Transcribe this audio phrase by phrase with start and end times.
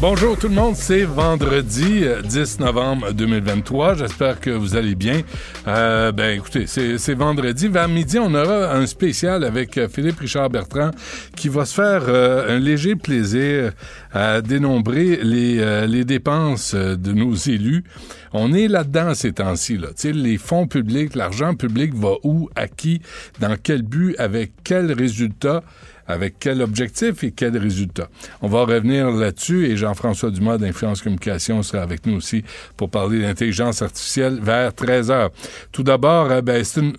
[0.00, 3.94] Bonjour tout le monde, c'est vendredi euh, 10 novembre 2023.
[3.94, 5.22] J'espère que vous allez bien.
[5.66, 7.68] Euh, ben écoutez, c'est vendredi.
[7.68, 10.90] Vers midi, on aura un spécial avec euh, Philippe Richard Bertrand
[11.36, 13.72] qui va se faire euh, un léger plaisir
[14.12, 17.84] à dénombrer les, euh, les dépenses euh, de nos élus.
[18.32, 19.78] On est là-dedans ces temps-ci.
[19.78, 19.88] Là.
[20.04, 23.00] Les fonds publics, l'argent public va où, à qui,
[23.40, 25.62] dans quel but, avec quel résultat?
[26.06, 28.08] Avec quel objectif et quel résultat.
[28.42, 32.44] On va revenir là-dessus et Jean-François Dumas d'Influence Communication sera avec nous aussi
[32.76, 35.30] pour parler d'intelligence artificielle vers 13 heures.
[35.72, 36.94] Tout d'abord, euh, ben, c'est une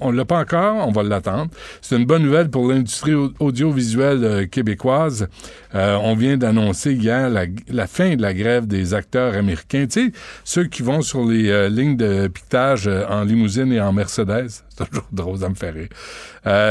[0.00, 1.50] on ne l'a pas encore, on va l'attendre.
[1.80, 5.28] C'est une bonne nouvelle pour l'industrie au- audiovisuelle euh, québécoise.
[5.74, 9.86] Euh, on vient d'annoncer hier la, fin de la grève des acteurs américains.
[9.86, 10.12] Tu sais,
[10.44, 14.48] ceux qui vont sur les euh, lignes de piquetage en limousine et en Mercedes.
[14.68, 15.88] C'est toujours drôle, ça me fait rire.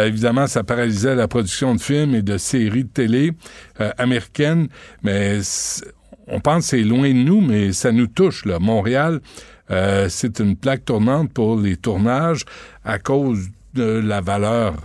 [0.06, 3.34] Évidemment, ça paralysait la production de films et de séries de télé
[3.98, 4.68] américaines,
[5.02, 5.40] mais
[6.28, 8.46] on pense que c'est loin de nous, mais ça nous touche.
[8.46, 8.60] Là.
[8.60, 9.22] Montréal,
[9.72, 12.46] euh, c'est une plaque tournante pour les tournages
[12.84, 14.76] à cause de la valeur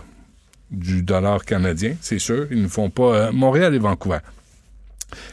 [0.71, 2.47] du dollar canadien, c'est sûr.
[2.49, 4.19] Ils ne font pas euh, Montréal et Vancouver.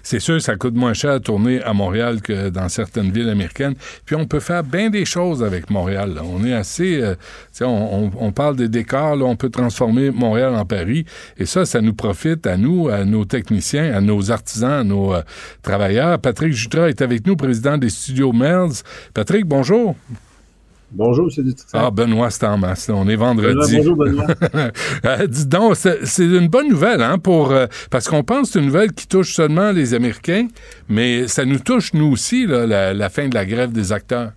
[0.03, 3.75] C'est sûr, ça coûte moins cher à tourner à Montréal que dans certaines villes américaines.
[4.05, 6.21] Puis on peut faire bien des choses avec Montréal.
[6.23, 7.15] On est assez, euh,
[7.61, 11.05] on, parle des décors, on peut transformer Montréal en Paris.
[11.37, 15.15] Et ça, ça nous profite à nous, à nos techniciens, à nos artisans, à nos
[15.15, 15.23] euh,
[15.63, 16.19] travailleurs.
[16.19, 18.83] Patrick Jutra est avec nous, président des studios Melz.
[19.15, 19.97] Patrick, bonjour.
[20.91, 21.45] Bonjour, M.
[21.45, 21.69] Dutrisac.
[21.75, 22.89] Ah, Benoît, c'est en masse.
[22.89, 23.77] On est vendredi.
[23.77, 24.27] Bonjour, Benoît.
[25.05, 28.59] Euh, dis donc, c'est une bonne nouvelle, hein, pour euh, parce qu'on pense que c'est
[28.59, 30.49] une nouvelle qui touche seulement les Américains,
[30.89, 34.33] mais ça nous touche nous aussi, là, la, la fin de la grève des acteurs.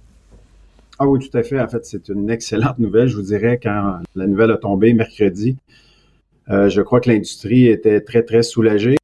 [1.00, 1.60] Ah oui, tout à fait.
[1.60, 3.08] En fait, c'est une excellente nouvelle.
[3.08, 5.58] Je vous dirais, quand la nouvelle a tombé mercredi,
[6.50, 8.98] euh, je crois que l'industrie était très, très soulagée.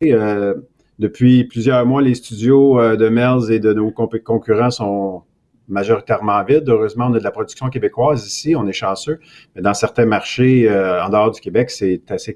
[0.99, 5.23] Depuis plusieurs mois, les studios de Melz et de nos concurrents sont
[5.67, 6.67] majoritairement vides.
[6.69, 9.19] Heureusement, on a de la production québécoise ici, on est chanceux.
[9.55, 12.33] Mais dans certains marchés euh, en dehors du Québec, c'est assez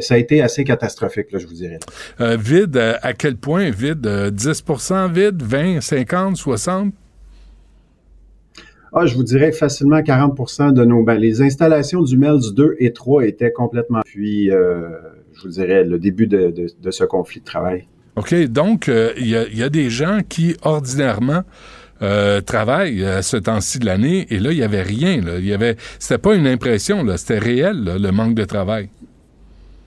[0.00, 1.78] ça a été assez catastrophique, là, je vous dirais.
[2.20, 4.06] Euh, vide, euh, à quel point vide?
[4.06, 5.42] Euh, 10% vide?
[5.42, 6.92] 20, 50, 60?
[8.92, 11.02] Ah, je vous dirais facilement 40% de nos...
[11.02, 14.00] Ben, les installations du MELS 2 et 3 étaient complètement...
[14.04, 14.88] Puis, euh,
[15.34, 17.86] je vous dirais, le début de, de- de ce conflit de travail.
[18.14, 21.42] OK, donc euh, y, il y a des gens qui, ordinairement,
[22.02, 25.20] euh, travaillent à ce temps-ci de l'année, et là, il n'y avait rien.
[25.22, 25.38] Là.
[25.38, 28.88] Il y avait, c'était pas une impression, là, c'était réel, là, le manque de travail.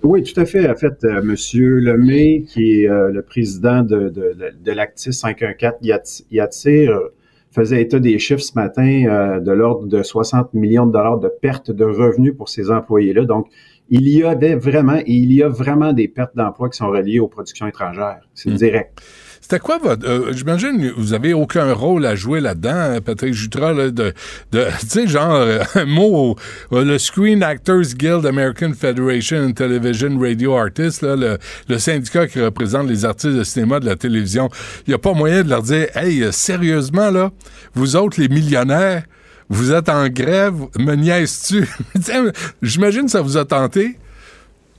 [0.01, 0.69] Oui, tout à fait.
[0.69, 4.33] En fait, euh, Monsieur Lemay, qui est euh, le président de, de,
[4.63, 7.13] de l'Actis 514 Yat- Yatir, euh,
[7.51, 11.27] faisait état des chiffres ce matin euh, de l'ordre de 60 millions de dollars de
[11.41, 13.25] pertes de revenus pour ces employés-là.
[13.25, 13.47] Donc,
[13.89, 17.19] il y avait vraiment, et il y a vraiment des pertes d'emplois qui sont reliées
[17.19, 18.21] aux productions étrangères.
[18.35, 18.55] C'est Mm.
[18.55, 19.01] direct.
[19.49, 20.07] C'était quoi votre.
[20.07, 24.13] euh, J'imagine que vous avez aucun rôle à jouer là-dedans, hein, Patrick Jutra, là, de.
[24.51, 26.35] de tu sais, genre, euh, un mot,
[26.71, 31.39] euh, le Screen Actors Guild American Federation Television Radio Artists, le,
[31.79, 34.51] syndicat qui représente les artistes de cinéma de la télévision.
[34.85, 37.31] Il n'y a pas moyen de leur dire Hey, euh, sérieusement, là,
[37.73, 39.01] vous autres, les millionnaires,
[39.49, 41.67] vous êtes en grève, me niaises-tu?
[42.61, 43.97] J'imagine que ça vous a tenté.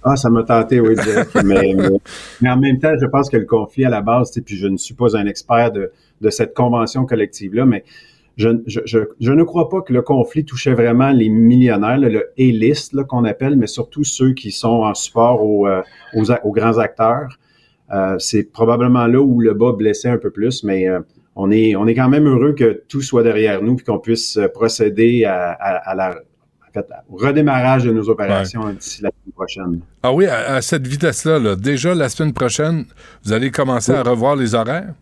[0.03, 1.37] Ah, ça m'a tenté, oui, direct.
[1.45, 1.75] mais,
[2.41, 4.77] mais, en même temps, je pense que le conflit à la base, puis je ne
[4.77, 7.85] suis pas un expert de, de cette convention collective-là, mais
[8.37, 12.09] je, je, je, je ne crois pas que le conflit touchait vraiment les millionnaires, là,
[12.09, 15.83] le A-list qu'on appelle, mais surtout ceux qui sont en support aux, euh,
[16.15, 17.39] aux, aux grands acteurs.
[17.93, 21.01] Euh, c'est probablement là où le bas blessait un peu plus, mais euh,
[21.37, 24.37] on est, on est quand même heureux que tout soit derrière nous puis qu'on puisse
[24.37, 26.15] euh, procéder à, à, à la,
[26.73, 29.81] fait, au redémarrage de nos opérations d'ici la semaine prochaine.
[30.03, 32.85] Ah oui, à, à cette vitesse-là, là, déjà la semaine prochaine,
[33.25, 34.95] vous allez commencer à revoir les horaires?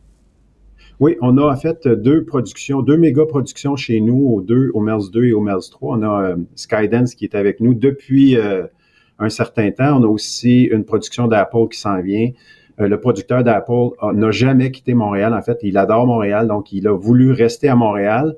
[1.00, 4.81] Oui, on a en fait deux productions, deux méga productions chez nous, au deux, au
[4.81, 5.97] MERS 2 et au MERS 3.
[5.97, 8.65] On a euh, Skydance qui est avec nous depuis euh,
[9.20, 10.00] un certain temps.
[10.00, 12.31] On a aussi une production d'Apple qui s'en vient.
[12.81, 15.35] Euh, le producteur d'Apple n'a jamais quitté Montréal.
[15.35, 18.35] En fait, il adore Montréal, donc il a voulu rester à Montréal.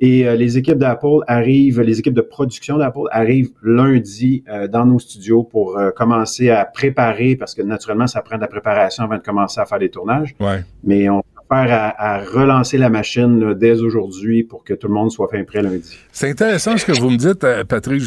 [0.00, 5.42] Et les équipes d'Apple arrivent, les équipes de production d'Apple arrivent lundi dans nos studios
[5.42, 9.60] pour commencer à préparer, parce que naturellement, ça prend de la préparation avant de commencer
[9.60, 10.34] à faire des tournages.
[10.40, 10.64] Ouais.
[10.84, 15.42] Mais on à, relancer la machine dès aujourd'hui pour que tout le monde soit fin
[15.44, 15.98] prêt lundi.
[16.12, 18.02] C'est intéressant ce que vous me dites, euh, Patrick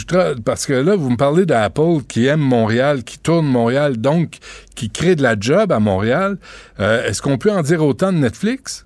[0.45, 4.37] parce que là, vous me parlez d'Apple qui aime Montréal, qui tourne Montréal, donc
[4.75, 6.37] qui crée de la job à Montréal.
[6.79, 8.85] Euh, est-ce qu'on peut en dire autant de Netflix?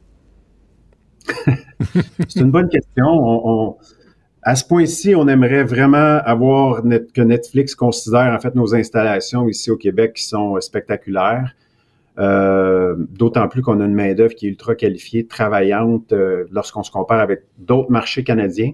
[2.27, 3.77] C'est une bonne question.
[4.41, 9.71] à ce point-ci, on aimerait vraiment avoir que Netflix considère en fait nos installations ici
[9.71, 11.53] au Québec qui sont spectaculaires.
[12.19, 16.89] Euh, d'autant plus qu'on a une main-d'œuvre qui est ultra qualifiée, travaillante euh, lorsqu'on se
[16.89, 18.71] compare avec d'autres marchés canadiens.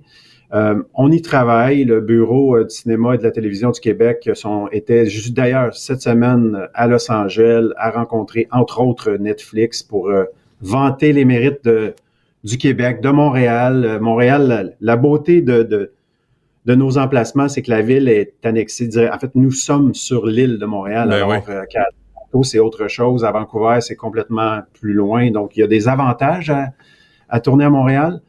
[0.53, 1.83] Euh, on y travaille.
[1.83, 4.29] Le bureau du cinéma et de la télévision du Québec
[4.71, 10.11] était juste d'ailleurs cette semaine à Los Angeles à rencontrer entre autres Netflix pour
[10.61, 11.95] vanter les mérites de,
[12.43, 13.99] du Québec, de Montréal.
[14.01, 15.93] Montréal, la, beauté de, de,
[16.65, 18.89] de, nos emplacements, c'est que la ville est annexée.
[19.11, 21.09] En fait, nous sommes sur l'île de Montréal.
[21.09, 23.23] Ben alors, c'est autre chose.
[23.23, 25.29] À Vancouver, c'est complètement plus loin.
[25.29, 26.51] Donc, il y a des avantages
[27.29, 28.21] à, tourner à Montréal.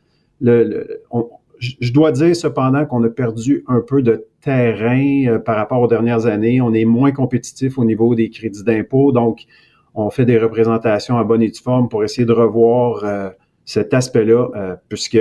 [0.42, 5.88] je dois dire cependant qu'on a perdu un peu de terrain euh, par rapport aux
[5.88, 6.60] dernières années.
[6.60, 9.10] On est moins compétitif au niveau des crédits d'impôt.
[9.10, 9.46] Donc,
[9.94, 13.30] on fait des représentations à bonne et due forme pour essayer de revoir euh,
[13.64, 15.18] cet aspect-là, euh, puisque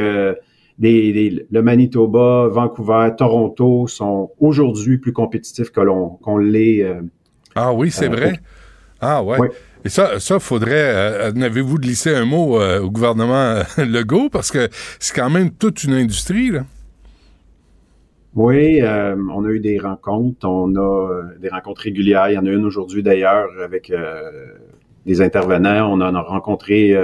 [0.79, 6.85] le Manitoba, Vancouver, Toronto sont aujourd'hui plus compétitifs que l'on qu'on l'est.
[7.55, 8.39] ah oui, c'est vrai.
[8.99, 9.37] Ah ouais.
[9.85, 10.71] Et ça, ça faudrait.
[10.73, 14.29] Euh, n'avez-vous glissé un mot euh, au gouvernement euh, Legault?
[14.29, 14.69] Parce que
[14.99, 16.61] c'est quand même toute une industrie là.
[18.35, 22.29] Oui, on a eu des rencontres, on a des rencontres régulières.
[22.29, 23.93] Il y en a une aujourd'hui d'ailleurs avec
[25.05, 25.91] des intervenants.
[25.91, 26.97] On en a rencontré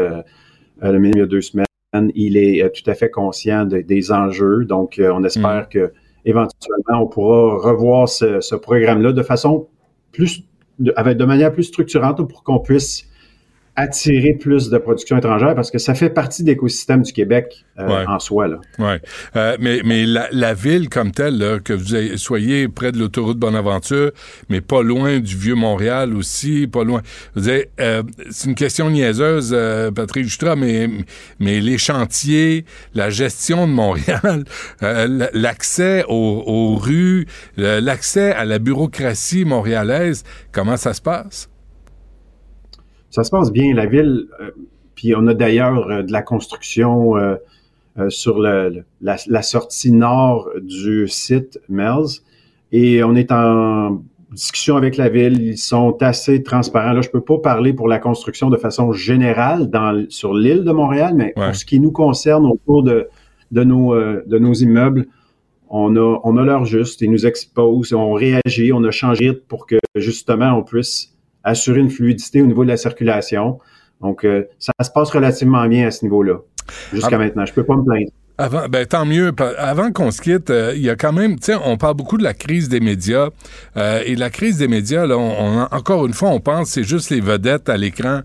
[0.81, 1.65] le ministre il y a deux semaines.
[2.13, 5.69] Il est tout à fait conscient des enjeux, donc on espère mm.
[5.69, 5.91] que
[6.25, 9.67] éventuellement on pourra revoir ce, ce programme-là de façon
[10.11, 10.43] plus
[10.79, 13.08] de, avec, de manière plus structurante pour qu'on puisse
[13.75, 18.06] attirer plus de production étrangère parce que ça fait partie de l'écosystème du Québec euh,
[18.07, 18.48] en soi.
[18.48, 18.60] Là.
[18.77, 19.00] Ouais.
[19.36, 24.12] Euh, mais mais la, ville comme telle, que vous soyez près de l'autoroute Bonaventure,
[24.50, 27.01] mais pas loin du vieux Montréal aussi, pas loin.
[27.38, 29.56] Euh, c'est une question niaiseuse,
[29.95, 30.89] Patrick Justra, mais
[31.39, 34.44] mais les chantiers, la gestion de Montréal,
[35.33, 41.50] l'accès aux, aux rues, l'accès à la bureaucratie montréalaise, comment ça se passe?
[43.09, 43.73] Ça se passe bien.
[43.73, 44.51] La ville, euh,
[44.95, 47.35] puis on a d'ailleurs euh, de la construction euh,
[48.09, 52.23] sur le, la, sortie nord du site Melz.
[52.71, 54.01] Et on est en
[54.31, 55.41] discussion avec la ville.
[55.41, 56.94] Ils sont assez transparents.
[56.94, 60.71] Là, je peux pas parler pour la construction de façon générale dans, sur l'île de
[60.71, 63.09] Montréal, mais pour ce qui nous concerne autour de,
[63.51, 65.07] de, nos, de nos immeubles,
[65.67, 67.01] on a, on a l'heure juste.
[67.01, 71.89] Ils nous exposent, on réagit, on a changé pour que justement on puisse assurer une
[71.89, 73.59] fluidité au niveau de la circulation.
[74.01, 76.38] Donc, euh, ça se passe relativement bien à ce niveau-là,
[76.94, 77.18] jusqu'à ah.
[77.18, 77.45] maintenant.
[77.45, 78.12] Je peux pas me plaindre.
[78.38, 79.33] Avant, ben, tant mieux.
[79.57, 82.18] Avant qu'on se quitte, euh, il y a quand même, tu sais, on parle beaucoup
[82.18, 83.30] de la crise des médias.
[83.75, 87.09] Euh, et la crise des médias, là, on, encore une fois, on pense c'est juste
[87.09, 88.21] les vedettes à l'écran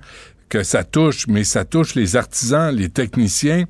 [0.48, 3.64] que ça touche, mais ça touche les artisans, les techniciens.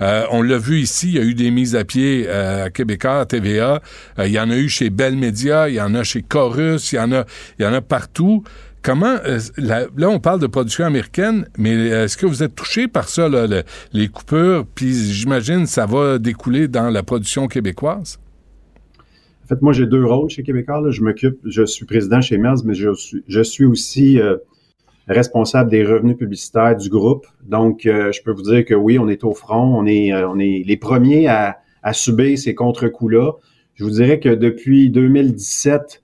[0.00, 3.26] on l'a vu ici, il y a eu des mises à pied à Québécois, à
[3.26, 3.80] TVA.
[4.18, 6.96] il y en a eu chez Bell Media, il y en a chez Chorus, il
[6.96, 7.24] y en a,
[7.60, 8.42] il y en a partout.
[8.84, 13.08] Comment euh, là, on parle de production américaine, mais est-ce que vous êtes touché par
[13.08, 13.28] ça,
[13.92, 18.18] les coupures, puis j'imagine ça va découler dans la production québécoise?
[19.44, 20.82] En fait, moi, j'ai deux rôles chez Québécois.
[20.88, 24.38] Je m'occupe, je suis président chez MERS, mais je suis, aussi euh,
[25.06, 27.26] responsable des revenus publicitaires du groupe.
[27.46, 30.76] Donc, euh, je peux vous dire que oui, on est au front, on est, les
[30.78, 31.58] premiers à,
[31.92, 33.32] subir ces contre-coups-là.
[33.74, 36.02] Je vous dirais que depuis 2017,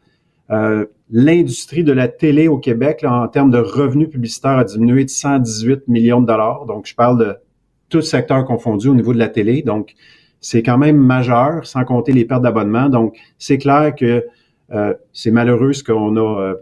[0.50, 5.10] euh, l'industrie de la télé au Québec, en termes de revenus publicitaires, a diminué de
[5.10, 6.66] 118 millions de dollars.
[6.66, 7.36] Donc, je parle de
[7.88, 9.62] tout secteur confondu au niveau de la télé.
[9.62, 9.94] Donc,
[10.40, 12.88] c'est quand même majeur, sans compter les pertes d'abonnement.
[12.88, 14.24] Donc, c'est clair que
[14.72, 16.54] euh, c'est malheureux ce qu'on a, euh,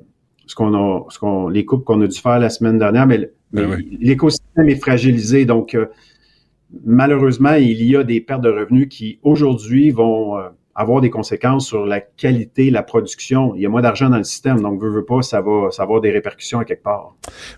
[0.46, 3.30] ce qu'on a, ce qu'on, les coupes qu'on a dû faire la semaine dernière, mais,
[3.52, 5.44] ben l'écosystème est fragilisé.
[5.44, 5.76] Donc,
[6.84, 10.36] malheureusement, il y a des pertes de revenus qui aujourd'hui vont
[10.78, 13.52] avoir des conséquences sur la qualité, la production.
[13.56, 15.82] Il y a moins d'argent dans le système, donc veut, veut pas, ça va, ça
[15.82, 17.14] va avoir des répercussions à quelque part.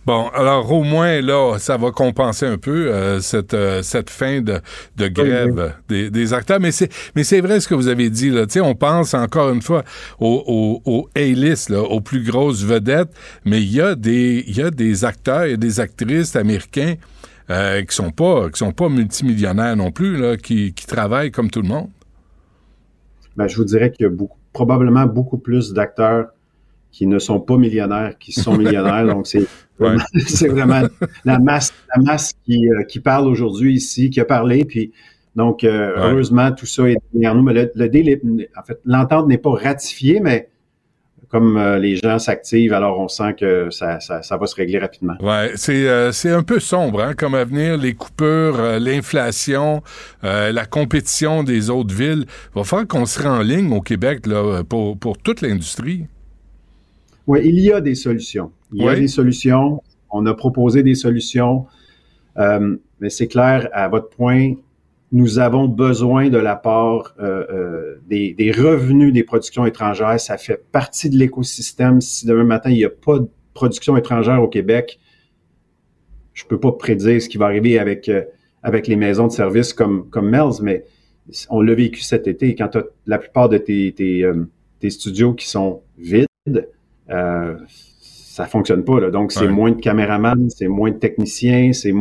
[0.07, 4.41] Bon, alors au moins là, ça va compenser un peu euh, cette euh, cette fin
[4.41, 4.61] de,
[4.97, 6.61] de grève Des, des, acteurs.
[6.61, 8.47] Mais c'est mais c'est vrai ce que vous avez dit là.
[8.47, 9.85] Tu sais, on pense encore une fois
[10.19, 13.13] aux, aux, A-list, aux plus grosses vedettes,
[13.45, 16.95] mais il y a des il y a des acteurs, a des actrices américains.
[17.51, 21.51] Euh, qui sont pas qui sont pas multimillionnaires non plus là, qui, qui travaillent comme
[21.51, 21.89] tout le monde
[23.37, 26.29] ben, je vous dirais qu'il y a beaucoup, probablement beaucoup plus d'acteurs
[26.93, 29.07] qui ne sont pas millionnaires, qui sont millionnaires.
[29.07, 29.47] donc, c'est
[29.79, 30.03] vraiment,
[30.49, 30.83] vraiment,
[31.25, 34.65] la masse, la masse qui, euh, qui parle aujourd'hui ici, qui a parlé.
[34.65, 34.93] Puis,
[35.37, 37.43] donc, euh, heureusement, tout ça est derrière nous.
[37.43, 40.50] Mais le, le en fait, l'entente n'est pas ratifiée, mais
[41.31, 44.81] comme euh, les gens s'activent, alors on sent que ça, ça, ça, va se régler
[44.81, 45.15] rapidement.
[45.21, 49.83] Ouais, c'est euh, c'est un peu sombre hein, comme avenir, les coupures, euh, l'inflation,
[50.23, 52.25] la compétition des autres villes.
[52.27, 56.07] Il va falloir qu'on se en ligne au Québec là, pour, pour toute l'industrie.
[57.27, 58.51] Oui, il y a des solutions.
[58.73, 59.83] Il y a des solutions.
[60.11, 61.67] On a proposé des solutions.
[62.37, 64.55] mais c'est clair, à votre point,
[65.13, 70.21] nous avons besoin de la part euh, euh, des, des, revenus des productions étrangères.
[70.21, 72.01] Ça fait partie de l'écosystème.
[72.01, 75.01] Si demain matin, il n'y a pas de production étrangère au Québec,
[76.33, 78.23] je peux pas prédire ce qui va arriver avec, euh,
[78.63, 80.85] avec les maisons de services comme, comme Mel's, mais
[81.49, 82.55] on l'a vécu cet été.
[82.55, 84.25] Quand tu as la plupart de tes, tes,
[84.79, 86.27] tes, studios qui sont vides,
[87.11, 89.01] euh, ça fonctionne pas.
[89.01, 89.11] Là.
[89.11, 91.93] Donc, c'est moins de caméramans, c'est moins de techniciens, c'est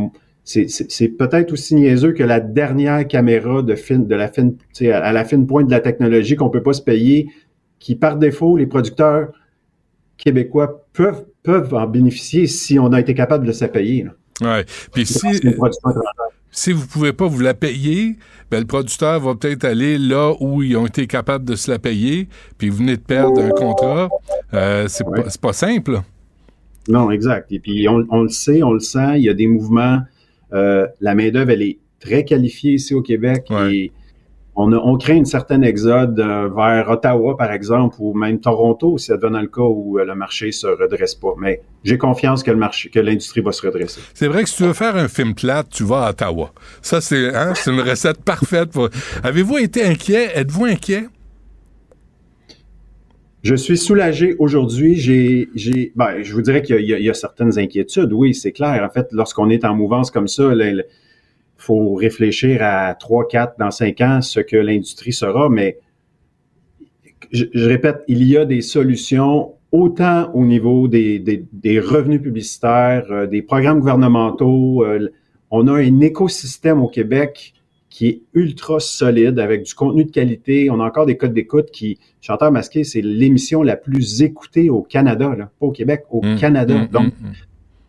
[0.50, 5.24] c'est peut-être aussi niaiseux que la dernière caméra de, fin, de la fine, à la
[5.24, 7.30] fine pointe de la technologie qu'on peut pas se payer,
[7.78, 9.32] qui par défaut, les producteurs
[10.18, 14.08] québécois peuvent, peuvent en bénéficier si on a été capable de se payer.
[14.42, 14.48] Oui.
[14.92, 15.28] Puis si,
[16.50, 18.18] si vous pouvez pas vous la payer,
[18.50, 21.78] ben, le producteur va peut-être aller là où ils ont été capables de se la
[21.78, 22.28] payer,
[22.58, 24.10] puis vous venez de perdre un contrat.
[24.56, 26.02] Euh, c'est pas, pas, simple.
[26.88, 27.52] Non, exact.
[27.52, 30.00] Et puis on, on, le sait, on le sent, il y a des mouvements
[30.54, 33.92] euh, la main-d'œuvre, elle est très qualifiée ici au Québec et
[34.56, 38.98] on, a, on crée une certaine exode euh, vers Ottawa, par exemple, ou même Toronto,
[38.98, 41.34] si ça devient le cas où euh, le marché se redresse pas.
[41.38, 44.02] Mais j'ai confiance que le marché, que l'industrie va se redresser.
[44.14, 46.52] C'est vrai que si tu veux faire un film plate, tu vas à Ottawa.
[46.82, 48.72] Ça, c'est hein, une recette parfaite.
[48.72, 48.90] Pour...
[49.24, 50.30] Avez-vous été inquiet?
[50.36, 51.06] Êtes-vous inquiet?
[53.42, 54.96] Je suis soulagé aujourd'hui.
[54.96, 58.12] J'ai, ben, je vous dirais qu'il y, y a, certaines inquiétudes.
[58.12, 58.84] Oui, c'est clair.
[58.84, 60.86] En fait, lorsqu'on est en mouvance comme ça, il
[61.56, 65.50] faut réfléchir à 3, 4, dans 5 ans, ce que l'industrie sera.
[65.50, 65.80] Mais
[67.32, 73.06] je, répète, il y a des solutions autant au niveau des, des, des revenus publicitaires,
[73.12, 74.84] euh, des programmes gouvernementaux.
[74.84, 75.12] Euh,
[75.52, 77.54] on a un écosystème au Québec
[77.90, 80.70] qui est ultra solide avec du contenu de qualité.
[80.70, 84.82] On a encore des codes d'écoute qui, Chanteur masqué, c'est l'émission la plus écoutée au
[84.82, 86.76] Canada, là, pas au Québec, au mmh, Canada.
[86.76, 87.32] Mmh, Donc, mmh,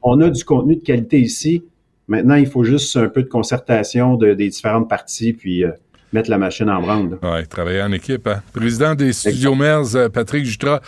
[0.03, 1.65] on a du contenu de qualité ici.
[2.09, 5.71] Maintenant, il faut juste un peu de concertation de, des différentes parties, puis euh,
[6.13, 7.19] mettre la machine en branle.
[7.23, 8.27] Oui, travailler en équipe.
[8.27, 8.43] Hein.
[8.53, 10.81] Président des Studios MERS, euh, Patrick Jutra,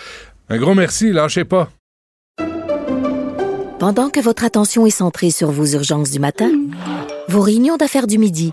[0.48, 1.70] un gros merci, lâchez pas.
[3.78, 6.50] Pendant que votre attention est centrée sur vos urgences du matin,
[7.28, 8.52] vos réunions d'affaires du midi,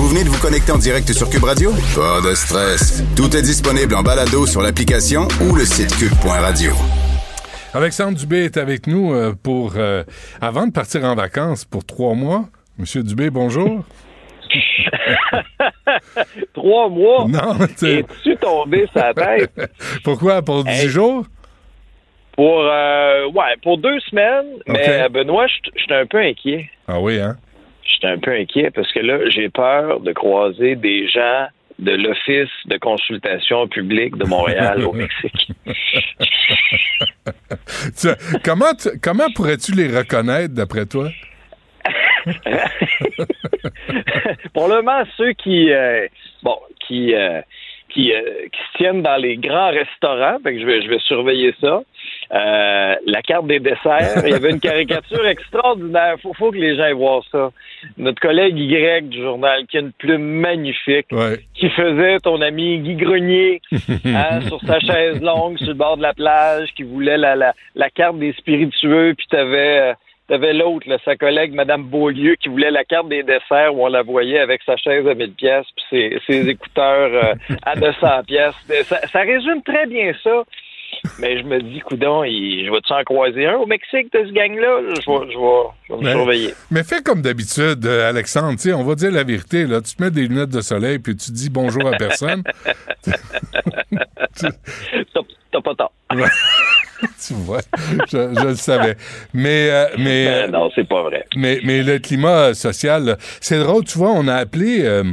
[0.00, 1.72] Vous venez de vous connecter en direct sur Cube Radio?
[1.94, 3.04] Pas de stress.
[3.14, 6.72] Tout est disponible en balado sur l'application ou le site cube.radio.
[7.74, 10.02] Alexandre Dubé est avec nous euh, pour euh,
[10.40, 12.46] avant de partir en vacances pour trois mois.
[12.78, 13.84] Monsieur Dubé, bonjour.
[16.54, 17.26] trois mois?
[17.28, 19.52] Non, Es-tu tombé sa tête?
[20.02, 20.40] Pourquoi?
[20.40, 21.26] Pour dix jours?
[22.36, 24.46] Pour, euh, ouais, pour deux semaines.
[24.66, 26.70] Mais Benoît, je suis un peu inquiet.
[26.88, 27.36] Ah oui, hein?
[27.92, 31.46] J'étais un peu inquiet parce que là, j'ai peur de croiser des gens
[31.78, 35.52] de l'Office de consultation publique de Montréal au Mexique.
[38.44, 41.08] comment comment pourrais-tu les reconnaître d'après toi?
[44.52, 46.06] Probablement ceux qui euh,
[46.42, 47.40] bon qui euh,
[47.88, 50.98] qui, euh, qui, se tiennent dans les grands restaurants, fait que je vais je vais
[51.00, 51.82] surveiller ça.
[52.32, 56.16] Euh, la carte des desserts, il y avait une caricature extraordinaire.
[56.22, 57.50] Faut, faut que les gens aient voir ça.
[57.98, 61.08] Notre collègue Y du journal, qui a une plume magnifique,
[61.54, 63.60] qui faisait ton ami Guy Grenier
[64.04, 67.54] hein, sur sa chaise longue sur le bord de la plage, qui voulait la, la,
[67.74, 69.94] la carte des spiritueux, puis t'avais euh,
[70.30, 74.02] T'avais l'autre, sa collègue, Madame Beaulieu, qui voulait la carte des desserts où on la
[74.02, 77.34] voyait avec sa chaise à 1000 pièces puis ses, écouteurs euh,
[77.66, 78.54] à 200 pièces.
[78.84, 80.44] Ça, résume très bien ça.
[81.18, 84.80] Mais je me dis, coudon, je vais-tu en croiser un au Mexique de ce gang-là?
[84.88, 85.38] Je vais, je
[85.94, 86.54] vais, me surveiller.
[86.70, 89.66] Mais fais comme d'habitude, euh, Alexandre, on va dire la vérité.
[89.66, 89.80] Là.
[89.80, 92.42] Tu te mets des lunettes de soleil puis tu dis bonjour à personne.
[95.52, 95.92] T'as pas tort.
[97.26, 97.60] tu vois,
[98.10, 98.96] je, le savais.
[99.32, 101.24] Mais, euh, mais euh, non, c'est pas vrai.
[101.36, 103.84] Mais, mais le climat social, c'est drôle.
[103.84, 105.04] Tu vois, on a appelé, euh,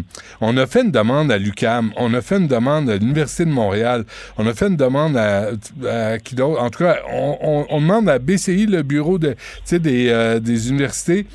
[0.41, 3.51] on a fait une demande à l'UCAM, on a fait une demande à l'université de
[3.51, 4.06] Montréal,
[4.38, 5.50] on a fait une demande à,
[5.88, 6.62] à qui d'autre?
[6.62, 9.36] En tout cas, on, on, demande à BCI, le bureau de,
[9.72, 11.25] des, des universités.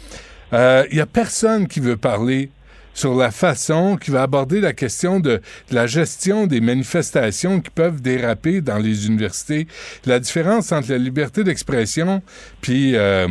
[0.53, 2.51] Il y a personne qui veut parler
[2.95, 8.01] sur la façon qui va aborder la question de, la gestion des manifestations qui peuvent
[8.01, 9.67] déraper dans les universités,
[10.07, 12.23] la différence entre la liberté d'expression
[12.61, 13.29] puis, euh,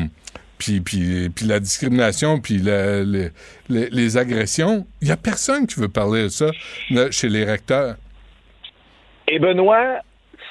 [0.57, 2.61] puis, puis, puis, la discrimination, puis
[3.69, 4.85] les, agressions.
[5.01, 6.51] Il n'y a personne qui veut parler de ça
[7.09, 7.95] chez les recteurs.
[9.27, 10.01] Et Benoît,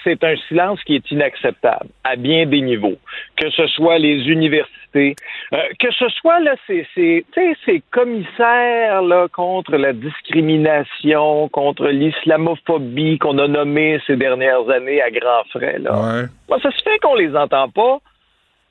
[0.04, 2.96] c'est un silence qui est inacceptable à bien des niveaux,
[3.36, 5.16] que ce soit les universités,
[5.52, 7.24] euh, que ce soit là, ces, ces,
[7.64, 15.10] ces commissaires là, contre la discrimination, contre l'islamophobie qu'on a nommé ces dernières années à
[15.10, 15.78] grands frais.
[15.78, 16.26] Là.
[16.62, 17.98] ça se fait qu'on les entend pas,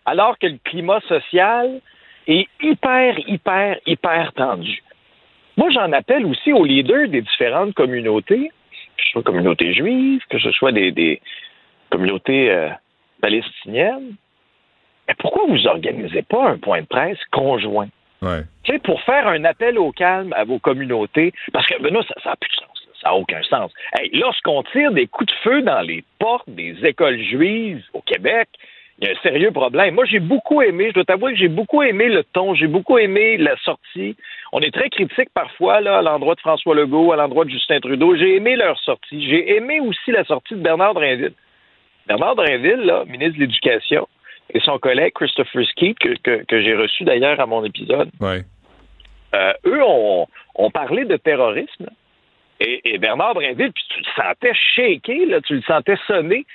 [0.05, 1.79] alors que le climat social
[2.27, 4.83] est hyper, hyper, hyper tendu.
[5.57, 8.51] Moi, j'en appelle aussi aux leaders des différentes communautés
[8.99, 11.21] que ce soit communauté juive, que ce soit des,
[11.89, 12.69] communautés euh,
[13.21, 14.15] palestiniennes.
[15.07, 17.89] Mais pourquoi vous organisez pas un point de presse conjoint?
[18.21, 18.43] Ouais.
[18.83, 22.49] pour faire un appel au calme à vos communautés, parce que Benoît, ça n'a plus
[22.49, 22.87] de sens.
[23.01, 23.71] Ça n'a aucun sens.
[24.11, 28.49] Lorsqu'on tire des coups de feu dans les portes des écoles juives au Québec,
[29.01, 29.95] il y a un sérieux problème.
[29.95, 32.97] Moi, j'ai beaucoup aimé, je dois t'avouer que j'ai beaucoup aimé le ton, j'ai beaucoup
[32.97, 34.17] aimé la sortie.
[34.51, 37.79] On est très critique parfois là, à l'endroit de François Legault, à l'endroit de Justin
[37.79, 38.15] Trudeau.
[38.17, 39.25] J'ai aimé leur sortie.
[39.29, 41.33] J'ai aimé aussi la sortie de Bernard Drinville.
[42.07, 44.07] Bernard Drinville, là, ministre de l'Éducation,
[44.53, 48.09] et son collègue Christopher Skeet, que, que, j'ai reçu d'ailleurs à mon épisode,
[49.35, 51.87] euh, eux ont, ont, parlé de terrorisme.
[52.59, 56.45] Et, Bernard Drinville, puis tu le sentais shaké, là, tu le sentais sonner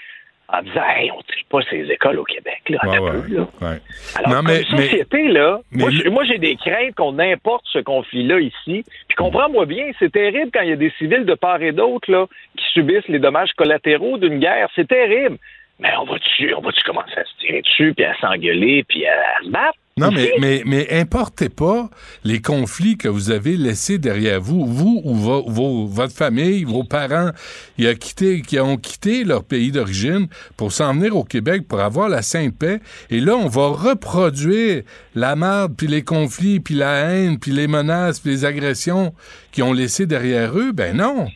[0.58, 3.46] en disant Hey, on ne tire pas ces écoles au Québec, là, ouais, peu, là.
[3.60, 3.78] Ouais.
[4.16, 8.84] Alors, non, mais, société, là, moi, j'ai des craintes qu'on importe ce conflit-là ici.
[9.08, 12.10] Puis comprends-moi bien, c'est terrible quand il y a des civils de part et d'autre
[12.10, 14.68] là, qui subissent les dommages collatéraux d'une guerre.
[14.74, 15.38] C'est terrible.
[15.80, 19.42] Mais on va-tu on va commencer à se tirer dessus, puis à s'engueuler, puis à
[19.44, 19.78] se battre?
[19.96, 21.88] Non, mais, mais, mais importez pas
[22.24, 27.30] les conflits que vous avez laissés derrière vous, vous ou vos, votre famille, vos parents
[27.76, 30.26] qui, ont quitté leur pays d'origine
[30.56, 32.80] pour s'en venir au Québec pour avoir la sainte paix.
[33.08, 34.82] Et là, on va reproduire
[35.14, 39.14] la merde, puis les conflits, puis la haine, puis les menaces, puis les agressions
[39.52, 40.72] qu'ils ont laissés derrière eux.
[40.72, 41.28] Ben non.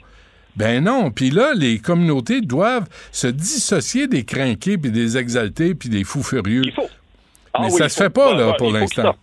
[0.56, 1.12] Ben non.
[1.12, 6.24] Puis là, les communautés doivent se dissocier des crinqués, puis des exaltés, puis des fous
[6.24, 6.64] furieux.
[7.54, 9.14] Ah mais ça se fait pas, là, pour l'instant.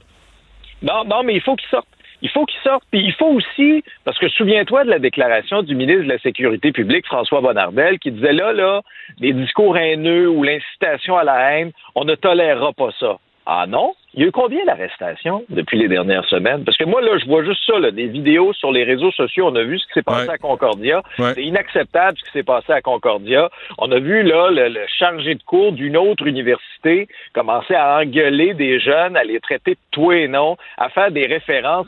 [0.81, 1.87] Non, non, mais il faut qu'il sorte.
[2.21, 2.83] Il faut qu'il sorte.
[2.91, 6.71] Puis il faut aussi, parce que souviens-toi de la déclaration du ministre de la Sécurité
[6.71, 8.81] publique, François Bonnardel, qui disait là, là,
[9.19, 13.17] les discours haineux ou l'incitation à la haine, on ne tolérera pas ça.
[13.45, 13.93] Ah non?
[14.15, 16.63] Il y a eu combien d'arrestations depuis les dernières semaines?
[16.63, 19.47] Parce que moi, là, je vois juste ça, là, des vidéos sur les réseaux sociaux.
[19.47, 21.03] On a vu ce qui s'est passé à Concordia.
[21.17, 23.49] C'est inacceptable ce qui s'est passé à Concordia.
[23.77, 28.79] On a vu, là, le, chargé de cours d'une autre université commencer à engueuler des
[28.79, 31.87] jeunes, à les traiter de tout et non, à faire des références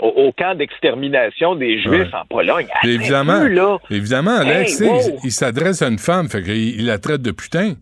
[0.00, 2.66] au, camp d'extermination des Juifs en Pologne.
[2.84, 3.78] Évidemment, là.
[3.90, 4.80] évidemment, Alex,
[5.24, 7.74] il, s'adresse à une femme, fait qu'il il la traite de putain.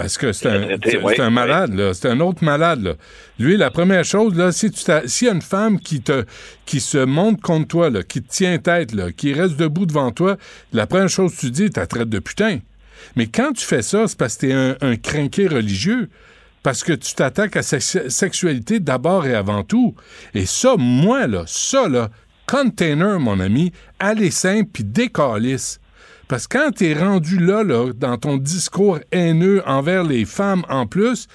[0.00, 0.78] Parce que c'est un,
[1.18, 1.92] un, malade, là.
[1.92, 2.94] C'est un autre malade, là.
[3.38, 6.24] Lui, la première chose, là, si tu s'il y a une femme qui te,
[6.66, 10.12] qui se monte contre toi, là, qui te tient tête, là, qui reste debout devant
[10.12, 10.36] toi,
[10.72, 12.58] la première chose que tu dis, tu traite de putain.
[13.16, 16.08] Mais quand tu fais ça, c'est parce que t'es un, un crinqué religieux.
[16.62, 19.94] Parce que tu t'attaques à sa sexualité d'abord et avant tout.
[20.34, 22.10] Et ça, moi, là, ça, là,
[22.46, 25.80] container, mon ami, allez simple puis décalisse.
[26.28, 30.86] Parce que quand t'es rendu là, là, dans ton discours haineux envers les femmes en
[30.86, 31.26] plus,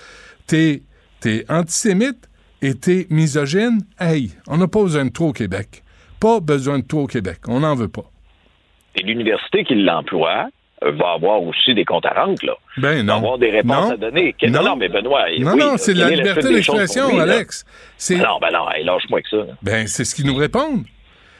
[0.48, 0.84] t'es
[1.26, 2.30] es antisémite
[2.62, 5.84] et t'es misogyne, hey, on n'a pas besoin de toi au Québec.
[6.20, 7.40] Pas besoin de toi au Québec.
[7.48, 8.06] On n'en veut pas.
[8.96, 10.50] Et l'université qui l'emploie
[10.82, 12.54] va avoir aussi des comptes à rendre, là.
[12.78, 13.14] Ben non.
[13.14, 13.92] Va avoir des réponses non.
[13.92, 14.36] à donner.
[14.44, 14.64] Non.
[14.64, 15.26] non, mais Benoît.
[15.40, 17.18] Non, oui, non, c'est de la liberté d'expression?
[17.20, 17.66] Alex.
[18.10, 19.38] Ben non, ben non, hey, lâche-moi avec ça.
[19.38, 19.54] là.
[19.62, 20.84] ben, c'est ce qu'ils nous répondent.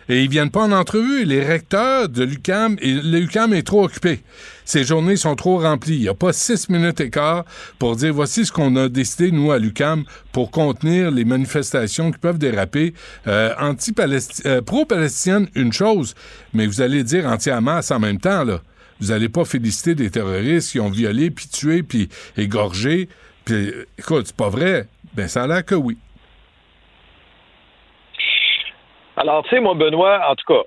[0.10, 1.26] Et ils viennent pas en entrevue.
[1.26, 4.22] Les recteurs de l'UCAM, et l'UCAM est trop occupé.
[4.66, 5.96] Ces journées sont trop remplies.
[5.96, 7.46] Il n'y a pas six minutes et quart
[7.80, 12.18] pour dire voici ce qu'on a décidé, nous, à l'UCAM, pour contenir les manifestations qui
[12.18, 12.94] peuvent déraper.
[13.28, 13.94] Euh, anti
[14.66, 16.16] pro-palestinienne, une chose,
[16.54, 18.62] mais vous allez dire anti-Hamas en même temps, là.
[19.00, 23.10] Vous n'allez pas féliciter des terroristes qui ont violé, puis tué, puis égorgé.
[23.44, 24.88] Puis, euh, écoute, c'est pas vrai.
[25.14, 25.98] Ben, ça a l'air que oui.
[29.18, 30.64] Alors, tu sais, moi, Benoît, en tout cas,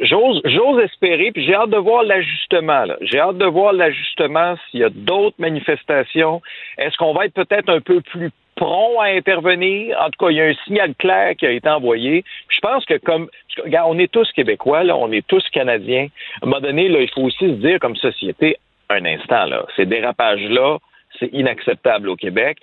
[0.00, 2.84] j'ose, j'ose espérer, puis j'ai hâte de voir l'ajustement.
[2.84, 2.96] là.
[3.00, 6.40] J'ai hâte de voir l'ajustement s'il y a d'autres manifestations.
[6.78, 9.96] Est-ce qu'on va être peut-être un peu plus prompt à intervenir?
[10.00, 12.24] En tout cas, il y a un signal clair qui a été envoyé.
[12.48, 13.28] Je pense que comme,
[13.62, 16.08] regarde, on est tous Québécois, là, on est tous Canadiens.
[16.40, 18.56] À un moment donné, là, il faut aussi se dire comme société,
[18.90, 20.78] un instant, là, ces dérapages-là,
[21.18, 22.58] c'est inacceptable au Québec.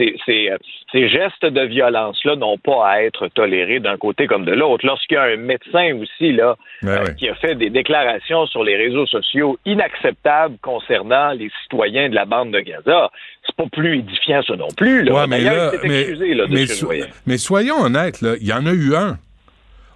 [0.00, 0.56] Euh,
[0.92, 4.86] ces gestes de violence-là n'ont pas à être tolérés d'un côté comme de l'autre.
[4.86, 8.76] Lorsqu'il y a un médecin aussi là euh, qui a fait des déclarations sur les
[8.76, 13.10] réseaux sociaux inacceptables concernant les citoyens de la bande de Gaza,
[13.46, 15.02] c'est pas plus édifiant ça non plus.
[15.04, 15.12] Là.
[15.14, 16.92] Ouais, mais D'ailleurs, là, il s'est mais, excusé là, de mais so-
[17.26, 19.18] mais soyons honnêtes, il y en a eu un.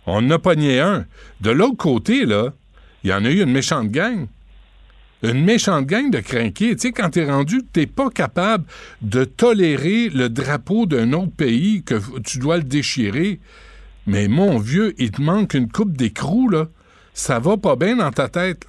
[0.06, 1.04] On en a pogné un.
[1.40, 2.50] De l'autre côté, là,
[3.04, 4.26] il y en a eu une méchante gang.
[5.22, 6.76] Une méchante gang de crinqués.
[6.76, 8.64] Tu sais, quand t'es rendu, t'es pas capable
[9.00, 13.40] de tolérer le drapeau d'un autre pays, que tu dois le déchirer.
[14.06, 16.66] Mais mon vieux, il te manque une coupe d'écrou, là.
[17.14, 18.66] Ça va pas bien dans ta tête.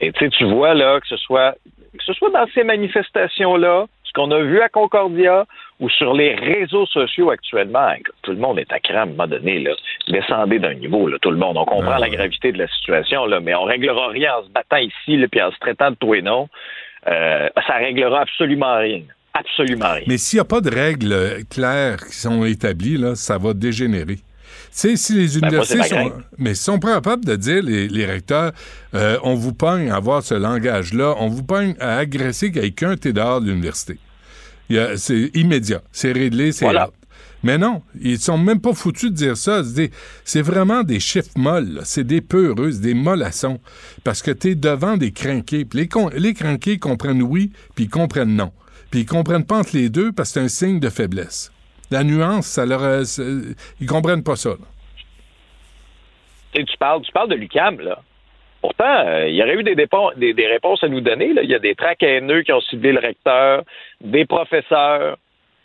[0.00, 1.54] Et tu vois là que ce soit
[1.96, 5.44] que ce soit dans ces manifestations-là, qu'on a vu à Concordia
[5.80, 7.88] ou sur les réseaux sociaux actuellement,
[8.22, 9.72] tout le monde est à cran à un moment donné, là.
[10.08, 11.56] Descendez d'un niveau, là, tout le monde.
[11.56, 14.50] On comprend Ah, la gravité de la situation, là, mais on réglera rien en se
[14.50, 16.48] battant ici, là, puis en se traitant de tout et non.
[17.08, 19.02] Euh, ça réglera absolument rien.
[19.34, 20.04] Absolument rien.
[20.06, 23.52] Mais s'il n'y a pas de règles euh, claires qui sont établies, là, ça va
[23.52, 24.18] dégénérer.
[24.74, 26.12] Tu sais, si les Ben, moi, universités sont...
[26.36, 28.52] Mais sont pas capables de dire, les, les recteurs,
[28.94, 33.12] euh, on vous pogne à avoir ce langage-là, on vous pogne à agresser quelqu'un, t'es
[33.12, 33.98] dehors de l'université.
[34.96, 36.90] C'est immédiat, c'est réglé, c'est Voilà.
[37.44, 39.62] Mais non, ils sont même pas foutus de dire ça.
[40.24, 43.60] C'est vraiment des chiffres molles, c'est des peureuses, des mollassons,
[44.02, 45.66] parce que t'es devant des crinqués.
[45.66, 48.50] Puis les, con- les crinqués comprennent oui, puis ils comprennent non.
[48.90, 51.52] Puis ils comprennent pas entre les deux parce que c'est un signe de faiblesse.
[51.94, 53.22] La nuance, ça leur, c'est-
[53.80, 54.50] ils comprennent pas ça.
[56.52, 57.98] Tu parles, tu parles de l'UCAM, là.
[58.60, 61.32] Pourtant, euh, il y aurait eu des, dépo- des, des réponses à nous donner.
[61.34, 61.42] Là.
[61.42, 63.62] Il y a des tracts haineux qui ont ciblé le recteur,
[64.00, 65.16] des professeurs.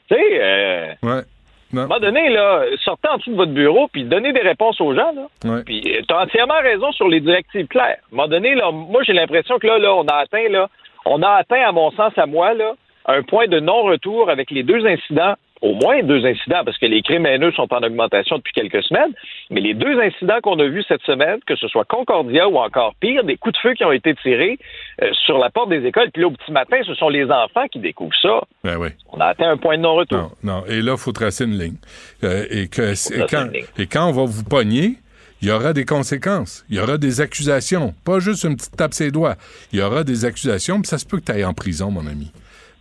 [0.09, 1.21] Tu sais, euh, Ouais.
[1.21, 4.81] à un moment donné, là, sortez en dessous de votre bureau puis donnez des réponses
[4.81, 5.11] aux gens.
[5.15, 5.27] Là.
[5.45, 5.63] Ouais.
[5.63, 7.97] Puis tu as entièrement raison sur les directives claires.
[8.03, 10.67] À un moment donné, là, moi, j'ai l'impression que là, là, on a atteint, là,
[11.05, 12.73] on a atteint, à mon sens, à moi, là,
[13.05, 17.01] un point de non-retour avec les deux incidents, au moins deux incidents, parce que les
[17.01, 19.11] crimes haineux sont en augmentation depuis quelques semaines,
[19.49, 22.95] mais les deux incidents qu'on a vus cette semaine, que ce soit Concordia ou encore
[22.99, 24.57] pire, des coups de feu qui ont été tirés
[25.01, 27.67] euh, sur la porte des écoles, puis là, au petit matin, ce sont les enfants
[27.71, 28.41] qui découvrent ça.
[28.63, 28.89] Ben oui.
[29.11, 30.31] On a atteint un point de non-retour.
[30.43, 30.65] Non, non.
[30.67, 31.77] Et là, il faut tracer une ligne.
[32.23, 33.65] Euh, et, que, et, tracer quand, ligne.
[33.77, 34.95] et quand on va vous pogner,
[35.41, 36.65] il y aura des conséquences.
[36.69, 37.93] Il y aura des accusations.
[38.05, 39.35] Pas juste une petite tape ses doigts.
[39.71, 42.05] Il y aura des accusations, puis ça se peut que tu ailles en prison, mon
[42.07, 42.31] ami.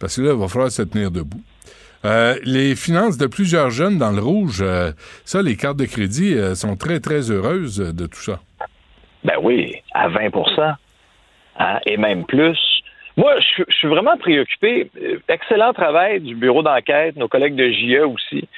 [0.01, 1.41] Parce que là, il va falloir se tenir debout.
[2.05, 4.93] Euh, les finances de plusieurs jeunes dans le rouge, euh,
[5.25, 8.39] ça, les cartes de crédit euh, sont très, très heureuses de tout ça.
[9.25, 10.75] Ben oui, à 20%
[11.59, 12.59] hein, et même plus.
[13.17, 14.91] Moi, je, suis- vraiment préoccupé.
[15.29, 18.49] Excellent travail du bureau d'enquête, nos collègues de JE aussi.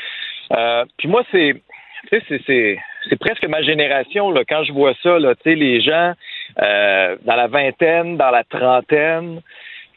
[0.98, 1.62] Puis moi, c'est,
[2.10, 2.76] c'est,
[3.18, 5.18] presque ma génération là, quand je vois ça.
[5.18, 6.12] Là, les gens
[6.56, 9.40] dans la vingtaine, dans la trentaine,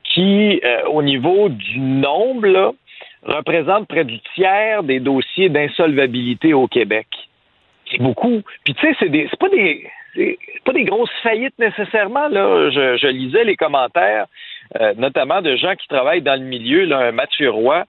[0.06, 2.72] qui, au niveau du nombre, là,
[3.26, 7.08] représentent près du tiers des dossiers d'insolvabilité au Québec.
[7.92, 8.42] C'est beaucoup.
[8.64, 9.90] Puis tu sais, c'est des, pas des,
[10.66, 12.28] pas des grosses faillites nécessairement.
[12.28, 14.26] Là, je, je lisais les commentaires,
[14.80, 17.86] euh, notamment de gens qui travaillent dans le milieu, là, un Mathieu Roy,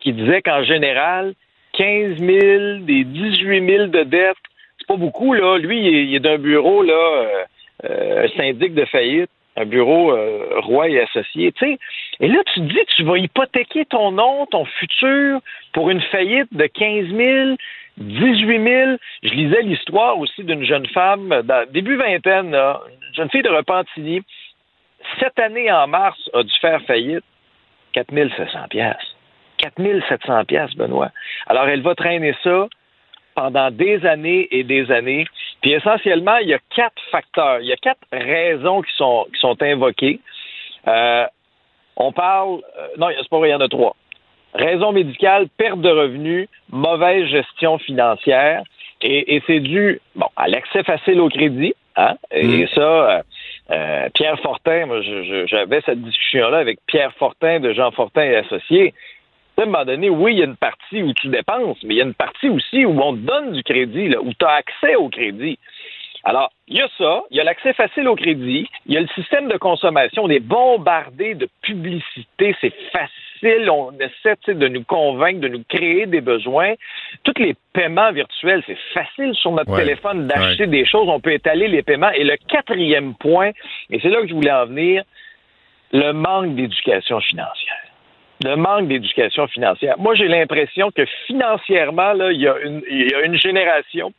[0.00, 1.34] qui disait qu'en général,
[1.74, 4.36] 15 000 des 18 000 de dettes,
[4.78, 5.58] c'est pas beaucoup là.
[5.58, 7.44] Lui, il est, est d'un bureau là, euh,
[7.84, 11.52] euh, syndic de faillite, un bureau euh, Roy et associé.
[11.52, 11.78] Tu sais,
[12.20, 15.40] et là, tu dis, tu vas hypothéquer ton nom, ton futur
[15.72, 17.56] pour une faillite de 15 000,
[17.98, 18.96] 18 000.
[19.22, 23.50] Je lisais l'histoire aussi d'une jeune femme, dans, début vingtaine, là, une jeune fille de
[23.50, 24.22] Repentigny.
[25.20, 27.24] Cette année, en mars, a dû faire faillite
[27.92, 29.16] 4 700 pièces.
[29.58, 31.10] 4 700 pièces, Benoît.
[31.46, 32.68] Alors, elle va traîner ça
[33.34, 35.26] pendant des années et des années.
[35.66, 39.40] Puis essentiellement, il y a quatre facteurs, il y a quatre raisons qui sont, qui
[39.40, 40.20] sont invoquées.
[40.86, 41.26] Euh,
[41.96, 43.96] on parle, euh, non, c'est pas vrai, il y en a trois.
[44.54, 48.62] Raison médicale, perte de revenus, mauvaise gestion financière,
[49.02, 51.74] et, c'est dû bon, à l'accès facile au crédit.
[51.96, 52.14] Hein?
[52.30, 52.68] Et mm.
[52.68, 53.22] ça,
[53.72, 55.00] euh, Pierre Fortin, moi,
[55.46, 58.94] j'avais cette discussion-là avec Pierre Fortin de Jean Fortin et Associés.
[59.58, 61.96] À un moment donné, oui, il y a une partie où tu dépenses, mais il
[61.96, 64.50] y a une partie aussi où on te donne du crédit, là, où tu as
[64.50, 65.58] accès au crédit.
[66.24, 69.00] Alors, il y a ça, il y a l'accès facile au crédit, il y a
[69.00, 74.82] le système de consommation, on est bombardé de publicité, c'est facile, on essaie de nous
[74.82, 76.74] convaincre, de nous créer des besoins.
[77.22, 81.68] Tous les paiements virtuels, c'est facile sur notre téléphone d'acheter des choses, on peut étaler
[81.68, 82.10] les paiements.
[82.10, 83.52] Et le quatrième point,
[83.90, 85.04] et c'est là que je voulais en venir,
[85.92, 87.85] le manque d'éducation financière
[88.44, 89.96] le manque d'éducation financière.
[89.98, 94.12] Moi, j'ai l'impression que financièrement, là, il, y a une, il y a une génération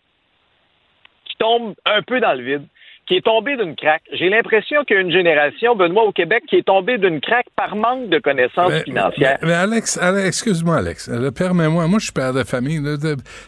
[1.39, 2.67] tombe un peu dans le vide,
[3.07, 4.03] qui est tombé d'une craque.
[4.11, 7.47] J'ai l'impression qu'il y a une génération, Benoît, au Québec, qui est tombée d'une craque
[7.55, 9.37] par manque de connaissances financières.
[9.41, 11.09] Mais, Alex, excuse-moi, Alex.
[11.09, 12.81] Euh, permets-moi, moi, je suis père de famille.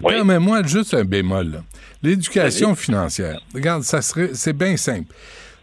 [0.08, 1.62] Permets-moi juste un bémol.
[2.02, 3.40] L'éducation financière.
[3.54, 5.14] Regarde, ça serait, c'est bien simple.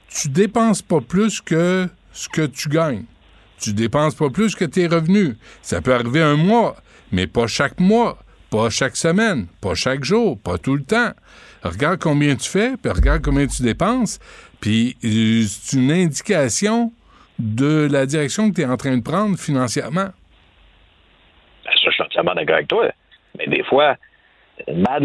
[0.08, 3.04] Tu dépenses pas plus que ce que tu gagnes.
[3.60, 5.36] Tu dépenses pas plus que tes revenus.
[5.62, 6.76] Ça peut arriver un mois,
[7.12, 8.18] mais pas chaque mois,
[8.50, 11.12] pas chaque semaine, pas chaque jour, pas tout le temps
[11.66, 14.18] regarde combien tu fais, puis regarde combien tu dépenses,
[14.60, 16.92] puis euh, c'est une indication
[17.38, 20.08] de la direction que tu es en train de prendre financièrement.
[21.64, 22.90] Ben, ça, je suis entièrement d'accord avec toi.
[23.38, 23.96] Mais des fois,
[24.66, 25.02] bad.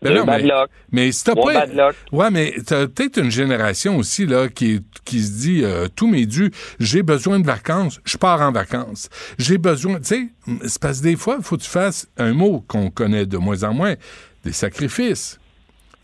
[0.00, 0.70] Ben non, bad mais, luck.
[0.92, 1.52] mais si t'as pas.
[1.54, 1.96] Bad luck.
[2.12, 6.26] Ouais, mais t'as peut-être une génération aussi là qui, qui se dit euh, tout m'est
[6.26, 9.08] dû, j'ai besoin de vacances, je pars en vacances.
[9.38, 10.28] J'ai besoin, tu sais,
[10.68, 13.38] c'est parce que des fois, il faut que tu fasses un mot qu'on connaît de
[13.38, 13.94] moins en moins,
[14.44, 15.40] des sacrifices.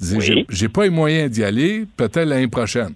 [0.01, 2.95] J'ai pas les moyens d'y aller, peut-être l'année prochaine.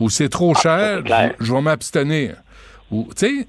[0.00, 2.36] Ou c'est trop ah, cher, je, vais m'abstenir.
[2.90, 3.46] Ou, tu sais,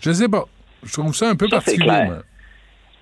[0.00, 0.46] je sais pas.
[0.82, 2.08] Je trouve ça un peu particulier.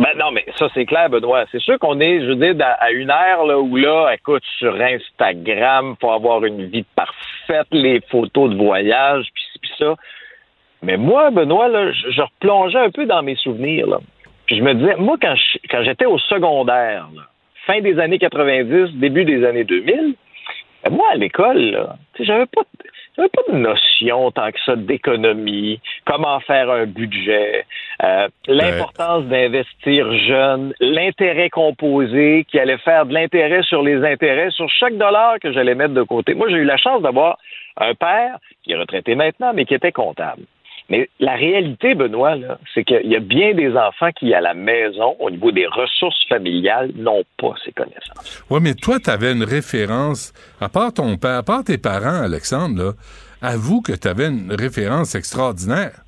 [0.00, 1.44] Ben non, mais ça, c'est clair, Benoît.
[1.52, 4.74] C'est sûr qu'on est, je veux dire, à une ère là, où là, écoute, sur
[4.80, 9.94] Instagram, faut avoir une vie parfaite, les photos de voyage, puis, ça.
[10.82, 13.86] Mais moi, Benoît, là, je, replongeais un peu dans mes souvenirs.
[13.88, 13.98] Là.
[14.46, 15.34] Puis je me disais, moi, quand
[15.82, 17.22] j'étais au secondaire, là,
[17.66, 20.14] fin des années 90, début des années 2000,
[20.82, 22.62] ben, moi, à l'école, j'avais pas,
[23.16, 27.66] pas de notion tant que ça d'économie, comment faire un budget,
[28.02, 34.68] euh, l'importance d'investir jeune, l'intérêt composé qui allait faire de l'intérêt sur les intérêts sur
[34.68, 36.34] chaque dollar que j'allais mettre de côté.
[36.34, 37.38] Moi, j'ai eu la chance d'avoir
[37.76, 40.42] un père qui est retraité maintenant, mais qui était comptable.
[40.90, 42.34] Mais la réalité, Benoît,
[42.74, 46.26] c'est qu'il y a bien des enfants qui, à la maison, au niveau des ressources
[46.28, 48.44] familiales, n'ont pas ces connaissances.
[48.50, 52.22] Oui, mais toi, tu avais une référence, à part ton père, à part tes parents,
[52.24, 52.92] Alexandre, là,
[53.40, 56.02] avoue que tu avais une référence extraordinaire.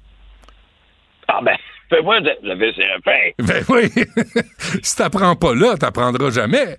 [1.28, 1.56] Ah ben,
[1.88, 3.88] fais-moi de la Ben oui.
[4.82, 6.78] si t'apprends pas là, t'apprendras jamais.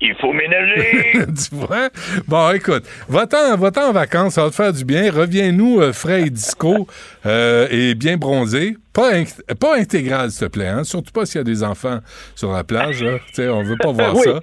[0.00, 1.12] Il faut ménager.
[1.26, 1.88] tu vois?
[2.28, 5.10] Bon, écoute, va-t'en, va en vacances, ça va te faire du bien.
[5.10, 6.86] Reviens-nous euh, frais et disco
[7.26, 8.76] euh, et bien bronzé.
[8.92, 9.10] Pas,
[9.58, 10.68] pas intégral, s'il te plaît.
[10.68, 10.84] Hein?
[10.84, 11.98] Surtout pas s'il y a des enfants
[12.36, 13.02] sur la plage.
[13.02, 13.18] Là.
[13.52, 14.40] on veut pas voir ça.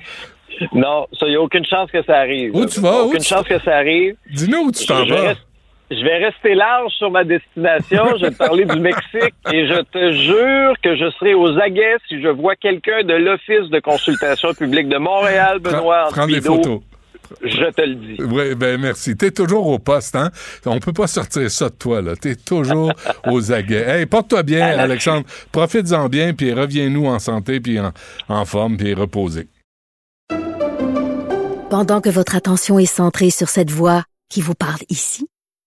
[0.74, 2.56] Non, il n'y a aucune chance que ça arrive.
[2.56, 3.04] Où tu vas?
[3.04, 4.16] Aucune chance que ça arrive.
[4.34, 5.36] Dis-nous où tu t'en vas.
[5.92, 8.18] Je vais rester large sur ma destination.
[8.18, 11.98] Je vais te parler du Mexique et je te jure que je serai aux aguets
[12.08, 16.08] si je vois quelqu'un de l'Office de consultation publique de Montréal, Benoît.
[16.10, 16.82] Prends des photos.
[17.44, 18.18] Je te le dis.
[18.20, 19.16] Oui, ben merci.
[19.16, 20.32] T'es toujours au poste, hein?
[20.66, 22.16] On peut pas sortir ça de toi, là.
[22.16, 22.92] T'es toujours
[23.28, 23.86] aux aguets.
[23.88, 25.26] Hey, porte-toi bien, Alexandre.
[25.52, 27.92] Profites-en bien, puis reviens-nous en santé, puis en,
[28.30, 29.48] en forme, puis reposé.
[31.70, 35.28] Pendant que votre attention est centrée sur cette voix qui vous parle ici,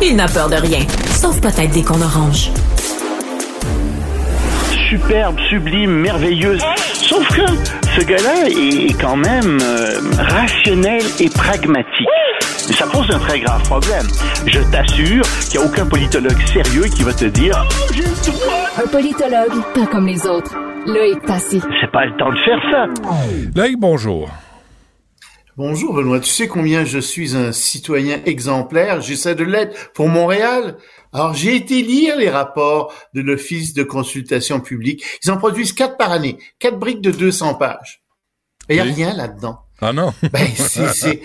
[0.00, 2.52] Il n'a peur de rien, sauf peut-être des qu'on orange.
[4.88, 6.62] Superbe, sublime, merveilleuse.
[6.94, 7.42] Sauf que
[7.96, 12.06] ce gars-là est quand même euh, rationnel et pragmatique.
[12.68, 14.06] Mais ça pose un très grave problème.
[14.46, 17.66] Je t'assure qu'il n'y a aucun politologue sérieux qui va te dire
[18.76, 20.56] Un politologue, pas comme les autres.
[20.86, 21.60] Loïc Passy.
[21.80, 22.86] C'est pas le temps de faire ça.
[23.56, 24.30] Loïc, bonjour.
[25.62, 30.78] Bonjour Benoît, tu sais combien je suis un citoyen exemplaire, j'essaie de l'être pour Montréal.
[31.12, 35.04] Alors j'ai été lire les rapports de l'Office de consultation publique.
[35.22, 38.02] Ils en produisent quatre par année, quatre briques de 200 pages.
[38.70, 39.58] Et il n'y a rien là-dedans.
[39.82, 40.14] Ah non?
[40.32, 41.20] Ben, c'est,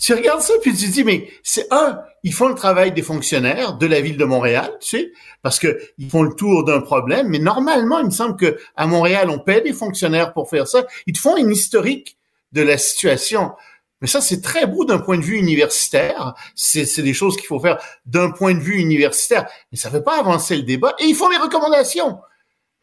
[0.00, 3.02] tu regardes ça puis tu te dis, mais c'est un, ils font le travail des
[3.02, 6.80] fonctionnaires de la ville de Montréal, tu sais, parce que ils font le tour d'un
[6.80, 10.66] problème, mais normalement, il me semble que à Montréal, on paie des fonctionnaires pour faire
[10.66, 10.84] ça.
[11.06, 12.16] Ils te font une historique
[12.52, 13.52] de la situation.
[14.00, 16.34] Mais ça, c'est très beau d'un point de vue universitaire.
[16.54, 19.48] C'est des choses qu'il faut faire d'un point de vue universitaire.
[19.72, 20.94] Mais ça ne fait pas avancer le débat.
[20.98, 22.20] Et ils font les recommandations.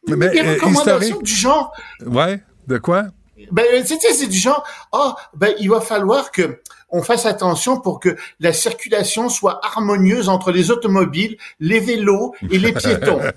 [0.08, 1.24] Mais, des euh, recommandations historique.
[1.24, 1.72] du genre,
[2.06, 3.06] Ouais, de quoi?
[3.52, 6.60] ben, c'est c'est du genre, ah, ben, il va falloir que
[6.94, 12.60] on fasse attention pour que la circulation soit harmonieuse entre les automobiles, les vélos et
[12.60, 13.20] les piétons.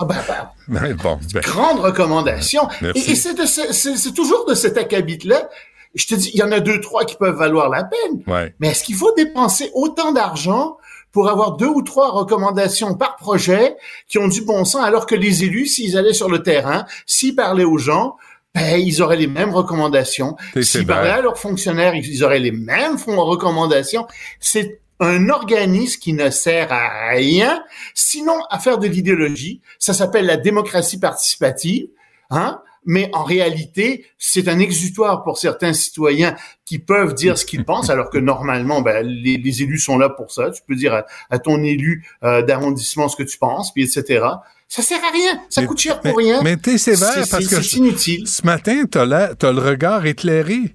[0.00, 2.66] Ah, ben, ben, Ben, bon, grande recommandation.
[2.80, 2.98] Merci.
[3.08, 5.48] Et, et c'est ce- toujours de cet acabit-là.
[5.94, 8.22] Je te dis, il y en a deux, trois qui peuvent valoir la peine.
[8.26, 8.54] ouais.
[8.60, 10.78] Mais est-ce qu'il faut dépenser autant d'argent
[11.12, 13.76] pour avoir deux ou trois recommandations par projet
[14.08, 17.34] qui ont du bon sens, alors que les élus, s'ils allaient sur le terrain, s'ils
[17.36, 18.16] parlaient aux gens,
[18.54, 20.36] ben, ils auraient les mêmes recommandations.
[20.54, 24.06] C'est S'ils parlaient à leurs fonctionnaires, ils auraient les mêmes recommandations.
[24.40, 29.60] C'est un organisme qui ne sert à rien, sinon à faire de l'idéologie.
[29.78, 31.88] Ça s'appelle la démocratie participative,
[32.30, 32.60] hein?
[32.84, 36.34] Mais en réalité, c'est un exutoire pour certains citoyens
[36.64, 40.08] qui peuvent dire ce qu'ils pensent, alors que normalement, ben, les, les élus sont là
[40.08, 40.50] pour ça.
[40.50, 44.26] Tu peux dire à, à ton élu euh, d'arrondissement ce que tu penses, puis etc.
[44.74, 45.38] Ça sert à rien.
[45.50, 46.40] Ça Mais- coûte cher mais, pour rien.
[46.42, 48.26] mais t'es sévère parce que c'est inutile.
[48.26, 50.74] ce matin, t'as le regard éclairé.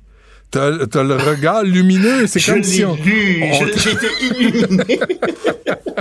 [0.50, 2.26] T'as t'as le regard lumineux.
[2.28, 3.44] C'est comme si on, lu.
[3.44, 5.00] on été illuminé.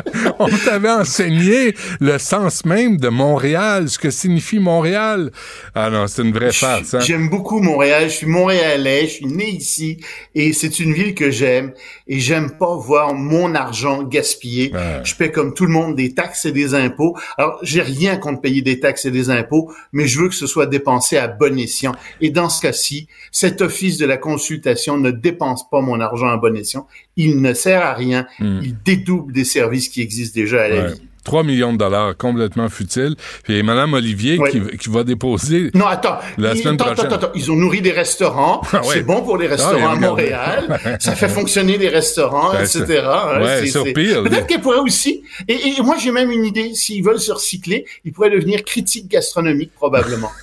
[0.38, 5.30] on t'avait enseigné le sens même de Montréal, ce que signifie Montréal.
[5.74, 6.94] Ah non, c'est une vraie farce.
[6.94, 7.00] Hein?
[7.00, 8.04] J'aime beaucoup Montréal.
[8.04, 9.02] Je suis montréalais.
[9.02, 9.98] Je suis né ici
[10.34, 11.72] et c'est une ville que j'aime.
[12.06, 14.72] Et j'aime pas voir mon argent gaspillé.
[14.72, 15.00] Ouais.
[15.04, 17.16] Je paie comme tout le monde des taxes et des impôts.
[17.38, 20.46] Alors j'ai rien contre payer des taxes et des impôts, mais je veux que ce
[20.46, 21.92] soit dépensé à bon escient.
[22.20, 26.36] Et dans ce cas-ci, cet office de la consultation ne dépense pas mon argent à
[26.36, 26.86] bon escient.
[27.16, 28.26] Il ne sert à rien.
[28.40, 30.84] Il dédouble des services qui existent déjà à la Hmm.
[30.84, 30.92] Ouais.
[30.92, 31.00] ville.
[31.24, 33.16] 3 millions de dollars, complètement futile.
[33.42, 35.72] Puis Mme Olivier qui, qui va déposer...
[35.74, 36.18] Non, attends.
[36.38, 37.06] La Ils- semaine attends, prochaine.
[37.06, 37.32] attends, attends.
[37.34, 38.60] Ils ont nourri des restaurants.
[38.72, 38.80] Ah.
[38.84, 39.96] C'est bon pour les Ah, restaurants à.
[39.96, 40.78] Montréal.
[41.00, 43.02] Ça fait fonctionner les restaurants, Ben, etc.
[43.06, 43.42] hein.
[43.42, 44.22] ouais, c'est- pire.
[44.22, 45.24] Peut-être qu'elle pourrait aussi.
[45.48, 46.74] Et, et moi, j'ai même une idée.
[46.74, 50.30] S'ils veulent se recycler, ils pourraient devenir critiques gastronomiques, probablement.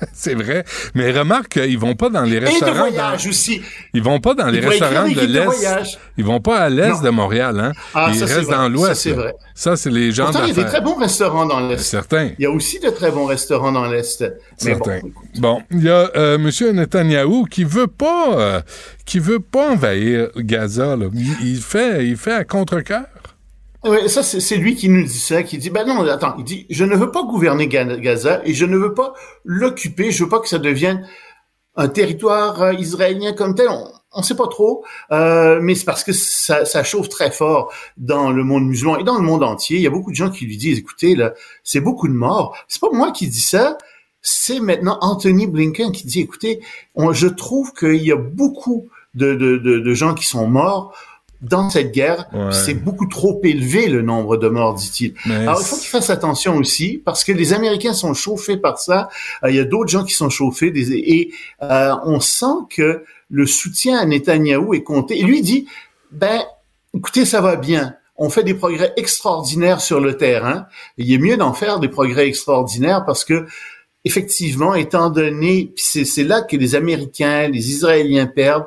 [0.12, 0.64] C'est vrai.
[0.94, 2.72] Mais remarque qu'ils vont pas dans les Et de restaurants...
[2.74, 3.62] dans- voyage aussi.
[3.94, 5.98] Ils vont pas dans les Ils restaurants de l'Est.
[6.18, 7.72] Ils vont pas à l'Est de Montréal, hein.
[7.94, 8.86] Ah, Ils ça, restent dans l'Ouest.
[8.88, 9.34] Ça, c'est vrai.
[9.54, 11.78] Ça, c'est les gens Pourtant, il y a des très bons restaurants dans l'Est.
[11.78, 12.30] Certains.
[12.38, 14.22] Il y a aussi de très bons restaurants dans l'Est.
[14.22, 14.28] Bon,
[14.58, 15.00] Certains.
[15.38, 16.50] Bon, il y a euh, M.
[16.76, 18.60] Netanyahou qui veut pas euh,
[19.04, 20.96] qui veut pas envahir Gaza.
[20.96, 21.06] là.
[21.14, 23.04] Il, il fait il fait à contre-cœur.
[23.86, 26.66] Ouais, ça, c'est lui qui nous dit ça, qui dit, ben non, attends, il dit,
[26.70, 30.28] je ne veux pas gouverner Ga- Gaza et je ne veux pas l'occuper, je veux
[30.30, 31.06] pas que ça devienne
[31.76, 33.68] un territoire euh, israélien comme tel.
[33.68, 37.70] On, on sait pas trop, euh, mais c'est parce que ça, ça chauffe très fort
[37.96, 39.76] dans le monde musulman et dans le monde entier.
[39.76, 42.56] Il y a beaucoup de gens qui lui disent, écoutez, là, c'est beaucoup de morts.
[42.66, 43.76] C'est pas moi qui dis ça,
[44.22, 46.60] c'est maintenant Anthony Blinken qui dit, écoutez,
[46.94, 50.92] on- je trouve qu'il y a beaucoup de, de, de gens qui sont morts
[51.40, 52.26] dans cette guerre.
[52.32, 52.52] Ouais.
[52.52, 55.14] C'est beaucoup trop élevé le nombre de morts, dit-il.
[55.26, 58.78] Mais Alors, il faut qu'il fasse attention aussi, parce que les Américains sont chauffés par
[58.78, 59.08] ça.
[59.44, 63.04] Euh, il y a d'autres gens qui sont chauffés, des, et euh, on sent que
[63.30, 65.18] le soutien à Netanyahou est compté.
[65.18, 65.66] Et lui dit,
[66.10, 66.42] ben,
[66.94, 67.96] écoutez, ça va bien.
[68.16, 70.66] On fait des progrès extraordinaires sur le terrain.
[70.96, 73.46] Il est mieux d'en faire des progrès extraordinaires parce que,
[74.04, 78.66] effectivement, étant donné, c'est là que les Américains, les Israéliens perdent,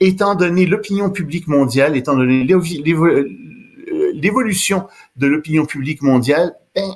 [0.00, 3.28] étant donné l'opinion publique mondiale, étant donné euh,
[4.14, 6.90] l'évolution de l'opinion publique mondiale, ben,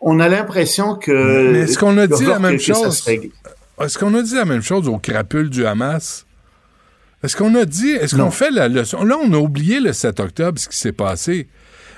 [0.00, 1.50] on a l'impression que...
[1.52, 3.08] Mais est-ce qu'on a dit la même chose?
[3.80, 6.26] Est-ce qu'on a dit la même chose aux crapules du Hamas?
[7.22, 9.04] Est-ce qu'on a dit, est-ce qu'on fait la leçon?
[9.04, 11.48] Là, on a oublié le 7 octobre, ce qui s'est passé.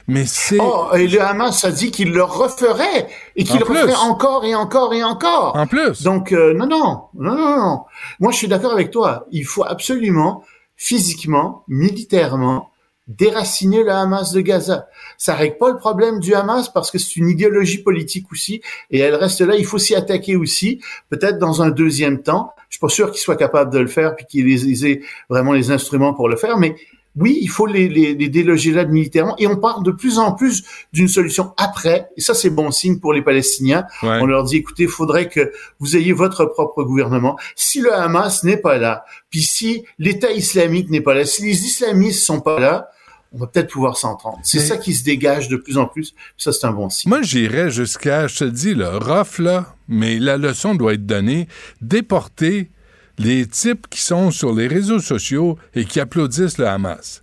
[0.07, 0.59] Mais c'est.
[0.61, 4.45] Oh, et le Hamas a dit qu'il le referait et qu'il En le referait encore
[4.45, 5.57] et encore et encore.
[5.57, 6.03] En plus.
[6.03, 7.81] Donc euh, non, non, non, non, non.
[8.21, 9.27] Moi, je suis d'accord avec toi.
[9.31, 10.45] Il faut absolument,
[10.77, 12.71] physiquement, militairement,
[13.07, 14.89] déraciner le Hamas de Gaza.
[15.17, 18.99] Ça règle pas le problème du Hamas parce que c'est une idéologie politique aussi et
[18.99, 19.57] elle reste là.
[19.57, 22.53] Il faut s'y attaquer aussi, peut-être dans un deuxième temps.
[22.69, 25.01] Je suis pas sûr qu'il soit capable de le faire puis qu'il ait
[25.31, 26.77] vraiment les instruments pour le faire, mais
[27.17, 30.33] oui, il faut les, les, les déloger là militairement, et on parle de plus en
[30.33, 33.85] plus d'une solution après, et ça c'est bon signe pour les Palestiniens.
[34.03, 37.39] On leur dit, écoutez, il faudrait que vous ayez votre propre gouvernement.
[37.55, 41.65] Si le Hamas n'est pas là, puis si l'État islamique n'est pas là, si les
[41.65, 42.89] islamistes sont pas là,
[43.33, 44.39] on va peut-être pouvoir s'entendre.
[44.45, 46.15] C'est ça qui se dégage de plus en plus.
[46.37, 47.09] Ça, c'est un bon signe.
[47.09, 51.49] Moi, j'irais jusqu'à, je te dis, là, rough, là, mais la leçon doit être donnée,
[51.81, 52.71] déporter
[53.19, 57.23] les types qui sont sur les réseaux sociaux et qui applaudissent le Hamas.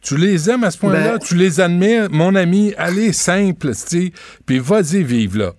[0.00, 4.12] Tu les aimes à ce point-là, Ben- tu les admets, mon ami, allez simple, tu
[4.46, 5.54] puis vas-y, vive là.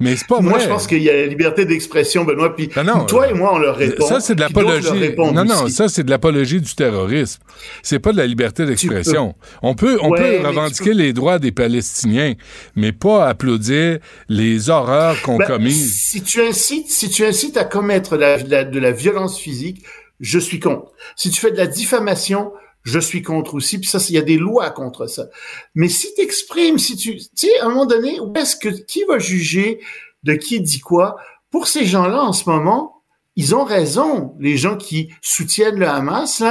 [0.00, 2.54] Mais c'est pas Moi, je pense qu'il y a la liberté d'expression, Benoît.
[2.56, 4.06] Puis Ben non, toi euh, et moi, on leur répond.
[4.06, 5.14] Ça, c'est de l'apologie.
[5.16, 5.74] Non, non, aussi.
[5.74, 7.40] ça, c'est de l'apologie du terrorisme.
[7.82, 9.34] C'est pas de la liberté d'expression.
[9.62, 12.34] On peut, on Ouais, peut revendiquer peux- les droits des Palestiniens,
[12.74, 13.98] mais pas applaudir
[14.28, 15.46] les horreurs qu'on Ben.
[15.70, 19.84] Si tu incites, si tu incites à commettre la- la- de la violence physique,
[20.20, 20.92] je suis contre.
[21.16, 22.52] Si tu fais de la diffamation,
[22.82, 23.78] je suis contre aussi.
[23.78, 25.28] Puis ça, il y a des lois contre ça.
[25.74, 28.68] Mais si tu exprimes, si tu, tu sais, à un moment donné, où est-ce que
[28.68, 29.80] qui va juger
[30.24, 31.16] de qui dit quoi?
[31.50, 33.02] Pour ces gens-là, en ce moment,
[33.36, 34.34] ils ont raison.
[34.38, 36.42] Les gens qui soutiennent le Hamas,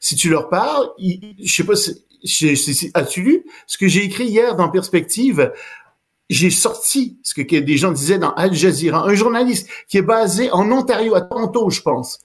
[0.00, 1.74] si tu leur parles, ils- je sais pas,
[2.94, 5.52] as-tu lu ce que j'ai écrit hier dans Perspective?
[6.30, 10.50] J'ai sorti ce que des gens disaient dans Al Jazeera, un journaliste qui est basé
[10.50, 12.18] en Ontario, à Toronto, je pense,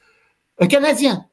[0.60, 1.26] un Canadien.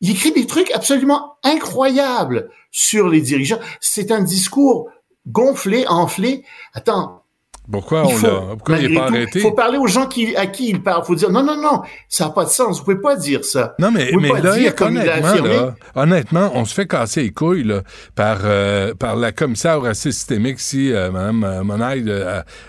[0.00, 3.60] Il écrit des trucs absolument incroyables sur les dirigeants.
[3.80, 4.90] C'est un discours
[5.26, 6.44] gonflé, enflé.
[6.72, 7.23] Attends,
[7.70, 9.40] Pourquoi il on faut, l'a, pourquoi il malgré n'est pas tout, arrêté?
[9.40, 11.02] faut parler aux gens qui, à qui il parle.
[11.04, 12.78] faut dire, non, non, non, ça n'a pas de sens.
[12.78, 13.74] Vous pouvez pas dire ça.
[13.78, 15.48] Non, mais, Vous mais pas là, dire comme il a honnêtement, affirmé.
[15.56, 17.80] là, honnêtement, on se fait casser les couilles là,
[18.14, 22.22] par, euh, par la commissaire au racisme systémique ici, euh, Mme euh, Monaille, de-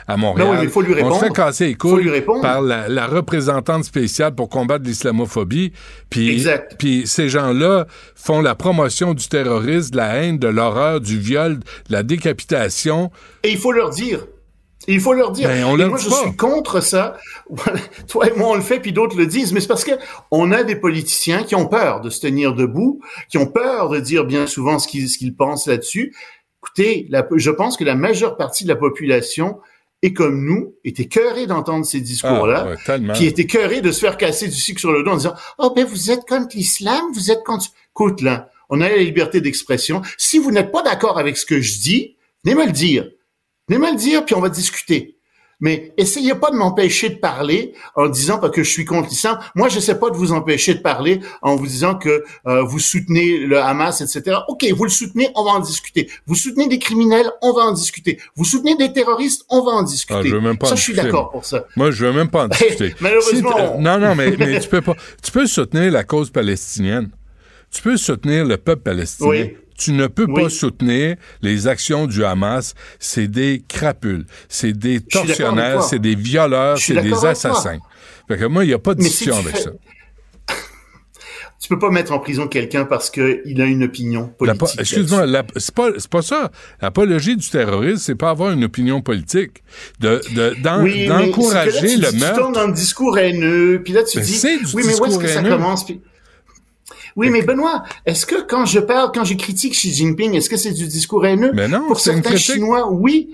[0.08, 0.48] à, Montréal.
[0.48, 1.20] Ben oui, mais il faut lui On se répondre.
[1.20, 2.42] fait casser les couilles répondre.
[2.42, 5.74] par la, la représentante spéciale pour combattre l'islamophobie.
[6.10, 6.76] Puis, Exact.
[6.80, 7.86] puis ces gens-là
[8.16, 13.12] font la promotion du terrorisme, de la haine, de l'horreur, du viol, de la décapitation.
[13.44, 14.26] Et il faut leur dire.
[14.88, 15.48] Il faut leur dire.
[15.50, 16.16] Ben, on et moi, je pas.
[16.22, 17.18] suis contre ça.
[18.08, 19.54] Toi et moi, on le fait, puis d'autres le disent.
[19.54, 19.92] Mais c'est parce que
[20.32, 24.00] on a des politiciens qui ont peur de se tenir debout, qui ont peur de
[24.00, 26.14] dire bien souvent ce qu'ils pensent là-dessus.
[26.64, 29.60] Écoutez, la- je pense que la majeure partie de la population
[30.02, 34.00] est comme nous, est écœurée d'entendre ces discours-là, Ah, ouais, qui est écœurée de se
[34.02, 37.02] faire casser du sucre sur le dos en disant «Oh, ben vous êtes contre l'islam,
[37.14, 37.66] vous êtes contre...»
[37.96, 40.02] Écoute, là, on a la liberté d'expression.
[40.18, 43.10] Si vous n'êtes pas d'accord avec ce que je dis, venez me le dire.
[43.68, 45.12] Venez me le dire, puis on va discuter.
[45.62, 49.40] Mais essayez pas de m'empêcher de parler en disant parce que je suis contre l'islam.
[49.56, 52.78] Moi, je sais pas de vous empêcher de parler en vous disant que euh, vous
[52.78, 54.40] soutenez le Hamas, etc.
[54.50, 56.10] Ok, vous le soutenez, on va en discuter.
[56.28, 58.20] Vous soutenez des criminels, on va en discuter.
[58.36, 60.20] Vous soutenez des terroristes, on va en discuter.
[60.20, 61.66] Ah, je veux même pas ça, en je suis d'accord pour ça.
[61.78, 62.94] Moi, je veux même pas en discuter.
[63.00, 64.96] Malheureusement, on- non, non, mais, mais tu peux pas.
[65.24, 67.12] Tu peux soutenir la cause palestinienne.
[67.72, 69.30] Tu peux soutenir le peuple palestinien.
[69.30, 69.58] Oui.
[69.78, 72.74] Tu ne peux pas soutenir les actions du Hamas.
[73.00, 77.80] C'est des crapules, c'est des tortionnaires, c'est des violeurs, c'est des assassins.
[78.28, 79.72] Fait que moi, il n'y a pas de Mais discussion tu avec fais- ça.
[81.62, 84.60] Tu peux pas mettre en prison quelqu'un parce qu'il a une opinion politique.
[84.60, 86.52] po- Excuse-moi, c'est pas, pas ça.
[86.82, 89.64] L'apologie du terrorisme, c'est pas avoir une opinion politique.
[90.00, 90.54] De, de,
[90.84, 92.40] Oui, d'encourager tu- le tu, meurtre.
[92.42, 94.40] tombes dans le discours haineux, puis là tu Mais dis,
[94.74, 95.50] oui, mais où est-ce que ça haineux.
[95.50, 95.86] commence?
[95.86, 96.02] Puis-
[97.16, 100.58] Oui, mais Benoît, est-ce que quand je parle, quand je critique Xi Jinping, est-ce que
[100.58, 102.36] c'est du discours haineux Mais non, Pour une certains.
[102.36, 103.30] Chinois, oui.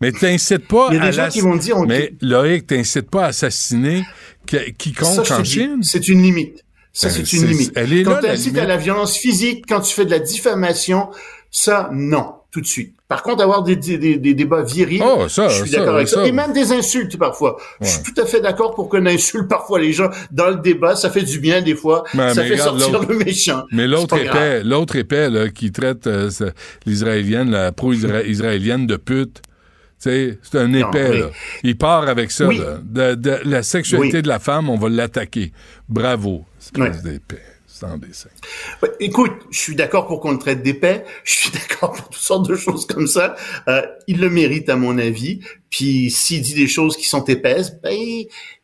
[0.00, 2.66] Mais t'incites pas Il y a des à gens qui vont dire, on- Mais Loïc,
[2.66, 4.02] t'incites pas à assassiner
[4.46, 5.78] que- Ça, quiconque je en Chine?
[5.82, 6.64] c'est une limite.
[6.92, 7.72] Ça, Ben, c'est une limite.
[7.76, 11.08] elle est quand tu incites à la violence physique, quand tu fais de la diffamation,
[11.52, 12.94] ça, non, tout de suite.
[13.08, 16.06] Par contre, avoir des, des, des- des débats virils, Oh, ça, je suis d'accord avec
[16.06, 16.16] ça.
[16.16, 16.26] ça.
[16.26, 17.56] Et même des insultes parfois.
[17.80, 20.94] Je suis tout à fait d'accord pour qu'on insulte parfois les gens dans le débat.
[20.94, 22.04] Ça fait du bien des fois.
[22.14, 23.06] Ben, ça mais fait sortir l'autre.
[23.10, 23.64] le méchant.
[23.72, 26.30] Mais l'autre C'est épais, l'autre épais là, qui traite euh,
[26.86, 29.40] l'israélienne, la pro-israélienne de pute,
[29.98, 31.08] c'est un épais.
[31.10, 31.20] oui.
[31.20, 31.26] là.
[31.62, 32.46] Il part avec ça.
[32.46, 32.58] Oui.
[32.58, 32.78] là.
[32.82, 34.22] De, de- la sexualité Oui.
[34.22, 35.52] de la femme, on va l'attaquer.
[35.88, 36.44] Bravo.
[36.60, 37.38] Espèce Ouais.
[37.98, 38.28] Dessin.
[39.00, 41.04] Écoute, je suis d'accord pour qu'on le traite d'épais.
[41.24, 43.34] Je suis d'accord pour toutes sortes de choses comme ça.
[43.68, 45.40] Euh, il le mérite, à mon avis.
[45.72, 47.96] Puis s'il dit des choses qui sont épaisses, ben,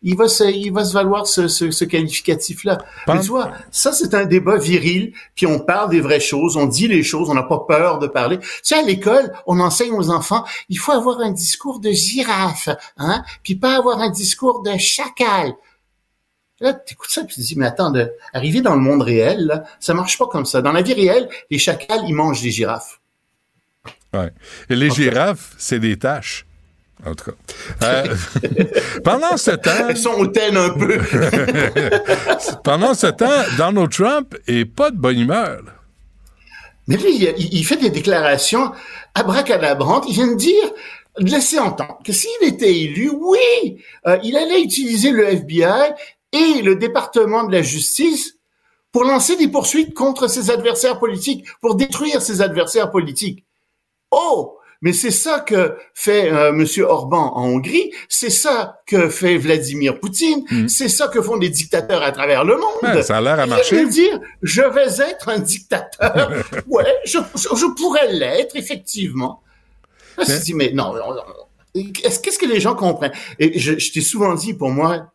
[0.02, 2.78] il va se, il va se valoir ce, ce, ce qualificatif-là.
[3.06, 5.14] Mais tu vois, ça c'est un débat viril.
[5.34, 8.08] Puis on parle des vraies choses, on dit les choses, on n'a pas peur de
[8.08, 8.38] parler.
[8.38, 12.68] Tu sais, à l'école, on enseigne aux enfants, il faut avoir un discours de girafe,
[12.98, 15.54] hein, puis pas avoir un discours de chacal.
[16.60, 19.46] Là, t'écoutes ça, puis tu te dis, mais attends, de, arriver dans le monde réel,
[19.46, 20.60] là, ça marche pas comme ça.
[20.60, 23.00] Dans la vie réelle, les chacals, ils mangent des girafes.
[24.12, 24.32] Ouais.
[24.68, 26.46] Et les girafes, c'est des taches.
[27.06, 27.36] En tout cas.
[27.84, 28.16] Euh,
[29.04, 30.98] pendant ce temps, Elles sont hautaines un peu.
[32.64, 35.60] pendant ce temps, Donald Trump est pas de bonne humeur.
[36.88, 38.72] Mais lui, il, il fait des déclarations
[39.14, 40.06] abracadabrantes.
[40.08, 40.64] Il vient de dire,
[41.20, 45.92] de laisser entendre que s'il était élu, oui, euh, il allait utiliser le FBI
[46.32, 48.34] et le département de la justice
[48.92, 53.44] pour lancer des poursuites contre ses adversaires politiques, pour détruire ses adversaires politiques.
[54.10, 59.36] Oh, mais c'est ça que fait euh, Monsieur Orban en Hongrie, c'est ça que fait
[59.36, 60.68] Vladimir Poutine, Mm.
[60.68, 62.94] c'est ça que font des dictateurs à travers le monde.
[62.94, 63.76] Ouais, ça a l'air à marcher.
[63.76, 66.30] vient de dire, je vais être un dictateur.
[66.68, 69.42] ouais, je, je, je pourrais l'être, effectivement.
[70.16, 71.22] Je me dis, mais non, non, non.
[72.04, 73.12] Est-ce- qu'est-ce que les gens comprennent?
[73.38, 75.12] Et je, je t'ai souvent dit, pour moi,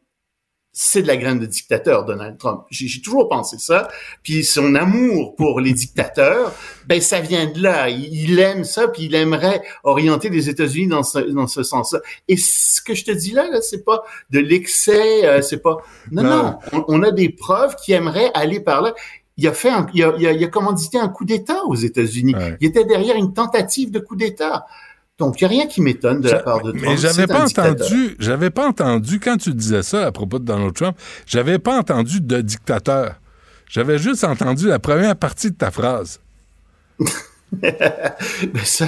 [0.75, 2.63] c'est de la graine de dictateur, Donald Trump.
[2.71, 3.89] J'ai toujours pensé ça.
[4.23, 6.51] Puis son amour pour les dictateurs,
[6.87, 7.89] ben ça vient de là.
[7.89, 11.99] Il, il aime ça, puis il aimerait orienter les États-Unis dans ce, dans ce sens-là.
[12.27, 15.77] Et ce que je te dis là, là c'est pas de l'excès, euh, c'est pas...
[16.11, 16.43] Non, Non.
[16.43, 18.95] non, on, on a des preuves qui aimeraient aller par là.
[19.37, 21.75] Il a fait, un, il, a, il, a, il a commandité un coup d'État aux
[21.75, 22.35] États-Unis.
[22.35, 22.57] Ouais.
[22.61, 24.65] Il était derrière une tentative de coup d'État.
[25.19, 26.83] Donc, il n'y a rien qui m'étonne de la part de Trump.
[26.83, 30.73] Mais j'avais pas entendu, j'avais pas entendu quand tu disais ça à propos de Donald
[30.73, 30.97] Trump,
[31.27, 33.19] j'avais pas entendu de dictateur.
[33.69, 36.19] J'avais juste entendu la première partie de ta phrase.
[37.61, 38.87] Ben, ça,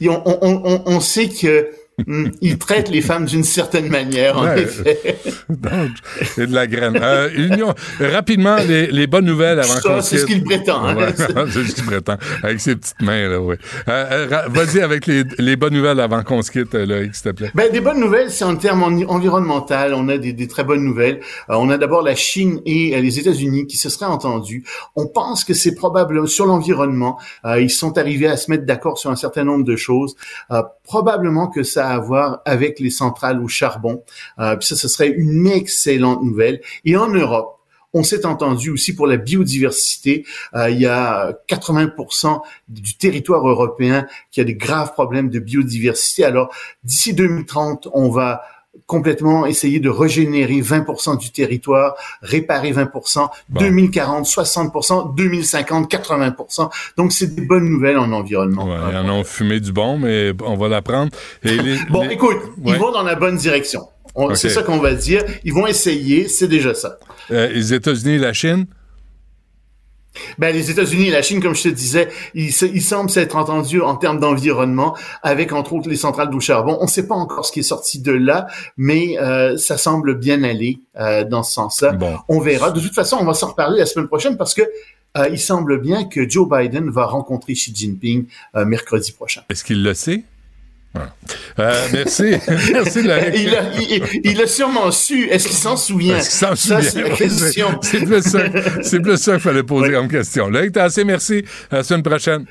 [0.00, 1.68] et on, on, on, on sait que
[2.06, 4.62] hum, il traite les femmes d'une certaine manière, en Ouais.
[4.62, 5.16] effet.
[5.48, 5.90] Donc,
[6.22, 6.98] c'est de la graine.
[7.00, 10.84] Euh, Union, rapidement, les, les bonnes nouvelles avant qu'on c'est ce qu'il prétend.
[10.84, 10.96] hein.
[10.96, 12.16] Ouais, c'est ce qu'il prétend.
[12.42, 13.56] Avec ses petites mains, là, oui.
[13.88, 17.24] Euh, euh, Vas-y avec les, les bonnes nouvelles avant qu'on se quitte, euh, Loïc, s'il
[17.24, 17.50] te plaît.
[17.54, 19.74] Ben, des bonnes nouvelles, c'est en termes en- environnementaux.
[19.94, 21.20] On a des, des très bonnes nouvelles.
[21.48, 24.64] On a d'abord la Chine et les États-Unis qui se seraient entendus.
[24.96, 27.18] On pense que c'est probable sur l'environnement.
[27.58, 30.16] ils sont arrivés à se mettre d'accord sur un certain nombre de choses.
[30.84, 34.02] Probablement que ça à voir avec les centrales au charbon.
[34.38, 36.60] Euh, ça, ce serait une excellente nouvelle.
[36.84, 37.58] Et en Europe,
[37.94, 40.26] on s'est entendu aussi pour la biodiversité.
[40.54, 46.24] Euh, il y a 80% du territoire européen qui a des graves problèmes de biodiversité.
[46.24, 48.42] Alors, d'ici 2030, on va
[48.86, 53.60] complètement essayer de régénérer 20% du territoire, réparer 20%, Bon.
[53.60, 56.70] 2040, 60%, 2050, 80%.
[56.96, 58.66] Donc, c'est des bonnes nouvelles en environnement.
[58.66, 61.10] Ouais, ils en ont fumé du bon, mais on va l'apprendre.
[61.90, 62.72] Bon, les- écoute, Ouais.
[62.72, 63.88] ils vont dans la bonne direction.
[64.34, 65.24] C'est ça qu'on va dire.
[65.44, 66.98] Ils vont essayer, c'est déjà ça.
[67.30, 68.66] euh, les États-Unis et la Chine,
[70.38, 73.80] Ben, les États-Unis et la Chine, comme je te disais, ils, ils semblent s'être entendus
[73.80, 76.76] en termes d'environnement, avec entre autres les centrales d'eau charbon.
[76.80, 78.46] On ne sait pas encore ce qui est sorti de là,
[78.76, 81.92] mais euh, ça semble bien aller euh, dans ce sens-là.
[81.92, 82.16] bon.
[82.28, 82.70] On verra.
[82.70, 84.62] De toute façon, on va s'en reparler la semaine prochaine parce que
[85.16, 89.42] euh, il semble bien que Joe Biden va rencontrer Xi Jinping euh, mercredi prochain.
[89.48, 90.24] Est-ce qu'il le sait?
[90.94, 91.12] Voilà.
[91.58, 92.34] Euh, merci.
[92.72, 93.34] merci, Loïc.
[93.34, 95.28] Il a, il, il a sûrement su.
[95.28, 96.16] Est-ce qu'il s'en souvient?
[96.18, 96.90] Est-ce qu'il s'en Ça, souvient?
[96.90, 97.78] c'est la question.
[97.80, 98.38] Plus ça,
[98.82, 100.48] c'est plus ça qu'il fallait poser comme question.
[100.48, 101.44] Loïc, t'as assez, merci.
[101.70, 102.46] À la semaine prochaine.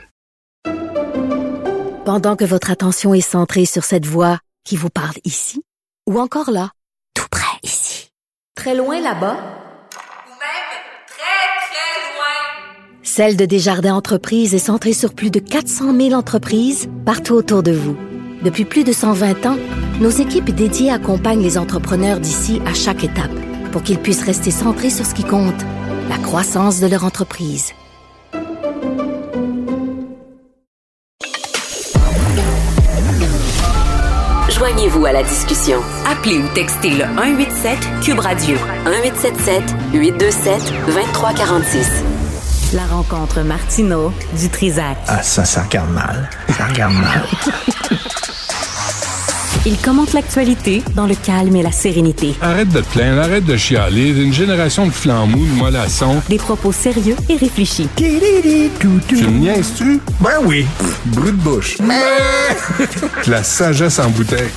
[2.05, 5.61] Pendant que votre attention est centrée sur cette voix qui vous parle ici,
[6.09, 6.71] ou encore là,
[7.15, 8.09] tout près ici,
[8.55, 9.37] très loin là-bas,
[13.05, 17.71] Celle de Desjardins Entreprises est centrée sur plus de 400 000 entreprises partout autour de
[17.71, 17.95] vous.
[18.43, 19.57] Depuis plus de 120 ans,
[20.01, 23.31] nos équipes dédiées accompagnent les entrepreneurs d'ici à chaque étape
[23.71, 25.61] pour qu'ils puissent rester centrés sur ce qui compte,
[26.09, 27.71] la croissance de leur entreprise.
[34.49, 35.79] Joignez-vous à la discussion.
[36.11, 39.63] Appelez ou textez le 187 Cube Radio 1877
[39.93, 42.03] 827 2346.
[42.73, 44.97] La rencontre Martino du Trizac.
[45.07, 46.29] Ah, ça, ça regarde mal.
[46.57, 47.23] Ça regarde mal.
[49.65, 52.35] Il commente l'actualité dans le calme et la sérénité.
[52.41, 54.09] Arrête de te plaindre, arrête de chialer.
[54.09, 56.21] Une génération de flambous, de mollassons.
[56.27, 57.87] Des propos sérieux et réfléchis.
[57.95, 60.01] Tu me niaises-tu?
[60.19, 60.65] Ben oui.
[61.05, 61.77] Brut de bouche.
[63.25, 64.49] La sagesse en bouteille.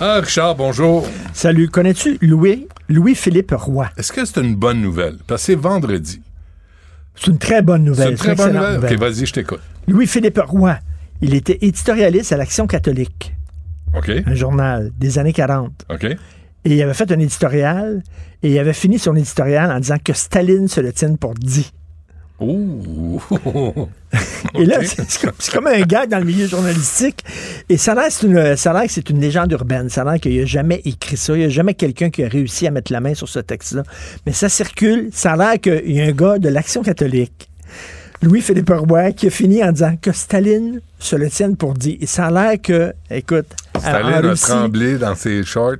[0.00, 1.08] Ah, Richard, bonjour.
[1.32, 3.90] Salut, connais-tu Louis, Louis-Philippe Roy?
[3.96, 5.16] Est-ce que c'est une bonne nouvelle?
[5.26, 6.20] Parce que c'est vendredi.
[7.16, 8.16] C'est une très bonne nouvelle.
[8.16, 8.92] C'est une très bonne excellente nouvelle.
[8.92, 9.60] OK, vas-y, je t'écoute.
[9.88, 10.78] Louis-Philippe Roy,
[11.20, 13.34] il était éditorialiste à l'Action catholique,
[14.26, 15.86] Un journal des années 40.
[15.90, 16.04] OK?
[16.04, 18.02] Et il avait fait un éditorial,
[18.42, 21.72] et il avait fini son éditorial en disant que Staline se le tienne pour dit.
[22.40, 23.20] Ouh!
[24.54, 27.22] Et là, c'est comme, un gars dans le milieu journalistique.
[27.68, 29.90] Et ça a l'air que c'est une, ça a l'air que c'est une légende urbaine.
[29.90, 31.34] Ça a l'air qu'il n'a jamais écrit ça.
[31.34, 33.82] Il n'y a jamais quelqu'un qui a réussi à mettre la main sur ce texte-là.
[34.24, 35.10] Mais ça circule.
[35.12, 37.50] Ça a l'air qu'il y a un gars de l'Action catholique,
[38.22, 41.98] Louis-Philippe Roy, qui a fini en disant que Staline se le tienne pour dit.
[42.00, 43.46] Et ça a l'air que, écoute,
[43.78, 45.76] Staline a tremblé dans ses shorts.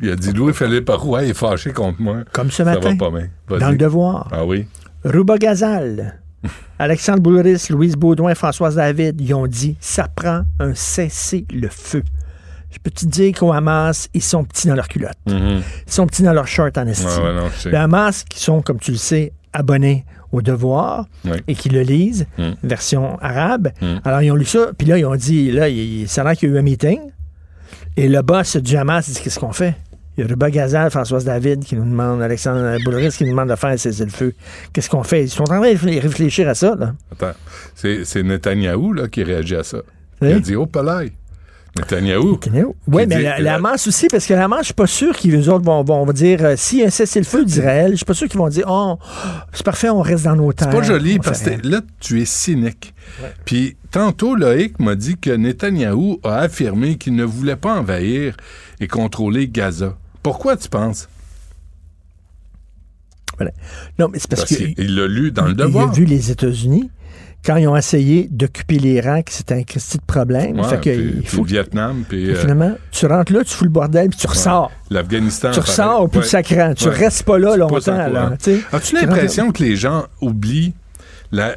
[0.00, 2.18] Il a dit Louis-Philippe Roy est fâché contre moi.
[2.32, 3.58] comme ce Ça matin, va pas bien.
[3.58, 4.66] Dans le devoir, Ah oui?
[5.04, 6.20] Ruba Gazal
[6.78, 12.02] Alexandre Boulris, Louise Baudouin, Françoise David, ils ont dit ça prend un cessez-le-feu.
[12.70, 15.16] Je peux te dire qu'au Hamas, ils sont petits dans leur culotte.
[15.26, 15.62] Mhm.
[15.86, 17.08] Ils sont petits dans leur short en estime.
[17.24, 17.48] Ouais, non.
[17.64, 20.04] Le Hamas, qui sont, comme tu le sais, abonnés
[20.36, 21.38] au devoir Oui.
[21.48, 22.50] et qui le lisent, Mm.
[22.62, 23.68] version arabe.
[23.80, 23.86] Mm.
[24.04, 26.36] Alors, ils ont lu ça, puis là, ils ont dit, là, il, ça a l'air
[26.36, 26.98] qu'il y a eu un meeting.
[27.96, 29.74] Et le boss du Hamas dit, qu'est-ce qu'on fait?
[30.16, 33.50] Il y a Ruba Gazal, Françoise David qui nous demande, Alexandre Boulris qui nous demande
[33.50, 34.32] de faire cesser le feu.
[34.72, 35.24] Qu'est-ce qu'on fait?
[35.24, 36.94] Ils sont en train de réfléchir à ça, là.
[37.12, 37.36] Attends,
[37.74, 39.78] c'est c'est Netanyahou là, qui réagit à ça.
[40.22, 40.28] Oui.
[40.30, 41.12] Il a dit, oh, palais.
[41.76, 42.38] Netanyahou.
[42.88, 45.48] Oui, mais la, la Hamas aussi, parce que la Hamas, je suis pas sûr qu'ils
[45.50, 48.48] autres vont, vont dire, euh, si un cessez-le-feu d'Israël, je suis pas sûr qu'ils vont
[48.48, 48.98] dire, oh,
[49.52, 50.68] c'est parfait, on reste dans nos terres.
[50.70, 52.94] C'est pas joli parce que là, tu es cynique.
[53.44, 58.36] Puis tantôt, Loïc m'a dit que Netanyahou a affirmé qu'il ne voulait pas envahir
[58.80, 59.96] et contrôler Gaza.
[60.22, 61.08] Pourquoi tu penses?
[63.36, 63.52] Voilà.
[63.98, 65.90] Non, mais c'est parce, qu'il l'a lu dans le il devoir.
[65.90, 66.90] a vu les États-Unis
[67.46, 70.58] quand ils ont essayé d'occuper l'Irak, c'était un Christy de problème.
[70.58, 73.44] Ouais, fait que puis- il puis faut le Vietnam, puis euh, finalement, tu rentres là,
[73.44, 74.72] tu fous le bordel, puis tu ressors.
[74.90, 75.52] l'Afghanistan.
[75.52, 76.74] Tu ressors au plus sacrant.
[76.74, 77.98] Tu restes pas là longtemps.
[78.72, 80.74] As-tu l'impression que les gens oublient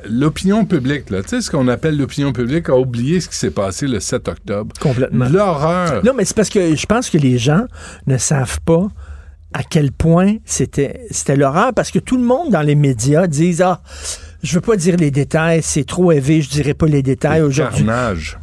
[0.09, 3.51] l'opinion publique, là, tu sais, ce qu'on appelle l'opinion publique, a oublié ce qui s'est
[3.51, 4.73] passé le 7 octobre.
[4.79, 5.27] Complètement.
[5.29, 6.03] L'horreur.
[6.03, 7.65] Non, mais c'est parce que je pense que les gens
[8.07, 8.87] ne savent pas
[9.53, 13.63] à quel point c'était c'était l'horreur parce que tout le monde dans les médias disent
[13.63, 13.81] ah
[14.43, 17.85] je veux pas dire les détails c'est trop élevé je dirais pas les détails aujourd'hui.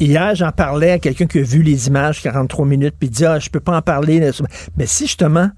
[0.01, 3.25] Hier, j'en parlais à quelqu'un qui a vu les images 43 minutes, puis il dit
[3.25, 4.31] Ah, je peux pas en parler.
[4.77, 5.51] Mais si justement,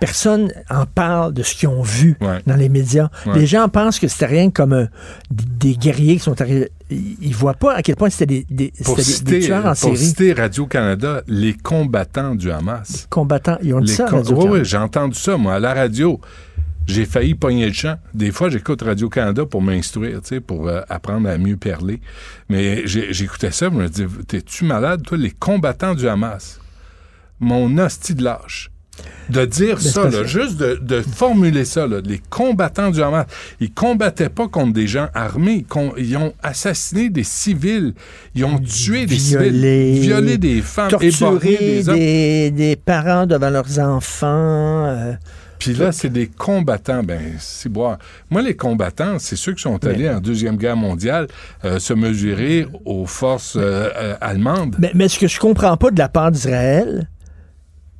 [0.00, 2.40] personne en parle de ce qu'ils ont vu Ouais.
[2.46, 3.38] dans les médias, Ouais.
[3.38, 4.88] les gens pensent que c'était rien comme un-
[5.30, 6.70] des, guerriers qui sont arrivés.
[6.90, 9.76] Ils, voient pas à quel point c'était des, des- Pour citer, des tueurs en pour
[9.76, 9.96] série.
[9.96, 13.06] citer Radio-Canada, les combattants du Hamas.
[13.08, 13.56] Combattants.
[13.62, 14.04] Ils ont dit Les ça.
[14.04, 14.22] com-.
[14.32, 16.20] Oui, oui, j'ai entendu ça, moi, à la radio.
[16.86, 17.96] J'ai failli pogner le champ.
[18.12, 22.00] Des fois, j'écoute Radio-Canada pour m'instruire, tu sais, pour euh, apprendre à mieux parler.
[22.50, 26.60] Mais j'écoutais ça, je me dis, t'es-tu malade, toi, les combattants du Hamas?
[27.40, 28.70] Mon hostie de lâche.
[29.28, 33.26] De dire c'est ça, là, juste de, de formuler ça, là, les combattants du Hamas,
[33.58, 35.66] ils combattaient pas contre des gens armés,
[35.98, 37.94] ils ont assassiné des civils,
[38.36, 41.96] ils ont tué des Violé, civils, violé des femmes, torturer des hommes.
[41.96, 44.86] des, des parents devant leurs enfants.
[44.86, 45.14] euh,
[45.64, 47.02] Puis là, c'est des combattants.
[47.02, 47.98] Ben, c'est boire.
[48.30, 51.28] Moi, les combattants, c'est ceux qui sont allés en Deuxième Guerre mondiale
[51.64, 54.76] euh, se mesurer aux forces euh, euh, allemandes.
[54.78, 57.08] Mais, mais ce que je comprends pas de la part d'Israël,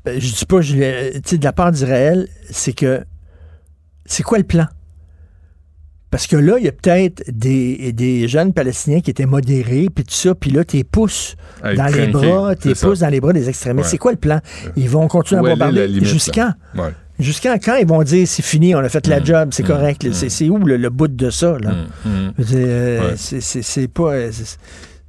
[0.07, 3.05] je dis pas, je tu de la part d'Israël, c'est que
[4.07, 4.67] c'est quoi le plan?
[6.11, 10.05] Parce que là, il y a peut-être des, des jeunes Palestiniens qui étaient modérés, puis
[10.05, 11.35] tout ça, puis là, t'es pousses
[11.65, 12.87] être dans les bras, ça.
[12.87, 13.87] pousses dans les bras des extrémistes.
[13.87, 13.91] Ouais.
[13.91, 14.39] C'est quoi le plan?
[14.77, 16.55] Ils vont continuer Où à bombarder jusqu'à?
[16.77, 16.93] Ouais.
[17.25, 19.27] Jusqu'à quand ils vont dire c'est fini, on a fait la Mm.
[19.27, 20.03] job, c'est correct?
[20.05, 20.13] là.
[20.13, 21.53] C'est- où le, le bout de ça?
[21.55, 22.33] Mm, mm.
[22.55, 23.15] Euh, Ouais.
[23.17, 24.31] c'est- c'est c'est pas.
[24.31, 24.59] c'est-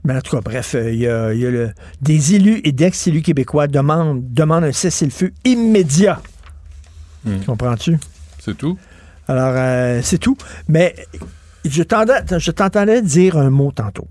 [0.06, 2.62] Mais en tout cas, bref, euh, il y a, il y a le, des élus
[2.64, 6.22] et d'ex-élus québécois demandent, demandent un cessez-le-feu immédiat.
[7.26, 7.38] Mm.
[7.46, 7.98] Comprends-tu?
[8.40, 8.78] C'est tout?
[9.28, 10.38] Alors, euh, c'est tout.
[10.70, 10.96] Mais
[11.66, 14.08] je t'entendais je t'entendais dire un mot tantôt,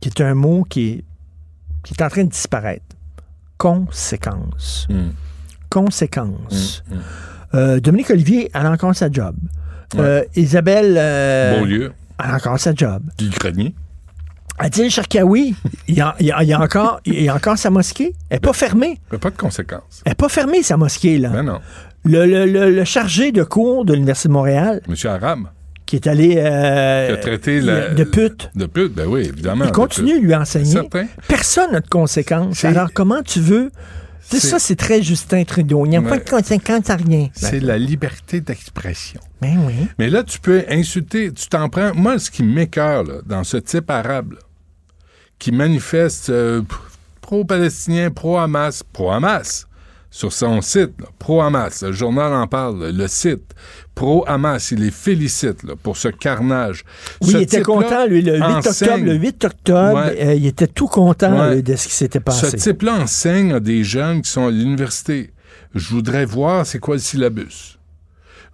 [0.00, 1.04] qui est un mot qui est,
[1.84, 2.84] qui est en train de disparaître.
[3.56, 4.86] Conséquence.
[5.80, 5.84] Mm.
[5.84, 6.82] Conséquence.
[6.90, 6.98] Mm, mm.
[7.54, 9.34] Euh, Dominique Olivier, elle a encore sa job.
[9.98, 10.94] Euh, Isabelle.
[10.96, 11.92] euh, Beaulieu,
[12.24, 13.02] Elle a encore sa job.
[13.18, 13.74] Guy Grenier.
[14.58, 15.54] Adil Sharkawi,
[15.88, 18.14] il y a, il a- il y a encore, il y a encore sa mosquée.
[18.30, 19.00] Elle n'est pas fermée.
[19.10, 20.02] Mais pas de conséquences.
[20.04, 21.18] Elle n'est pas fermée, sa mosquée.
[21.18, 21.30] là.
[21.30, 21.60] Ben non.
[22.04, 25.48] Le, le- le- le chargé de cours de l'Université de Montréal, Monsieur Aram,
[25.86, 29.64] qui est allé euh, qui a traité la- de pute, de pute, ben oui, évidemment.
[29.64, 30.72] il continue de lui enseigner.
[30.72, 31.06] Certain.
[31.28, 32.64] Personne n'a de conséquences.
[32.64, 33.70] Alors, comment tu veux...
[34.38, 35.86] Ça, c'est très Justin Trudeau.
[35.86, 37.28] Il n'y a pas de conséquences à rien.
[37.34, 39.20] C'est la liberté d'expression.
[39.40, 39.88] Ben oui.
[39.98, 41.94] Mais là, tu peux insulter, tu t'en prends.
[41.94, 44.38] Moi, ce qui m'écœure dans ce type arabe, là,
[45.38, 46.62] qui manifeste euh,
[47.20, 49.66] pro-palestinien, pro-Hamas, pro-Hamas,
[50.10, 53.54] sur son site, là, pro-Hamas, le journal en parle, le site,
[53.94, 56.84] pro-Hamas, il les félicite là, pour ce carnage.
[57.20, 59.04] Oui, Ce il était content, lui, le 8 enseigne- octobre.
[59.06, 60.26] Le 8 octobre, Ouais.
[60.26, 61.56] euh, il était tout content Ouais.
[61.56, 62.56] là, de ce qui s'était Ce passé.
[62.56, 65.30] type-là enseigne à des jeunes qui sont à l'université.
[65.74, 67.78] Je voudrais voir c'est quoi le syllabus.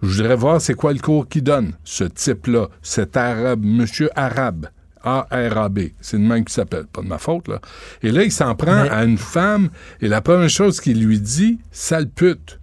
[0.01, 1.73] Je voudrais voir c'est quoi le cours qu'il donne.
[1.83, 4.67] Ce type-là, cet arabe, monsieur arabe,
[5.03, 7.59] A-R-A-B, c'est le même qui s'appelle, pas de ma faute, là.
[8.03, 9.69] Et là, il s'en prend Mais- à une femme,
[10.01, 12.58] et la première chose qu'il lui dit, sale pute.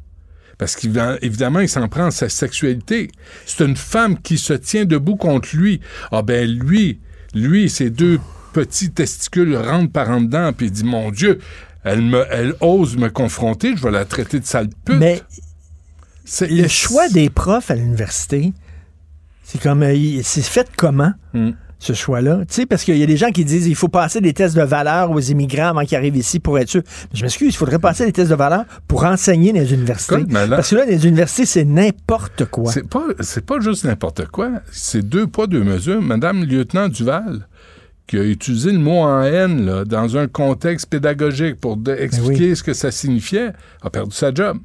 [0.59, 3.11] Parce qu'évidemment, il s'en prend à sa sexualité.
[3.45, 5.81] C'est une femme qui se tient debout contre lui.
[6.11, 6.99] Ah ben lui,
[7.35, 8.19] lui, ses deux
[8.53, 11.41] petits testicules rentrent par en dedans, puis il dit, mon Dieu,
[11.85, 14.97] elle, me, elle ose me confronter, je vais la traiter de sale pute.
[14.97, 15.23] Mais
[16.41, 18.53] le choix des profs à l'université,
[19.45, 21.13] C'est comme, euh, c'est fait comment?
[21.35, 21.51] Hmm.
[21.79, 22.39] Ce choix-là.
[22.49, 24.57] Tu sais, parce qu'il y a des gens qui disent il faut passer des tests
[24.57, 26.83] de valeur aux immigrants avant qu'ils arrivent ici pour être sûr.
[27.12, 30.24] Je m'excuse, il faudrait passer des tests de valeur pour enseigner dans les universités.
[30.31, 32.72] Là- Parce que là, les universités, c'est n'importe quoi.
[32.72, 34.53] C'est pas, c'est pas juste n'importe quoi.
[34.72, 36.01] C'est deux poids, deux mesures.
[36.01, 37.47] Madame lieutenant Duval,
[38.07, 42.55] qui a utilisé le mot en haine là, dans un contexte pédagogique pour de- expliquer
[42.55, 43.53] ce que ça signifiait,
[43.83, 44.57] a perdu sa job.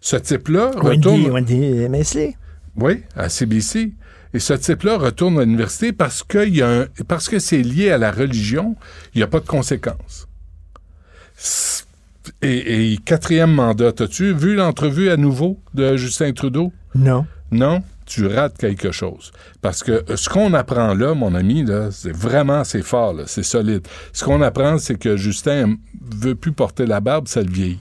[0.00, 1.30] Ce type-là Wendy, retourne.
[1.32, 2.36] Wendy Mesley.
[2.76, 3.92] Oui, à CBC.
[4.34, 7.90] Et ce type-là retourne à l'université parce, qu'il y a un- parce que c'est lié
[7.92, 8.76] à la religion,
[9.14, 10.26] il n'y a pas de conséquences.
[12.42, 16.72] Et, et quatrième mandat, as-tu vu l'entrevue à nouveau de Justin Trudeau?
[16.94, 17.26] Non.
[17.50, 19.30] Non, tu rates quelque chose.
[19.60, 23.42] Parce que euh, ce qu'on apprend là, mon ami, là, c'est vraiment, c'est fort, c'est
[23.42, 23.86] solide.
[24.12, 27.80] Ce qu'on apprend, c'est que Justin veut plus porter la barbe, ça le vieillit.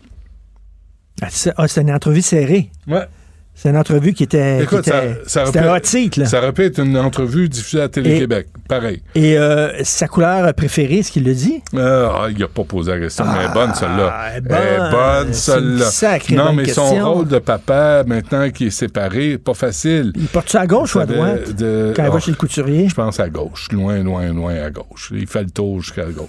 [1.21, 2.69] Ah, c'est ah, c'est une entrevue serrée.
[2.87, 3.07] Ouais.
[3.55, 4.57] C'est une entrevue qui était.
[4.57, 6.25] qui Écoute, ça, était- ça aurait pu- hot seat, là.
[6.25, 8.47] Ça aurait pu être une entrevue diffusée à Télé-Québec.
[8.67, 9.01] Pareil.
[9.15, 11.61] Et euh, sa couleur préférée, est-ce qu'il le dit?
[11.75, 14.31] Euh, ah, il n'a pas posé la question, mais elle est bonne, celle-là.
[14.35, 15.33] elle est Elle bonne.
[15.33, 15.89] celle-là.
[16.31, 20.11] Non, bonne mais son rôle de papa, maintenant qui est séparé, pas facile.
[20.15, 21.55] Il porte ça à gauche ou à droite?
[21.55, 22.89] de- Quand il va oh, chez le couturier?
[22.89, 25.11] Je pense à gauche, loin, loin, loin à gauche.
[25.13, 26.27] Il fait le tour jusqu'à gauche.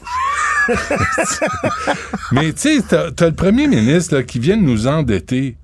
[2.33, 5.57] mais tu sais, t'as as le premier ministre là, qui vient de nous endetter.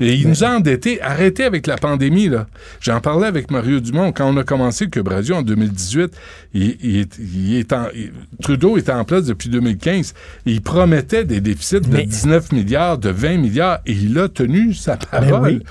[0.00, 1.00] Et il nous a endettés.
[1.02, 2.46] Arrêtez avec la pandémie, là.
[2.80, 4.12] J'en parlais avec Mario Dumont.
[4.12, 6.12] Quand on a commencé Cube Radio en 2018,
[6.54, 10.14] il, il est- il est en- il- Trudeau était en place depuis 2015.
[10.46, 14.74] Et il promettait des déficits de 19 milliards, de 20 milliards, et il a tenu
[14.74, 15.30] sa parole.
[15.30, 15.62] Ben oui.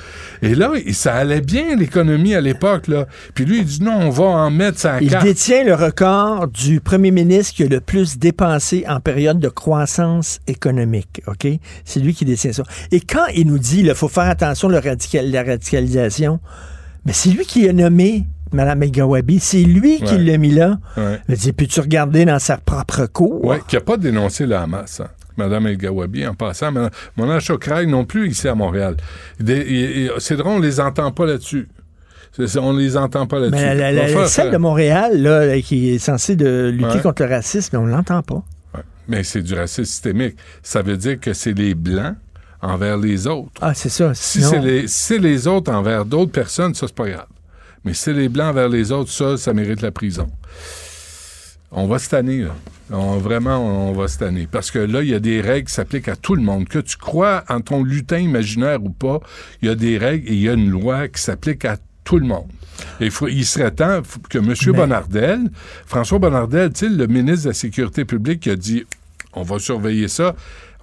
[0.42, 3.08] Et là, ça allait bien, l'économie à l'époque, là.
[3.34, 5.24] Puis lui, il dit non, on va en mettre sa Il carte.
[5.26, 10.40] détient le record du premier ministre qui a le plus dépensé en période de croissance
[10.48, 11.22] économique.
[11.28, 11.48] OK?
[11.84, 12.64] C'est lui qui détient ça.
[12.92, 16.40] Et quand il nous dit il faut faire attention à la, radical- la radicalisation,
[17.06, 19.40] mais c'est lui qui a nommé Mme El-Gawabi.
[19.40, 20.80] C'est lui qui l'a mis là.
[20.98, 21.20] Ouais.
[21.30, 23.42] Dit Peux-tu regarder dans sa propre cour?
[23.44, 25.02] Oui, qui n'a pas dénoncé la Hamas.
[25.02, 25.10] hein.
[25.38, 26.72] Madame El Gawabi, en passant.
[27.18, 28.96] Mona Chokraï non plus ici à Montréal.
[30.20, 31.68] C'est drôle, on les entend pas là-dessus.
[32.58, 33.64] On les entend pas là-dessus.
[33.64, 37.02] Mais la- celle de Montréal, là, qui est censée de lutter Ouais.
[37.02, 38.44] contre le racisme, on l'entend pas.
[38.74, 38.82] Ouais.
[39.08, 40.36] Mais c'est du racisme systémique.
[40.64, 42.16] Ça veut dire que c'est les Blancs
[42.66, 43.52] envers les autres.
[43.62, 44.14] Ah, c'est ça.
[44.14, 47.28] Si c'est les, si c'est les autres envers d'autres personnes, ça, c'est pas grave.
[47.84, 50.28] Mais si c'est les Blancs envers les autres, ça, ça mérite la prison.
[51.72, 52.56] On va se tanner, là.
[52.92, 54.48] On- vraiment, on va se tanner.
[54.50, 56.68] Parce que là, il y a des règles qui s'appliquent à tout le monde.
[56.68, 59.20] Que tu crois en ton lutin imaginaire ou pas,
[59.62, 62.20] il y a des règles et il y a une loi qui s'applique à tout
[62.20, 62.48] le monde.
[63.02, 64.54] Et il, faut- il serait temps que M.
[64.68, 65.40] Mais- Bonnardel,
[65.86, 68.86] François Bonnardel, le ministre de la Sécurité publique, qui a dit
[69.34, 70.36] on va surveiller ça.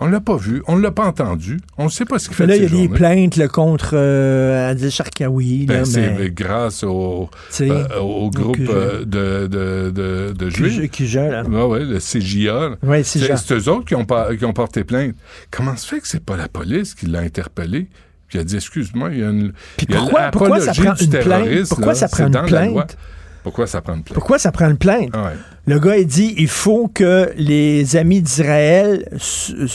[0.05, 2.45] On l'a pas vu, on l'a pas entendu, on ne sait pas ce qu'il fait
[2.47, 5.67] là, il y a des plaintes là, contre euh, Adil Sharkawi.
[5.67, 7.31] Ben, c'est mais- grâce au,
[7.61, 8.69] euh, au groupe QG.
[8.69, 10.91] euh, de, de, de, de juifs.
[10.91, 11.45] Qui là.
[11.45, 12.71] Ouais, ouais, le CJA.
[12.83, 13.37] Ouais, c'est CJA.
[13.37, 15.15] c'est eux autres qui ont, par- qui ont porté plainte.
[15.53, 17.87] Comment se fait que c'est pas la police qui l'a interpellé?
[18.27, 19.53] Puis il a dit, excuse-moi, il y a une.
[19.77, 21.69] Puis pourquoi- pourquoi ça prend du une plainte?
[21.69, 22.97] Pourquoi là, ça prend une plainte?
[23.43, 24.15] Pourquoi ça prend une plainte?
[24.15, 25.11] Pourquoi ça prend une plainte?
[25.15, 25.31] Ah ouais.
[25.67, 29.09] Le gars, il dit il faut que les amis d'Israël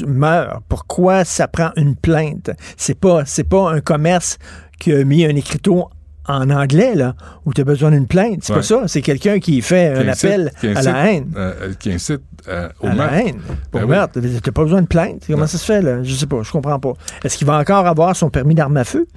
[0.06, 0.62] meurent.
[0.70, 2.52] Pourquoi ça prend une plainte?
[2.78, 4.38] C'est pas, c'est pas un commerce
[4.80, 5.90] qui a mis un écriteau
[6.30, 7.16] en anglais, là,
[7.46, 8.40] où tu as besoin d'une plainte.
[8.44, 8.60] C'est Ouais.
[8.60, 8.84] pas ça.
[8.88, 11.32] C'est quelqu'un qui fait Qui un incite- appel à la haine.
[11.38, 13.14] euh, qui incite euh, au À meurtre.
[13.14, 13.40] la haine.
[13.72, 13.92] Pour Ben oui.
[13.92, 14.20] meurtre.
[14.44, 15.24] T'as pas besoin de plainte.
[15.28, 16.04] Comment ça se fait, là?
[16.04, 16.42] Je sais pas.
[16.44, 16.94] Je comprends pas.
[17.24, 19.08] Est-ce qu'il va encore avoir son permis d'arme à feu?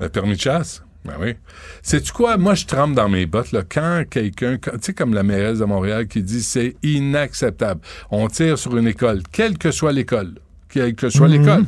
[0.00, 0.82] Le permis de chasse?
[1.04, 1.34] Ben oui.
[1.82, 2.36] Sais-tu quoi?
[2.36, 5.64] Moi, je trempe dans mes bottes, là, quand quelqu'un, tu sais, comme la mairesse de
[5.64, 7.80] Montréal qui dit c'est inacceptable.
[8.10, 10.34] On tire sur une école, quelle que soit l'école,
[10.68, 11.32] quelle que soit Mhm.
[11.38, 11.64] l'école,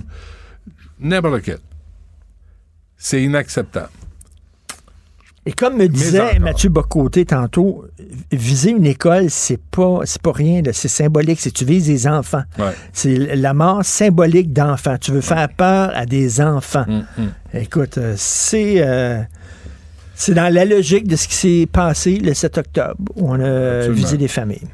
[1.00, 1.60] n'importe laquelle.
[2.98, 3.88] C'est inacceptable.
[5.44, 6.38] Et comme me disait.
[6.38, 7.84] Mathieu Bocoté tantôt,
[8.30, 11.40] viser une école, c'est pas, c'est pas rien, c'est symbolique.
[11.40, 12.44] C'est tu vises des enfants.
[12.58, 12.72] Ouais.
[12.92, 14.96] C'est la mort symbolique d'enfants.
[15.00, 16.84] Tu veux faire peur à des enfants.
[16.88, 17.32] Hum, hum.
[17.54, 19.20] Écoute, euh, c'est euh,
[20.14, 23.78] c'est dans la logique de ce qui s'est passé le 7 octobre, où on a
[23.78, 23.94] Absolument.
[23.94, 24.68] visé des familles.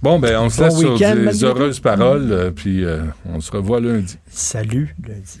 [0.00, 3.50] Bon, ben, on se Bon laisse sur des heureuses paroles, euh, puis euh, on se
[3.50, 4.16] revoit lundi.
[4.30, 5.40] Salut, lundi.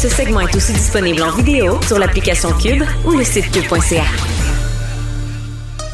[0.00, 4.02] Ce segment est aussi disponible en vidéo sur l'application Cube ou le site cube.ca.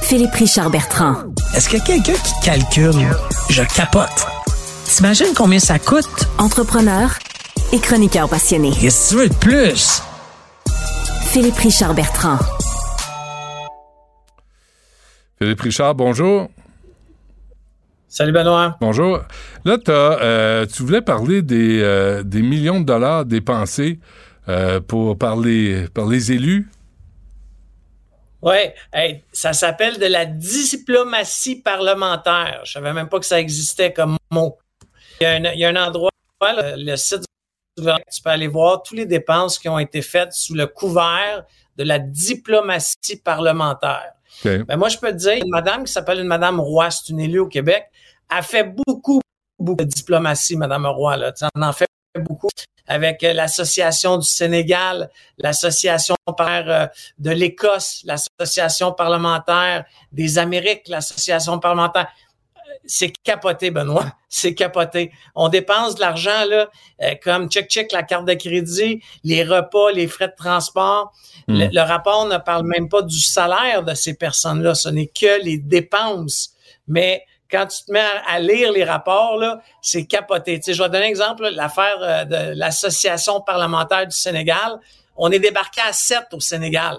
[0.00, 1.16] Philippe Richard Bertrand.
[1.56, 3.08] Est-ce qu'il y a quelqu'un qui calcule?
[3.50, 4.28] Je capote.
[4.84, 6.28] T'imagines combien ça coûte?
[6.38, 7.18] Entrepreneur
[7.72, 8.70] et chroniqueur passionné.
[8.80, 10.00] Qu'est-ce que tu veux de plus?
[11.24, 12.38] Philippe Richard Bertrand.
[15.40, 16.46] Philippe Richard, bonjour.
[18.16, 18.78] Salut Benoît.
[18.80, 19.20] Bonjour.
[19.66, 24.00] Là, euh, tu voulais parler des, euh, des, millions de dollars dépensés
[24.48, 26.66] euh, pour, par, les, par les élus.
[28.40, 28.56] Oui,
[29.32, 32.62] ça s'appelle de la diplomatie parlementaire.
[32.64, 34.56] Je savais même pas que ça existait comme mot.
[35.20, 36.08] Il y a un, il y a un endroit,
[36.40, 40.32] le, site du gouvernement, tu peux aller voir toutes les dépenses qui ont été faites
[40.32, 41.44] sous le couvert
[41.76, 44.14] de la diplomatie parlementaire.
[44.44, 47.20] Ben moi, je peux te dire, une madame qui s'appelle une madame Roy, c'est une
[47.20, 47.90] élue au Québec,
[48.28, 49.20] a fait beaucoup,
[49.58, 51.16] beaucoup de diplomatie, madame Roy.
[51.16, 51.32] Là.
[51.54, 51.86] On en fait
[52.20, 52.48] beaucoup
[52.88, 56.86] avec euh, l'Association du Sénégal, l'Association euh,
[57.18, 62.08] de l'Écosse, l'Association parlementaire des Amériques, l'Association parlementaire
[62.88, 64.06] c'est capoté, Benoît.
[64.28, 65.12] C'est capoté.
[65.34, 66.68] On dépense de l'argent, là,
[67.02, 71.12] euh, comme check-check la carte de crédit, les repas, les frais de transport.
[71.48, 71.78] Le, hmm.
[71.78, 74.74] rapport ne parle même pas du salaire de ces personnes-là.
[74.74, 76.50] Ce n'est que les dépenses.
[76.86, 80.58] Mais quand tu te mets à, lire les rapports, là, c'est capoté.
[80.58, 84.78] Tu sais, je vais donner un exemple, l'affaire euh, de l'Association parlementaire du Sénégal.
[85.16, 86.98] On est débarqué à sept au Sénégal.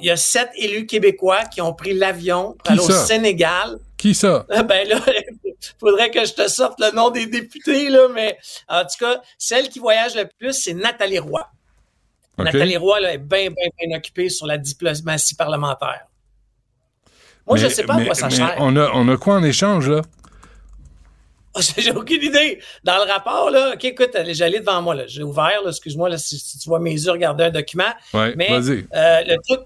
[0.00, 4.14] il y a sept élus québécois qui ont pris l'avion pour aller au Sénégal qui
[4.14, 4.46] ça?
[4.50, 5.00] Ah, ben là,
[5.80, 8.38] faudrait que je te sorte le nom des députés, là, mais
[8.68, 11.46] en tout cas, celle qui voyage le plus, c'est Nathalie Roy.
[12.38, 16.06] Nathalie Roy là, est bien, bien, bien occupée sur la diplomatie parlementaire.
[17.48, 18.54] Moi, je ne sais pas à quoi ça sert.
[18.58, 20.02] On a, on a quoi en échange, là?
[21.78, 22.60] J'ai aucune idée.
[22.84, 25.06] Dans le rapport, là, OK, écoute, j'allais devant moi, là.
[25.06, 27.92] J'ai ouvert, excuse-moi, là, si, tu vois mes yeux regarder un document.
[28.14, 28.58] Ouais, mais euh,
[29.24, 29.60] le truc,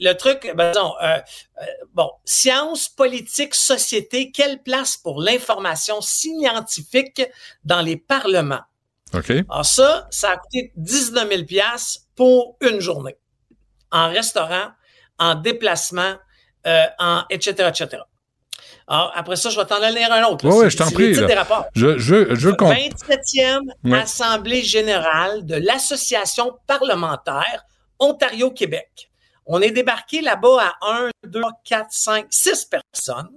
[0.00, 1.18] le truc, ben, disons, euh,
[1.60, 1.64] euh,
[1.94, 7.22] bon, science, politique, société, quelle place pour l'information scientifique
[7.64, 8.62] dans les parlements?
[9.14, 9.30] OK.
[9.48, 11.62] Alors ça, ça a coûté 19 000
[12.14, 13.16] pour une journée.
[13.90, 14.68] En restaurant,
[15.18, 16.16] en déplacement,
[16.66, 18.02] euh, en etc., etc.
[18.88, 20.46] Alors, après ça, je vais t'en donner un autre.
[20.48, 21.12] Oui, je t'en prie.
[21.12, 21.66] Des rapports.
[21.74, 27.64] Je, je, je 27e Assemblée générale de l'Association parlementaire
[27.98, 29.10] Ontario-Québec.
[29.46, 33.30] On est débarqué là-bas à 1, 2, 4, 5, 6 personnes.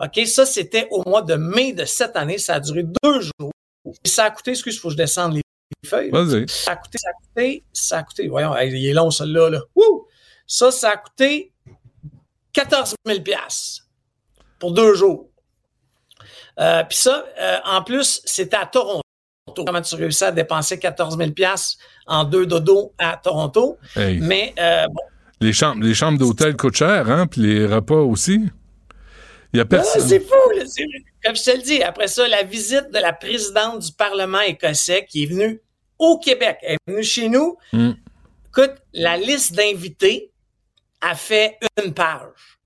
[0.00, 2.38] OK, ça, c'était au mois de mai de cette année.
[2.38, 3.52] Ça a duré deux jours.
[4.04, 5.42] Et ça a coûté, excuse, il faut que je descende les
[5.84, 6.10] feuilles.
[6.10, 6.48] Vas-y.
[6.48, 9.50] Ça a coûté, ça a coûté, ça a coûté, voyons, il est long, celui-là.
[9.50, 9.60] Là.
[10.46, 11.52] Ça, ça a coûté
[12.58, 13.20] 14 000
[14.58, 15.30] pour deux jours.
[16.58, 19.02] Euh, Puis ça, euh, en plus, c'était à Toronto.
[19.54, 21.30] Comment tu réussis à dépenser 14 000
[22.08, 23.78] en deux dodos à Toronto?
[23.96, 25.02] Mais euh, bon,
[25.40, 27.28] les chambres, les chambres d'hôtel coûtent cher, hein?
[27.28, 28.40] Puis les repas aussi.
[29.52, 30.06] Il y a personne.
[30.06, 30.64] c'est fou, là,
[31.24, 35.06] Comme je te le dis, après ça, la visite de la présidente du Parlement écossais
[35.08, 35.62] qui est venue
[35.98, 36.58] au Québec.
[36.62, 37.56] Elle est venue chez nous.
[37.72, 37.92] Hmm.
[38.48, 40.32] Écoute, la liste d'invités
[41.00, 42.58] a fait une page.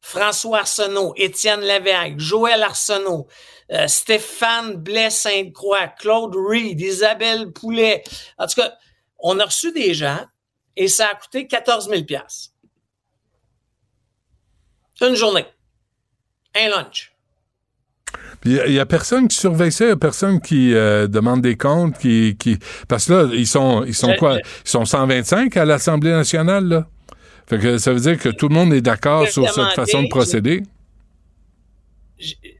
[0.00, 3.28] François Arsenault, Étienne Lévesque, Joël Arsenault,
[3.72, 8.02] euh, Stéphane Blais-Sainte-Croix, Claude Reed, Isabelle Poulet.
[8.38, 8.72] En tout cas,
[9.18, 10.24] on a reçu des gens
[10.76, 12.02] et ça a coûté 14 000
[15.02, 15.46] Une journée.
[16.54, 17.12] Un lunch.
[18.44, 21.56] Il n'y a, personne qui surveille ça, il n'y a personne qui euh, demande des
[21.56, 22.58] comptes, qui, qui.
[22.88, 24.38] Parce que là, ils sont ils sont quoi?
[24.38, 26.86] Ils sont 125 à l'Assemblée nationale, là.
[27.50, 30.08] Fait que ça veut dire que tout le monde est d'accord sur cette façon de
[30.08, 30.62] procéder?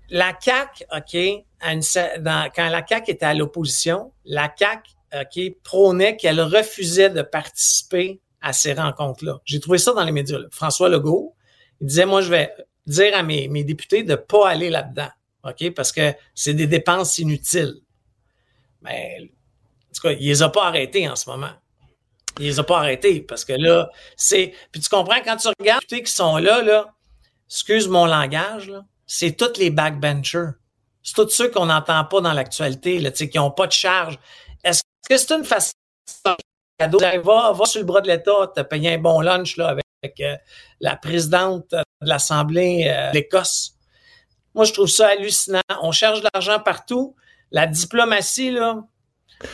[0.09, 1.17] La CAC, OK,
[1.63, 4.89] quand la CAC était à l'opposition, la CAC
[5.31, 9.39] qui prônait qu'elle refusait de participer à ces rencontres-là.
[9.45, 10.39] J'ai trouvé ça dans les médias.
[10.51, 11.37] François Legault,
[11.81, 12.53] il disait, moi, je vais
[12.87, 15.11] dire à mes, députés de pas aller là-dedans,
[15.45, 17.77] OK, parce que c'est des dépenses inutiles.
[18.83, 21.53] Mais, en tout cas, il les a pas arrêtés en ce moment.
[22.39, 24.55] Il les a pas arrêtés parce que là, c'est...
[24.73, 26.95] Puis tu comprends, quand tu regardes députés qui sont là, là,
[27.49, 28.73] excuse mon langage,
[29.07, 30.53] c'est tous les backbenchers.
[31.03, 34.19] C'est tous ceux qu'on n'entend pas dans l'actualité, qui n'ont pas de charge.
[34.63, 35.73] Est-ce que c'est une façon
[36.79, 36.99] cadeau?
[36.99, 40.37] Va, va sur le bras de l'État, te payer un bon lunch là, avec, euh,
[40.81, 43.75] la présidente de l'Assemblée euh, d'Écosse.
[44.55, 45.61] Moi, je trouve ça hallucinant.
[45.83, 47.17] On cherche de l'argent partout.
[47.51, 48.83] La diplomatie, là,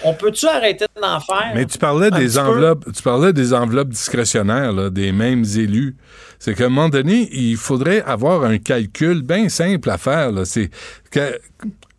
[0.03, 1.53] on peut-tu arrêter d'en faire?
[1.55, 5.97] Mais tu parlais des enveloppes, tu parlais des enveloppes discrétionnaires, là, des mêmes élus.
[6.39, 10.33] C'est qu'à un moment donné, il faudrait avoir un calcul bien simple à faire.
[10.45, 10.71] C'est
[11.11, 11.39] que,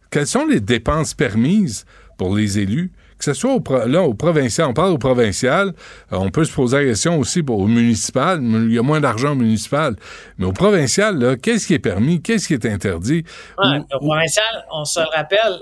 [0.10, 1.86] quelles sont les dépenses permises
[2.18, 2.92] pour les élus?
[3.18, 5.74] Que ce soit au, là, au provincial, on parle au provincial,
[6.12, 9.00] euh, on peut se poser la question aussi pour, au municipal, il y a moins
[9.00, 9.96] d'argent au municipal,
[10.38, 13.24] mais au provincial, qu'est-ce qui est permis, qu'est-ce qui est interdit?
[13.58, 15.62] au provincial, on se le rappelle,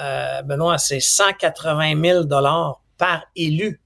[0.00, 2.24] euh, Benoît, c'est 180 000
[2.98, 3.80] par élu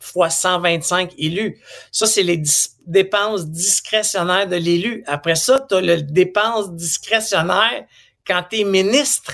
[0.00, 1.60] fois 125 élus.
[1.90, 2.42] Ça, c'est les
[2.86, 5.02] dépenses discrétionnaires de l'élu.
[5.06, 7.84] Après ça, tu as les dépenses discrétionnaires
[8.26, 9.32] quand tu es ministre.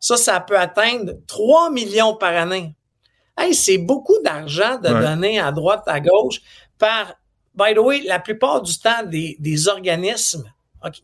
[0.00, 2.74] Ça, ça peut atteindre 3 millions par année.
[3.36, 6.40] Hey, c'est beaucoup d'argent de donner à droite, à gauche
[6.78, 7.14] par,
[7.54, 10.50] by the way, la plupart du temps, des, des organismes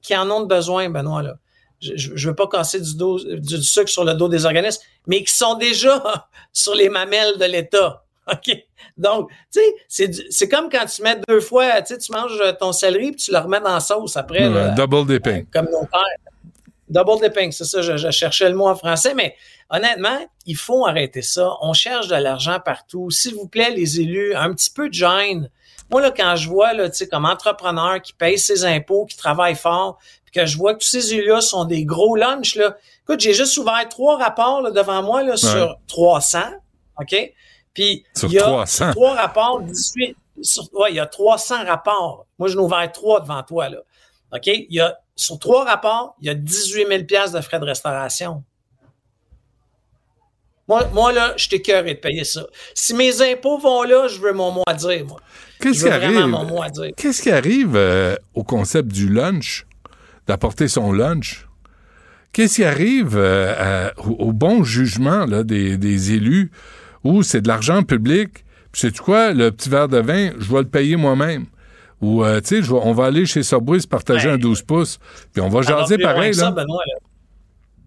[0.03, 1.35] qui en ont besoin, Benoît, là.
[1.81, 5.23] Je ne veux pas casser du, dos, du sucre sur le dos des organismes, mais
[5.23, 6.03] qui sont déjà
[6.53, 8.05] sur les mamelles de l'État.
[8.33, 8.57] OK?
[8.97, 12.73] Donc, tu sais, c'est comme quand tu mets deux fois, tu sais, tu manges ton
[12.73, 14.49] céleri puis tu le remets dans la sauce après.
[14.75, 15.47] double dipping.
[15.53, 16.24] Comme nos pères.
[16.89, 19.35] Double dipping, c'est ça, je, cherchais le mot en français, mais
[19.70, 21.53] honnêtement, il faut arrêter ça.
[21.62, 23.11] On cherche de l'argent partout.
[23.11, 25.51] S'il vous plaît, les élus, un petit peu de gêne.
[25.91, 29.16] Moi, là, quand je vois, là, tu sais, comme entrepreneur qui paye ses impôts, qui
[29.16, 32.76] travaille fort, puis que je vois que tous ces élus-là sont des gros lunchs, là.
[33.03, 36.41] Écoute, j'ai juste ouvert trois rapports là, devant moi là, sur 300,
[37.01, 37.32] OK?
[37.74, 38.93] Puis, il y a 300.
[38.93, 40.16] trois rapports, 18,
[40.74, 42.26] ouais, il y a 300 rapports.
[42.39, 43.78] Moi, je n'ai ouvert trois devant toi, là.
[44.32, 44.47] OK?
[44.47, 48.43] Il y a, sur trois rapports, il y a 18 000 de frais de restauration.
[50.67, 52.47] Moi, moi là, je t'écœurerai de payer ça.
[52.75, 55.21] Si mes impôts vont là, je veux mon mot à dire, moi.
[55.61, 56.95] Qu'est-ce qui arrive?
[56.97, 59.67] Qu'est-ce qui arrive euh, au concept du lunch,
[60.27, 61.47] d'apporter son lunch?
[62.33, 66.51] Qu'est-ce qui arrive euh, au, bon jugement là, des, des élus
[67.05, 70.61] ou c'est de l'argent public, puis c'est quoi, le petit verre de vin, je vais
[70.61, 71.47] le payer moi-même?
[72.01, 74.99] Ou, euh, tu sais, on va aller chez se partager un 12 pouces,
[75.33, 76.33] puis on va jaser pareil.
[76.35, 76.51] là.
[76.51, 76.83] Benoît,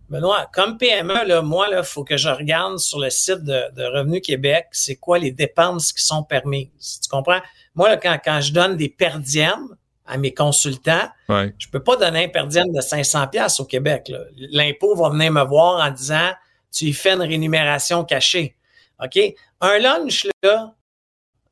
[0.10, 4.22] Benoît, comme PME, là, moi, il faut que je regarde sur le site de, Revenu
[4.22, 7.02] Québec, c'est quoi les dépenses qui sont permises.
[7.04, 7.42] Tu comprends?
[7.76, 11.54] Moi, quand, quand je donne des perdièmes à mes consultants, ouais.
[11.58, 14.10] je peux pas donner un perdième de 500 pièces au Québec.
[14.38, 16.32] L'impôt va venir me voir en disant,
[16.72, 18.56] tu y fais une rémunération cachée.
[19.04, 19.20] OK?
[19.60, 20.74] Un lunch, là,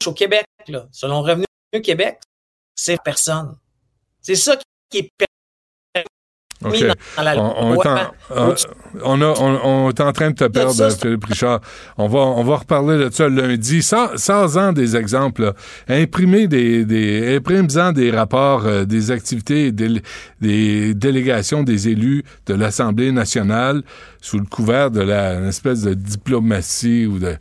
[0.06, 1.46] au Québec, là, selon Revenu
[1.84, 2.20] Québec,
[2.76, 3.58] c'est personne.
[4.22, 4.58] C'est ça
[4.90, 5.25] qui est
[9.04, 11.62] on, est en, train de te perdre, Philippe Richard.
[11.98, 13.82] On va, on va reparler de ça lundi.
[13.82, 15.54] Sans, en des exemples.
[15.88, 17.40] Imprimer des, des,
[17.78, 20.02] en des rapports euh, des activités des,
[20.42, 23.82] des, délégations des élus de l'Assemblée nationale
[24.22, 27.36] sous le couvert de la espèce de diplomatie ou de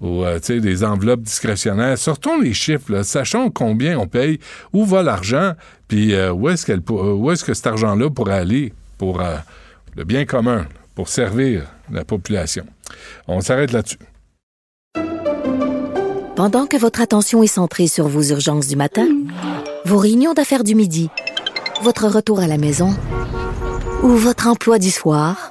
[0.00, 1.98] ou euh, des enveloppes discrétionnaires.
[1.98, 4.38] Sortons les chiffres, sachons combien on paye,
[4.72, 5.52] où va l'argent,
[5.90, 9.36] puis euh, où est-ce qu'elle où est-ce que cet argent-là pourrait aller pour euh,
[9.96, 12.64] le bien commun, pour servir la population?
[13.26, 13.98] On s'arrête là-dessus.
[16.36, 19.08] Pendant que votre attention est centrée sur vos urgences du matin,
[19.84, 21.10] vos réunions d'affaires du midi,
[21.82, 22.94] votre retour à la maison
[24.04, 25.50] ou votre emploi du soir,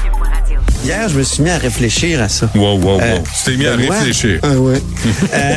[0.83, 2.49] Hier, je me suis mis à réfléchir à ça.
[2.55, 3.01] Wow, wow, wow.
[3.01, 4.39] Euh, tu t'es mis à réfléchir.
[4.41, 4.81] Ah ouais.
[5.33, 5.55] euh,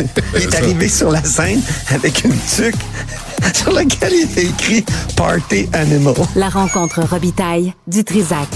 [0.34, 1.60] il est arrivé sur la scène
[1.90, 2.80] avec une tuque
[3.54, 4.82] sur laquelle il était écrit
[5.14, 6.14] Party Animal.
[6.36, 8.48] La rencontre Robitaille du Trisac.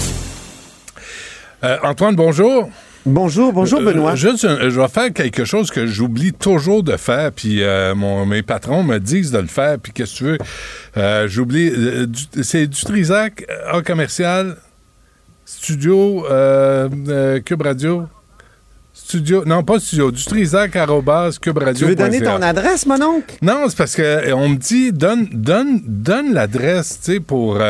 [1.63, 2.67] Euh, Antoine, bonjour.
[3.05, 4.15] Bonjour, bonjour euh, Benoît.
[4.15, 7.61] juste, je vais faire quelque chose que j'oublie toujours de faire, puis
[7.95, 11.27] mon, mes patrons me disent de le faire, puis qu'est-ce que tu veux?
[11.27, 11.71] J'oublie.
[12.41, 14.57] c'est du Trisac en commercial
[15.47, 18.03] Studio euh, euh, Cube Radio.
[18.93, 21.73] Studio, non, pas studio, du Trisac Cube Radio.
[21.73, 23.37] Tu veux donner ton adresse, mon oncle?
[23.41, 27.61] Non, c'est parce qu'on euh, me dit, donne, donne, donne l'adresse, tu sais, pour.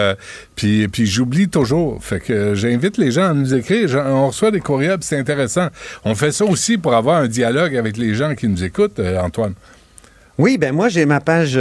[0.56, 2.04] puis, puis j'oublie toujours.
[2.04, 3.96] Fait que j'invite les gens à nous écrire.
[4.08, 5.68] On reçoit des courriels, c'est intéressant.
[6.04, 9.54] On fait ça aussi pour avoir un dialogue avec les gens qui nous écoutent, Antoine.
[10.40, 11.60] Oui, ben moi, j'ai ma page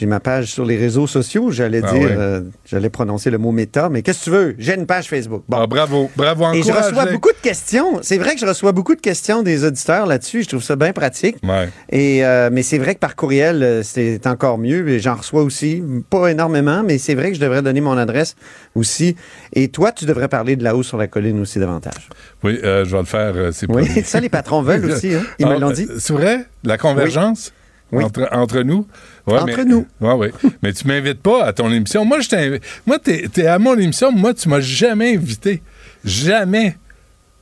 [0.00, 1.50] j'ai ma page sur les réseaux sociaux.
[1.50, 4.54] J'allais Ah dire, euh, j'allais prononcer le mot méta, mais qu'est-ce que tu veux?
[4.58, 5.42] J'ai une page Facebook.
[5.46, 5.58] Bon.
[5.60, 7.98] Ah, bravo, bravo, Et je reçois beaucoup de questions.
[8.00, 10.44] C'est vrai que je reçois beaucoup de questions des auditeurs là-dessus.
[10.44, 11.36] Je trouve ça bien pratique.
[11.42, 11.68] Ouais.
[11.90, 14.88] Et euh, mais c'est vrai que par courriel, euh, c'est encore mieux.
[14.88, 18.36] Et J'en reçois aussi, pas énormément, mais c'est vrai que je devrais donner mon adresse
[18.74, 19.16] aussi.
[19.52, 22.08] Et toi, tu devrais parler de la hausse sur la colline aussi davantage.
[22.42, 25.22] Oui, euh, je vais le faire, c'est Oui, ça, les patrons veulent aussi, hein.
[25.38, 25.86] Ils me Ah, l'ont dit.
[25.98, 26.46] C'est vrai?
[26.64, 27.52] La convergence?
[27.92, 28.04] Oui.
[28.04, 28.86] Entre, entre nous?
[29.26, 29.86] Ouais, Entre mais- nous.
[30.00, 30.32] Ouais, ouais.
[30.62, 32.04] mais tu m'invites pas à ton émission.
[32.04, 32.62] Moi, je t'invite.
[32.86, 34.10] Moi, t'es es à mon émission.
[34.12, 35.62] Moi, tu m'as jamais invité.
[36.04, 36.76] Jamais.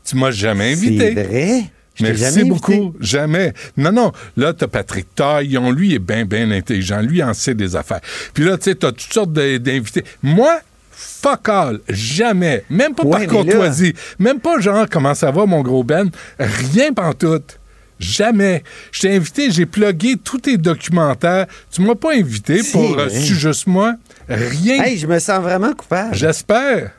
[0.05, 1.15] Tu m'as jamais invité.
[1.15, 1.63] C'est vrai?
[1.95, 2.45] Je Merci invité.
[2.45, 2.95] beaucoup.
[3.01, 3.53] Jamais.
[3.77, 4.13] Non, non.
[4.37, 5.71] Là, t'as Patrick Taillon.
[5.73, 7.01] Lui est bien, bien intelligent.
[7.01, 8.01] Lui en sait des affaires.
[8.35, 10.05] Puis là, tu sais, t'as toutes sortes d'invités.
[10.23, 10.61] Moi,
[10.93, 11.81] fuck all.
[11.89, 12.65] Jamais.
[12.71, 13.95] Même pas Ouais, par là- courtoisie.
[14.21, 16.09] Même pas genre, comment ça va, mon gros Ben?
[16.39, 17.58] Rien pantoute.
[17.99, 18.63] Jamais.
[18.93, 21.47] Je t'ai invité, j'ai plugué tous tes documentaires.
[21.71, 23.95] Tu m'as pas invité pour euh, juste moi.
[24.29, 24.83] Rien.
[24.85, 26.15] Hey, je me sens vraiment coupable.
[26.15, 26.93] J'espère.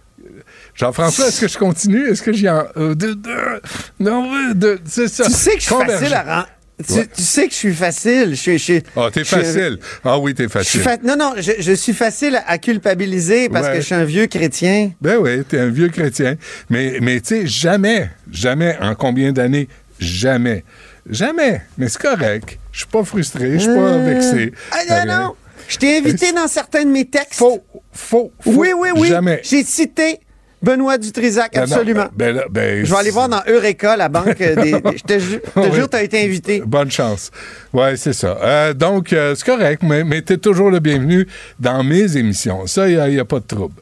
[0.75, 2.07] Jean-François, est-ce que je continue?
[2.09, 2.63] Est-ce que j'y en.
[2.77, 3.61] euh, de- de-
[3.99, 5.25] non, oui, de- c'est ça.
[5.25, 6.47] Tu sais que je suis facile à rendre.
[6.87, 7.07] Tu, Ouais.
[7.13, 8.29] tu sais que je suis facile.
[8.29, 9.79] Je, suis- je, Ah, t'es facile.
[10.05, 10.79] Ah oui, t'es facile.
[10.79, 13.73] fa- Non, non, je, je suis facile à culpabiliser parce Ouais.
[13.73, 14.91] que je suis un vieux chrétien.
[15.01, 16.35] Ben oui, t'es un vieux chrétien.
[16.69, 19.67] Mais, mais tu sais, jamais, jamais, en combien d'années,
[19.99, 20.63] jamais,
[21.09, 21.61] jamais.
[21.77, 22.57] Mais c'est correct.
[22.71, 24.53] Je suis pas frustré, je suis pas Euh, vexé.
[24.71, 25.35] Ah, non, non.
[25.67, 27.35] Je t'ai invité dans certains de mes textes.
[27.35, 28.51] Faux, faux, faux.
[28.51, 29.07] Oui, oui, oui.
[29.07, 29.41] Jamais.
[29.43, 30.19] J'ai cité
[30.61, 32.07] Benoît Dutrisac, Ben non, absolument.
[32.13, 34.71] ben là, ben, je vais aller voir dans Eureka, la banque des.
[34.71, 35.73] Je te, ju- je te Oui.
[35.73, 36.61] jure, tu as été invité.
[36.65, 37.31] Bonne chance.
[37.71, 38.37] Ouais, c'est ça.
[38.43, 41.25] Euh, donc, euh, c'est correct, mais, mais tu es toujours le bienvenu
[41.61, 42.67] dans mes émissions.
[42.67, 43.75] Ça, il n'y a, pas de trouble.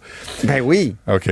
[0.44, 0.96] Ben oui.
[1.08, 1.30] OK.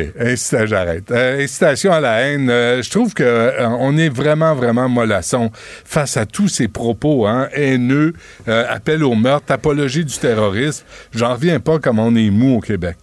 [0.65, 1.11] J'arrête.
[1.11, 2.49] Euh, incitation à la haine.
[2.49, 7.27] euh, je trouve que euh, on est vraiment, vraiment mollasson face à tous ces propos
[7.27, 8.13] hein, haineux,
[8.47, 10.85] appel au meurtre, apologie du terrorisme.
[11.13, 12.97] J'en reviens pas comme on est mou au Québec.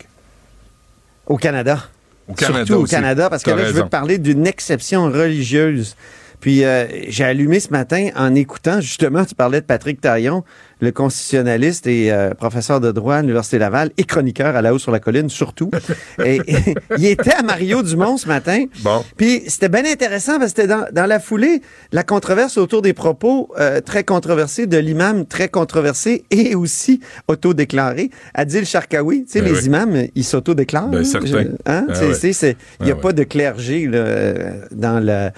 [1.27, 1.85] Au Canada.
[2.33, 2.95] Au Canada Surtout au aussi.
[2.95, 5.97] Canada, parce que là, je veux te parler d'une exception religieuse.
[6.41, 10.43] Puis euh, j'ai allumé ce matin en écoutant, justement, tu parlais de Patrick Taillon,
[10.83, 14.79] le constitutionnaliste et euh, professeur de droit à l'Université Laval et chroniqueur à la haut
[14.79, 15.71] sur la colline, surtout.
[16.25, 18.65] et, et il était à Mario Dumont ce matin.
[18.83, 19.03] Bon.
[19.17, 21.63] Puis c'était bien intéressant parce que c'était dans, dans la foulée,
[21.93, 28.11] la controverse autour des propos euh, très controversés de l'imam très controversé et aussi autodéclaré,
[28.35, 29.25] Adil Sharkawi.
[29.25, 29.67] Tu sais, Ben les oui.
[29.67, 30.89] imams, ils s'autodéclarent.
[30.89, 31.45] Ben, hein?
[31.67, 31.87] hein?
[31.89, 32.19] Ah ouais.
[32.23, 33.01] Il n'y a Ah ouais.
[33.01, 35.33] pas de clergé là, euh, dans, la,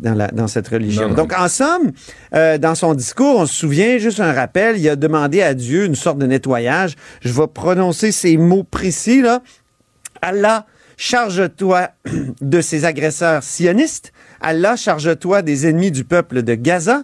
[0.00, 1.02] dans, la, dans cette religion.
[1.02, 1.14] Non, non.
[1.14, 1.90] Donc, en somme,
[2.34, 5.84] euh, dans son discours, on se souvient, juste un rappel, il a demandé à Dieu
[5.84, 6.94] une sorte de nettoyage.
[7.22, 9.42] Je vais prononcer ces mots précis, là.
[10.22, 10.66] Allah,
[10.96, 11.88] charge-toi
[12.40, 14.12] de ces agresseurs sionistes.
[14.40, 17.02] Allah, charge-toi des ennemis du peuple de Gaza.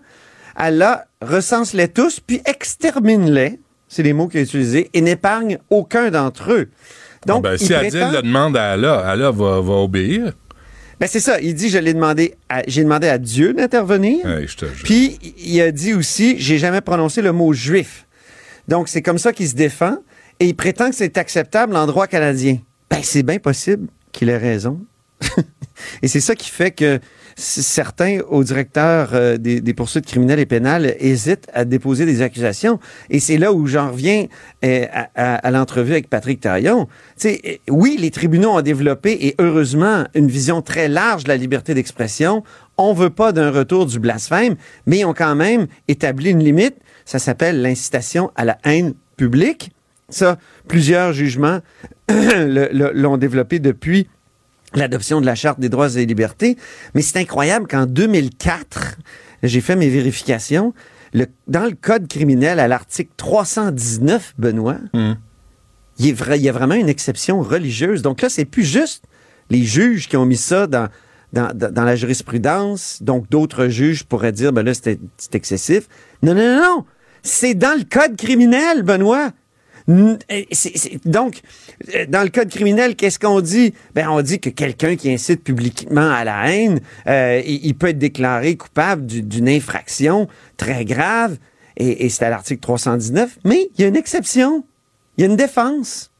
[0.56, 3.58] Allah, recense-les tous, puis extermine-les.
[3.88, 6.68] C'est les mots qu'il a utilisés, et n'épargne aucun d'entre eux.
[7.26, 10.32] Donc, Ah ben, il si Adil prétend- le demande à Allah, Allah va, va obéir.
[11.04, 11.38] Ben, c'est ça.
[11.38, 14.24] Il dit, je l'ai demandé à, j'ai demandé à Dieu d'intervenir.
[14.84, 18.06] Puis, il a dit aussi, j'ai jamais prononcé le mot juif.
[18.68, 19.98] Donc, c'est comme ça qu'il se défend.
[20.40, 22.56] Et il prétend que c'est acceptable en droit canadien.
[22.88, 24.80] Ben, c'est bien possible qu'il ait raison.
[26.02, 26.98] et c'est ça qui fait que
[27.36, 32.78] certains, au directeur euh, des, poursuites criminelles et pénales, hésitent à déposer des accusations.
[33.10, 34.26] Et c'est là où j'en reviens
[34.64, 36.86] euh, à, à- l'entrevue avec Patrick Taillon.
[36.86, 41.28] Tu sais, euh, oui, les tribunaux ont développé, et heureusement, une vision très large de
[41.28, 42.42] la liberté d'expression.
[42.76, 44.56] On veut pas d'un retour du blasphème,
[44.86, 46.76] mais ils ont quand même établi une limite.
[47.04, 49.70] Ça s'appelle l'incitation à la haine publique.
[50.08, 51.60] Ça, plusieurs jugements
[52.08, 54.08] l'ont développé depuis
[54.74, 56.56] l'adoption de la Charte des droits et libertés.
[56.94, 58.96] Mais c'est incroyable qu'en 2004,
[59.42, 60.72] j'ai fait mes vérifications,
[61.12, 65.14] le- dans le Code criminel, à l'article 319, Benoît, Hmm.
[65.98, 68.02] il, est vrai- il y a vraiment une exception religieuse.
[68.02, 69.04] Donc là, c'est plus juste
[69.50, 70.88] les juges qui ont mis ça dans,
[71.32, 72.98] dans, la jurisprudence.
[73.02, 74.98] Donc d'autres juges pourraient dire, ben là, c'est
[75.34, 75.88] excessif.
[76.22, 76.84] Non, non, non, non.
[77.22, 79.30] C'est dans le Code criminel, Benoît.
[79.86, 81.40] Donc,
[81.94, 83.74] euh, dans le code criminel, qu'est-ce qu'on dit?
[83.94, 87.98] Ben, on dit que quelqu'un qui incite publiquement à la haine, euh, il, peut être
[87.98, 91.36] déclaré coupable du- d'une infraction très grave,
[91.76, 94.64] et, c'est à l'article 319, mais il y a une exception.
[95.16, 96.10] Il y a une défense.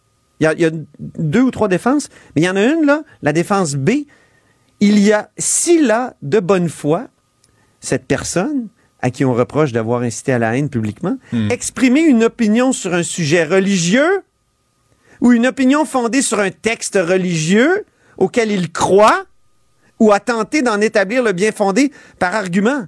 [0.41, 2.63] Il y a, il y a deux ou trois défenses, mais il y en a
[2.65, 3.91] une, là, la défense B.
[4.81, 7.09] Il y a, s'il a de bonne foi,
[7.81, 8.69] cette personne
[9.05, 11.19] à qui on reproche d'avoir incité à la haine publiquement,
[11.51, 14.23] exprimer une opinion sur un sujet religieux
[15.21, 17.85] ou une opinion fondée sur un texte religieux
[18.17, 19.27] auquel il croit
[20.01, 22.87] ou a tenté d'en établir le bien fondé par argument.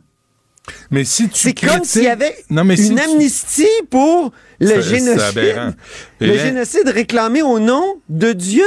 [0.90, 4.32] Mais si tu C'est comme s'il y avait Non, mais si une tu- amnistie pour
[4.58, 5.74] le génocide.
[6.20, 8.64] Le là- génocide réclamé au nom de Dieu.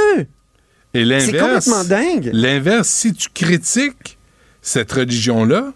[0.94, 1.26] Et l'inverse.
[1.30, 2.30] C'est complètement dingue.
[2.32, 4.18] L'inverse, si tu critiques
[4.62, 5.72] cette religion-là,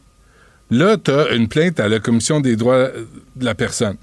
[0.74, 2.88] là, tu as une plainte à la Commission des droits
[3.36, 3.96] de la personne.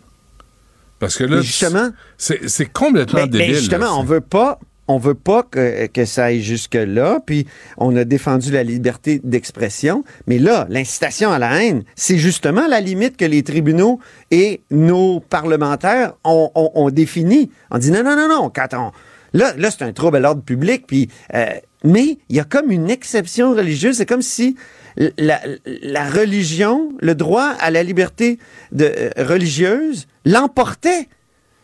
[0.99, 3.55] Parce que là, Mais justement- c'est c'est complètement Mais, mais débile.
[3.55, 4.59] justement, là, on veut pas.
[4.87, 10.03] On veut pas que, que ça aille jusque-là, puis on a défendu la liberté d'expression.
[10.27, 13.99] Mais là, l'incitation à la haine, c'est justement la limite que les tribunaux
[14.31, 17.51] et nos parlementaires ont, ont- ont définie.
[17.69, 18.91] On dit non, non, non, non, quand on...
[19.33, 21.07] Là, là c'est un trouble à l'ordre public, puis...
[21.35, 21.45] euh,
[21.85, 23.95] mais il y a comme une exception religieuse.
[23.97, 24.55] C'est comme si
[25.17, 28.39] la, la religion, le droit à la liberté
[28.71, 31.07] de, euh, religieuse l'emportait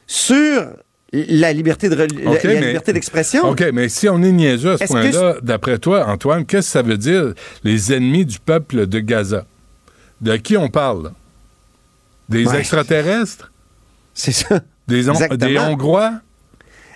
[0.07, 0.67] sur
[1.13, 3.49] la liberté de la, mais- liberté d'expression.
[3.49, 6.71] OK, mais si on est niaiseux à ce que point-là, d'après toi, Antoine, qu'est-ce que
[6.71, 7.33] ça veut dire,
[7.63, 9.45] les ennemis du peuple de Gaza?
[10.21, 11.03] De qui on parle?
[11.05, 11.11] là?
[12.29, 12.59] Des Ouais.
[12.59, 13.51] extraterrestres?
[14.13, 14.59] C'est ça.
[14.87, 15.03] Des,
[15.37, 16.13] des Hongrois?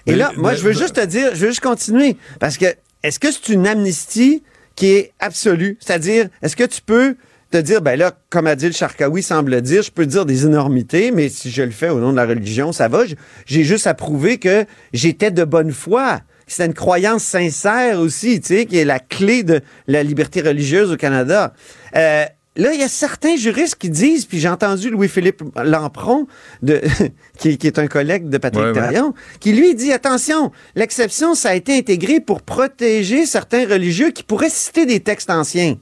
[0.05, 2.17] Et Des- là, moi, je veux juste te dire, je veux juste continuer.
[2.39, 2.65] Parce que,
[3.03, 4.43] est-ce que c'est une amnistie
[4.81, 5.77] qui est absolue?
[5.79, 7.15] C'est-à-dire, est-ce que tu peux
[7.51, 10.25] te dire, ben là, comme a dit le Charkaoui semble le dire, je peux dire
[10.25, 13.03] des énormités, mais si je le fais au nom de la religion, ça va.
[13.45, 16.21] J'ai juste à prouver que j'étais de bonne foi.
[16.47, 20.91] C'est une croyance sincère aussi, tu sais, qui est la clé de la liberté religieuse
[20.91, 21.53] au Canada.
[21.95, 22.25] Euh,
[22.57, 26.27] Là, il y a certains juristes qui disent, puis j'ai entendu Louis-Philippe Lampron,
[26.61, 26.81] de,
[27.39, 28.99] qui, qui est un collègue de Patrick Ouais,
[29.39, 34.49] qui lui dit, attention, l'exception, ça a été intégré pour protéger certains religieux qui pourraient
[34.49, 35.77] citer des textes anciens.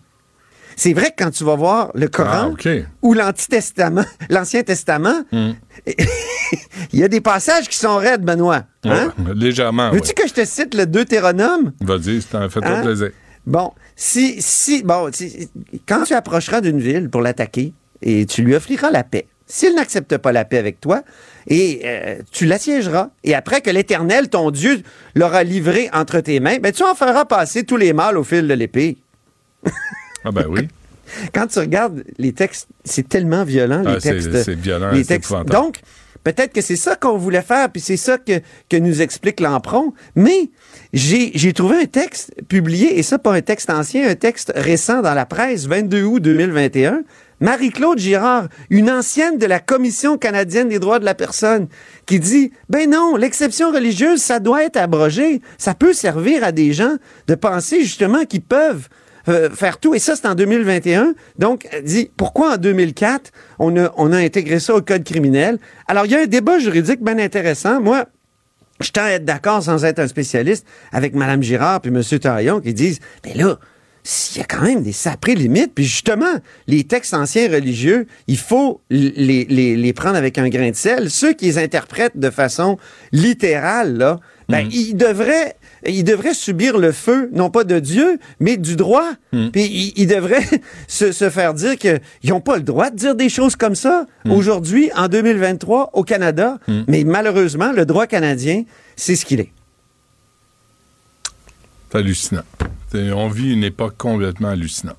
[0.75, 2.69] C'est vrai que quand tu vas voir le Coran Ah, OK.
[3.01, 5.53] ou l'Anti-Testament, l'Ancien Testament, Hmm.
[6.93, 8.63] il y a des passages qui sont raides, Benoît.
[8.85, 9.11] Hein?
[9.17, 11.71] Ouais, légèrement, Veux-tu que je te cite le Deutéronome?
[11.81, 12.81] Vas-y, c'est un fait Hein?
[12.83, 13.09] plaisir.
[13.45, 13.71] Bon,
[14.01, 15.49] si, si, bon, si-
[15.85, 20.15] quand tu approcheras d'une ville pour l'attaquer et tu lui offriras la paix, s'il n'accepte
[20.17, 21.03] pas la paix avec toi,
[21.47, 24.83] et euh, tu l'assiégeras, et après que l'Éternel, ton Dieu,
[25.15, 28.47] l'aura livré entre tes mains, ben, tu en feras passer tous les mâles au fil
[28.47, 28.97] de l'épée.
[30.25, 30.67] Ah ben oui.
[31.33, 34.43] Quand tu regardes les textes, c'est tellement violent, les Ah, c'est- textes.
[34.43, 35.33] c'est violent, les c'est textes.
[35.47, 35.79] Donc,
[36.33, 39.93] peut-être que c'est ça qu'on voulait faire, puis c'est ça que, nous explique Lampron.
[40.15, 40.49] Mais
[40.93, 45.01] j'ai j'ai trouvé un texte publié, et ça pas un texte ancien, un texte récent
[45.01, 47.03] dans la presse, 22 août 2021.
[47.41, 51.67] Marie-Claude Girard, une ancienne de la Commission canadienne des droits de la personne,
[52.05, 55.41] qui dit, ben non, l'exception religieuse, ça doit être abrogé.
[55.57, 56.95] Ça peut servir à des gens
[57.27, 58.89] de penser justement qu'ils peuvent
[59.29, 59.93] euh, faire tout.
[59.93, 61.13] Et ça, c'est en 2021.
[61.37, 65.57] Donc, dit, pourquoi en 2004, on a, on a intégré ça au code criminel?
[65.87, 67.81] Alors, il y a un débat juridique bien intéressant.
[67.81, 68.05] Moi,
[68.81, 72.01] je tends à être d'accord sans être un spécialiste avec Mme Girard puis M.
[72.19, 73.59] Taillon qui disent, mais là,
[74.03, 78.37] s'il y a quand même des saprées limites, puis justement, les textes anciens religieux, il
[78.37, 81.09] faut les, les, les prendre avec un grain de sel.
[81.09, 82.77] Ceux qui les interprètent de façon
[83.11, 84.19] littérale, là,
[84.49, 85.55] ben, ils devraient
[85.85, 89.11] ils devraient subir le feu, non pas de Dieu, mais du droit.
[89.31, 90.43] Puis ils, ils devraient
[90.87, 94.05] se, se faire dire qu'ils n'ont pas le droit de dire des choses comme ça
[94.29, 96.57] aujourd'hui, en 2023, au Canada.
[96.87, 98.63] Mais malheureusement, le droit canadien,
[98.97, 99.51] c'est ce qu'il est.
[101.91, 102.43] C'est hallucinant.
[102.93, 104.97] On vit une époque complètement hallucinante.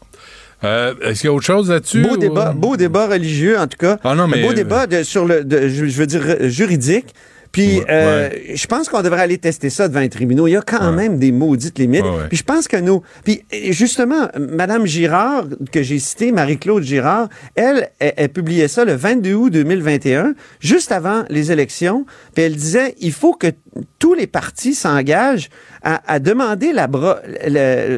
[0.63, 2.03] Euh, Est-ce qu'il y a autre chose là-dessus?
[2.03, 3.99] Beau ou- débat, beau débat religieux, en tout cas.
[4.05, 7.15] Ah non, mais- Un beau débat de- sur le, de- je, veux dire, euh, juridique.
[7.53, 10.47] Puis, Ouais, euh, je pense qu'on devrait aller tester ça devant les tribunaux.
[10.47, 12.05] Il y a quand même des maudites limites.
[12.29, 13.03] Puis, je pense que nous.
[13.25, 18.95] Puis, justement, Madame Girard, que j'ai citée, Marie-Claude Girard, elle, elle, elle publiait ça le
[18.95, 22.07] 22 août 2021, juste avant les élections.
[22.35, 23.49] Puis, elle disait il faut que
[23.99, 25.49] tous les partis s'engagent
[25.83, 26.73] à, à demander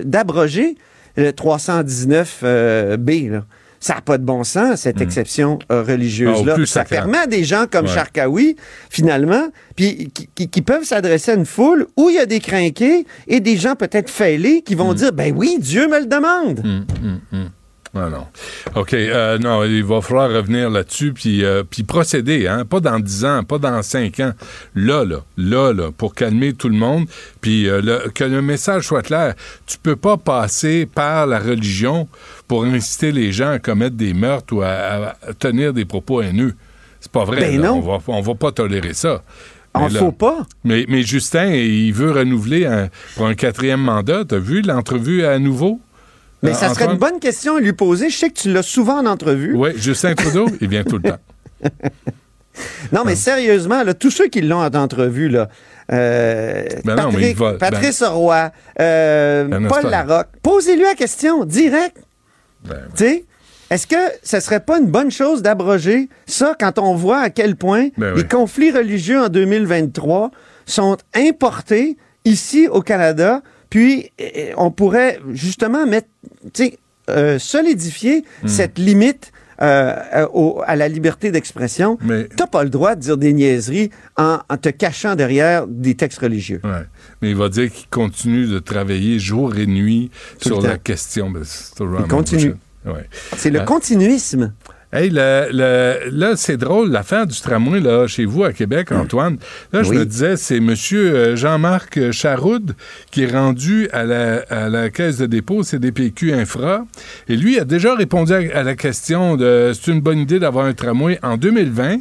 [0.05, 0.77] d'abroger
[1.17, 3.31] le 319 euh, B.
[3.31, 3.45] Là.
[3.85, 5.85] Ça n'a pas de bon sens, cette exception euh, Hmm.
[5.87, 6.67] Ah, religieuse-là.
[6.67, 7.93] ça permet à des gens comme Ouais.
[7.93, 8.55] Charkaoui,
[8.89, 12.39] finalement, puis qui, qui- qui peuvent s'adresser à une foule où il y a des
[12.39, 14.79] crinqués et des gens peut-être fêlés qui Hmm.
[14.79, 16.63] vont dire Ben oui, Dieu me le demande.
[16.65, 17.37] Ah
[17.95, 18.27] non.
[18.75, 18.95] OK.
[18.95, 22.65] euh, non, il va falloir revenir là-dessus puis, euh, puis procéder, hein?
[22.65, 24.33] Pas dans 10 ans, pas dans 5 ans.
[24.75, 27.05] Là, là, là, là, pour calmer tout le monde,
[27.43, 29.35] puis euh, le- que le message soit clair.
[29.67, 32.09] Tu peux pas passer par la religion
[32.49, 36.55] pour inciter les gens à commettre des meurtres ou à, tenir des propos haineux.
[37.01, 37.41] C'est pas vrai.
[37.41, 37.75] Ben non.
[37.77, 39.23] On va, on va pas tolérer ça.
[39.75, 40.47] On là- faut pas.
[40.65, 44.25] Mais, mais Justin, il veut renouveler un- pour un quatrième mandat.
[44.27, 45.81] T'as vu l'entrevue à nouveau?
[46.43, 48.11] Mais Euh, ça serait une bonne question à lui poser.
[48.11, 49.55] Je sais que tu l'as souvent en entrevue.
[49.57, 51.19] Oui, Justin Trudeau, il vient tout le temps.
[52.93, 55.49] Non, mais sérieusement, là, tous ceux qui l'ont en entrevue, là,
[55.91, 61.47] euh, Ben non, mais Patrick, va- Patrice Roy, euh, Ben Paul Larocque, posez-lui la question,
[61.47, 61.97] direct.
[62.65, 63.25] Ben, Tu sais,
[63.71, 67.57] Est-ce que ce serait pas une bonne chose d'abroger ça quand on voit à quel
[67.57, 68.29] point Ben les oui.
[68.29, 70.31] conflits religieux en 2023
[70.67, 71.97] sont importés
[72.27, 73.41] ici au Canada,
[73.73, 76.09] puis eh, on pourrait justement mettre,
[76.53, 76.79] tu sais,
[77.09, 78.49] euh, solidifier Hmm.
[78.49, 79.33] cette limite
[79.63, 81.97] euh, euh, au- à la liberté d'expression.
[82.03, 85.95] Mais- T'as pas le droit de dire des niaiseries en, en te cachant derrière des
[85.95, 86.61] textes religieux.
[86.65, 86.83] Ouais.
[87.23, 91.31] Mais il va dire qu'il continue de travailler jour et nuit Tout sur la question.
[91.31, 91.43] Ben,
[91.81, 92.55] Il continue.
[92.85, 93.09] Ouais.
[93.37, 94.53] C'est le Euh, continuisme.
[94.95, 99.39] Hey, le- le- là, c'est drôle, l'affaire du tramway, là, chez vous, à Québec, Antoine.
[99.73, 99.97] Là, je Oui.
[99.97, 100.75] me disais, c'est M.
[101.35, 102.75] Jean-Marc Charoud
[103.11, 106.85] qui est rendu à la, à la caisse de dépôt CDPQ Infra.
[107.29, 110.67] Et lui a déjà répondu à, à la question de c'est une bonne idée d'avoir
[110.67, 111.95] un tramway en 2020.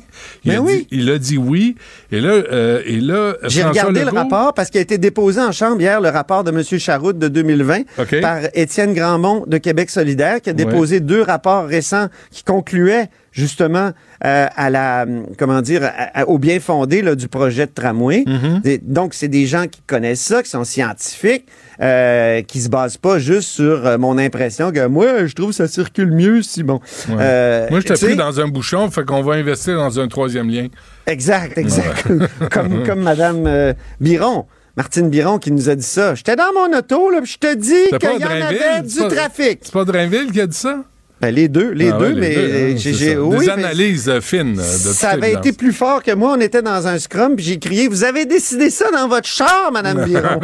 [0.43, 0.77] Il, Mais a, oui.
[0.79, 1.75] dit, il a dit oui.
[2.11, 5.39] Et là, euh, et là J'ai regardé Legault- le rapport parce qu'il a été déposé
[5.39, 6.61] en chambre hier, le rapport de M.
[6.77, 8.19] Charoud de 2020 OK.
[8.19, 12.43] par Étienne Grandmont de Québec solidaire qui a déposé deux rapports récents qui
[13.31, 13.91] justement
[14.25, 15.05] euh, à la
[15.37, 18.23] comment dire à- au bien fondé là, du projet de tramway.
[18.27, 18.79] Mm-hmm.
[18.83, 21.45] Donc c'est des gens qui connaissent ça, qui sont scientifiques,
[21.81, 25.55] euh, qui se basent pas juste sur euh, mon impression que moi je trouve que
[25.55, 26.79] ça circule mieux si bon.
[27.09, 27.15] Ouais.
[27.19, 30.49] Euh, Moi, tu sais, pris dans un bouchon, fait qu'on va investir dans un troisième
[30.49, 30.67] lien.
[31.07, 32.07] Exact, exact.
[32.51, 34.45] comme, comme Madame Biron.
[34.77, 36.15] Martine Biron qui nous a dit ça.
[36.15, 39.59] J'étais dans mon auto, là, puis je te dis qu'il y en avait du trafic.
[39.63, 40.83] C'est pas Drainville qui a dit ça?
[41.21, 44.55] Ben, les deux, les Ah deux, ouais, mais deux, hein, oui, Des mais analyses fines.
[44.55, 45.45] de ça avait évidence.
[45.45, 46.33] été plus fort que moi.
[46.35, 49.69] On était dans un scrum, puis j'ai crié Vous avez décidé ça dans votre char,
[49.71, 50.39] Madame Biron.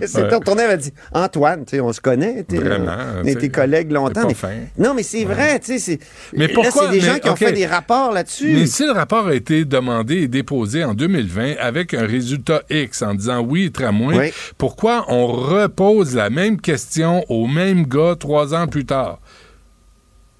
[0.00, 0.34] mais c'est Ouais.
[0.34, 2.44] retourné, elle m'a dit Antoine, tu sais, on se connaît.
[2.48, 4.26] Vraiment, On tu est tes collègues longtemps.
[4.26, 5.78] Mais, non, mais c'est vrai, tu sais.
[5.78, 5.98] c'est-
[6.32, 8.52] Mais pourquoi- c'est des gens mais, qui ont fait des rapports là-dessus.
[8.52, 13.02] Mais si le rapport a été demandé et déposé en 2020 avec un résultat X
[13.02, 14.32] en disant oui, tramway, Oui.
[14.58, 19.19] pourquoi on repose la même question au même gars trois ans plus tard?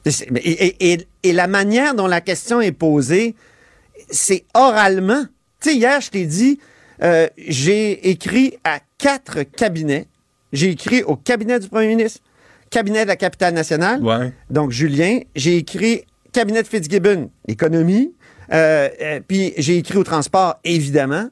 [0.06, 3.34] C'est- Et, et- et- et la manière dont la question est posée,
[4.10, 5.24] c'est oralement.
[5.60, 6.58] Tu sais, hier, je t'ai dit,
[7.02, 10.06] euh, j'ai écrit à quatre cabinets.
[10.52, 12.20] J'ai écrit au cabinet du premier ministre,
[12.70, 14.32] cabinet de la capitale nationale, Ouais.
[14.48, 15.20] donc Julien.
[15.36, 18.12] J'ai écrit cabinet de Fitzgibbon, économie.
[18.52, 21.28] Euh, euh, puis j'ai écrit au transport, évidemment.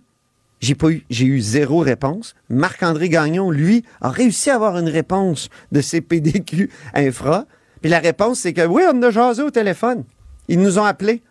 [0.61, 2.35] J'ai pas eu, j'ai eu zéro réponse.
[2.49, 7.47] Marc-André Gagnon, lui, a réussi à avoir une réponse de CPDQ Infra.
[7.81, 10.05] Puis la réponse, c'est que oui, on a jasé au téléphone.
[10.49, 11.23] Ils nous ont appelés.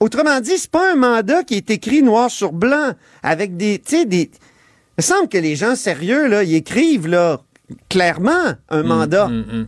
[0.00, 2.92] Autrement dit, c'est pas un mandat qui est écrit noir sur blanc
[3.22, 4.30] avec des, tu sais, des.
[4.32, 7.40] Il me semble que les gens sérieux là, ils écrivent là
[7.88, 9.26] clairement un mandat.
[9.26, 9.66] Hum, hum.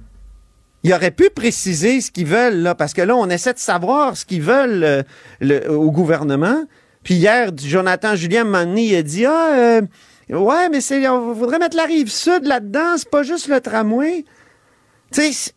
[0.83, 4.19] Ils auraient pu préciser ce qu'ils veulent, là, parce que là, on essaie de savoir
[4.19, 5.03] ce qu'ils veulent euh,
[5.41, 6.65] le- au gouvernement.
[7.03, 8.45] Puis hier, Jonathan Julien,
[8.77, 9.81] il a dit Ah, euh,
[10.31, 14.25] ouais, mais c'est, on voudrait mettre la rive sud là-dedans, c'est pas juste le tramway.
[15.11, 15.53] Tu sais,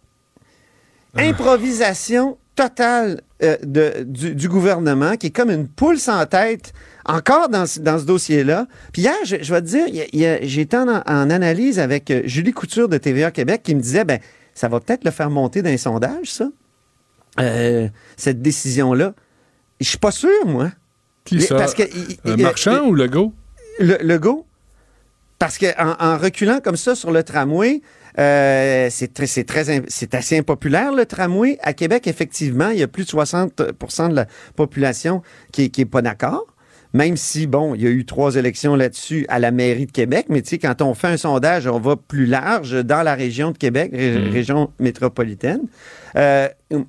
[1.19, 6.73] improvisation totale euh, de- du, du gouvernement qui est comme une poule sans tête
[7.05, 8.67] encore dans, ce- dans ce dossier-là.
[8.91, 9.85] Puis hier, je, je vais te dire,
[10.41, 14.19] j'étais en, en analyse avec euh, Julie Couture de TVA Québec qui me disait, ben,
[14.55, 16.49] ça va peut-être le faire monter dans les sondages, ça,
[17.39, 19.13] Euh, cette décision-là.
[19.79, 20.71] Je suis pas sûr, moi.
[21.23, 21.55] Qui ça?
[21.55, 23.33] parce que- il- il- Marchand il- ou Legault?
[23.79, 24.45] Le, Legault.
[25.37, 27.81] Parce que en, en reculant comme ça sur le tramway,
[28.19, 32.07] euh, c'est très, c'est très, im- c'est assez impopulaire le tramway à Québec.
[32.07, 34.25] Effectivement, il y a plus de 60% de la
[34.55, 35.21] population
[35.51, 36.45] qui est, qui est pas d'accord.
[36.93, 40.27] Même si, bon, il y a eu trois élections là-dessus à la mairie de Québec,
[40.29, 43.51] mais tu sais, quand on fait un sondage, on va plus large dans la région
[43.51, 44.31] de Québec, ré- Mm.
[44.31, 45.61] région métropolitaine.
[46.15, 46.47] Euh,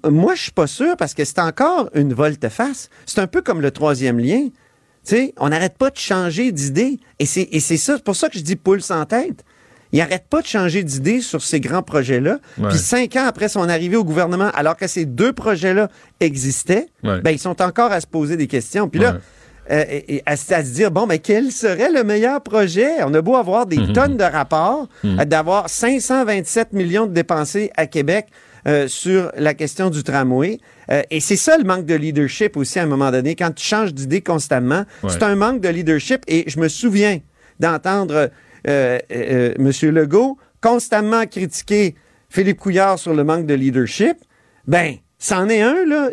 [0.08, 2.88] moi, je suis pas sûr parce que c'est encore une volte-face.
[3.06, 4.46] C'est un peu comme le troisième lien.
[5.04, 7.00] Tu sais, on n'arrête pas de changer d'idée.
[7.18, 9.44] Et c'est, et c'est ça, c'est pour ça que je dis poule sans tête.
[9.92, 12.38] Il n'arrête pas de changer d'idée sur ces grands projets-là.
[12.58, 12.68] Ouais.
[12.68, 15.88] Puis cinq ans après son arrivée au gouvernement, alors que ces deux projets-là
[16.20, 17.20] existaient, Ouais.
[17.22, 18.88] ben, ils sont encore à se poser des questions.
[18.88, 19.18] Puis là, Ouais.
[19.70, 22.88] euh, et- et à, se à se dire, bon, mais quel serait le meilleur projet?
[23.04, 23.92] On a beau avoir des Mhm.
[23.94, 28.26] tonnes de rapports, euh, d'avoir 527 millions de dépensés à Québec
[28.66, 30.58] euh, sur la question du tramway.
[30.90, 33.34] Euh, et c'est ça le manque de leadership aussi à un moment donné.
[33.36, 35.10] Quand tu changes d'idée constamment, Ouais.
[35.10, 36.22] c'est un manque de leadership.
[36.26, 37.20] Et je me souviens
[37.60, 38.30] d'entendre
[38.66, 39.70] euh, euh, M.
[39.90, 41.94] Legault constamment critiquer
[42.28, 44.16] Philippe Couillard sur le manque de leadership.
[44.66, 46.10] Ben, c'en est un, là.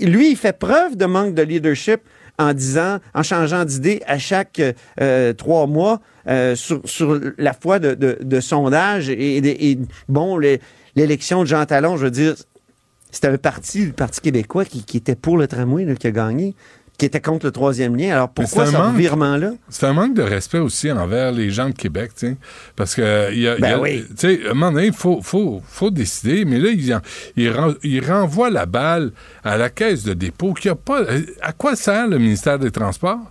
[0.00, 2.00] Lui, il fait preuve de manque de leadership
[2.38, 4.62] en disant, en changeant d'idée à chaque
[5.00, 9.08] euh, trois mois euh, sur, la foi de, de, sondage.
[9.10, 9.78] Et,
[10.08, 10.38] bon,
[10.94, 12.34] l'élection de Jean Talon, je veux dire,
[13.10, 16.10] c'était un parti, le Parti québécois, qui, qui était pour le tramway, là, qui a
[16.10, 16.54] gagné.
[16.98, 18.12] Qui était contre le troisième lien.
[18.12, 19.52] Alors pourquoi ce manque- revirement-là?
[19.68, 22.36] C'est un manque de respect aussi envers les gens de Québec, tu sais.
[22.76, 24.04] Parce que, il y a, il y Ben a- oui.
[24.10, 27.00] tu sais, à un moment donné, il faut, faut, faut décider, mais là, il, en-
[27.36, 27.54] il,
[27.84, 29.12] il renvoie la balle
[29.44, 31.02] à la caisse de dépôt qui a pas.
[31.40, 33.30] À quoi sert le ministère des Transports?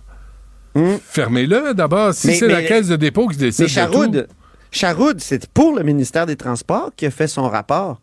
[1.02, 2.14] Fermez-le d'abord.
[2.14, 2.34] Si Hmm.
[2.34, 3.60] C'est la caisse de dépôt qui décide.
[3.62, 4.34] Mais de Charoud, tout.
[4.70, 8.00] Charoud, c'est pour le ministère des Transports qui a fait son rapport.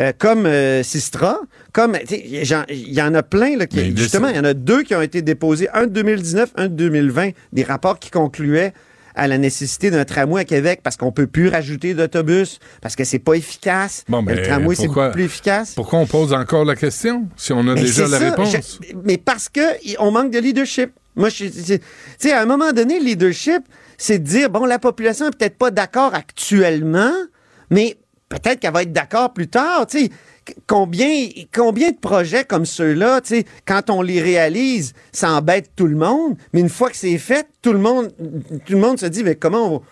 [0.00, 1.40] Euh, comme euh, Sistra,
[1.72, 4.52] comme il y en a plein là, qui, Mais il justement, il y en a
[4.54, 8.72] deux qui ont été déposés, un de 2019, un de 2020, des rapports qui concluaient
[9.16, 13.04] à la nécessité d'un tramway à Québec parce qu'on peut plus rajouter d'autobus parce que
[13.04, 14.02] c'est pas efficace.
[14.08, 15.74] Bon, le tramway c'est beaucoup plus efficace.
[15.76, 18.50] Pourquoi on pose encore la question si on a Mais déjà la ça, réponse?
[18.50, 19.60] je- mais parce que
[20.00, 20.90] on manque de leadership.
[21.14, 21.78] Moi, je, tu
[22.18, 23.62] sais, à un moment donné, le leadership,
[23.96, 27.12] c'est de dire bon, la population est peut-être pas d'accord actuellement,
[27.70, 27.96] mais
[28.28, 29.86] peut-être qu'elle va être d'accord plus tard.
[30.66, 33.20] Combien, combien de projets comme ceux-là,
[33.64, 37.46] quand on les réalise, ça embête tout le monde, mais une fois que c'est fait,
[37.62, 38.12] tout le monde,
[38.66, 39.82] tout le monde se dit mais comment on,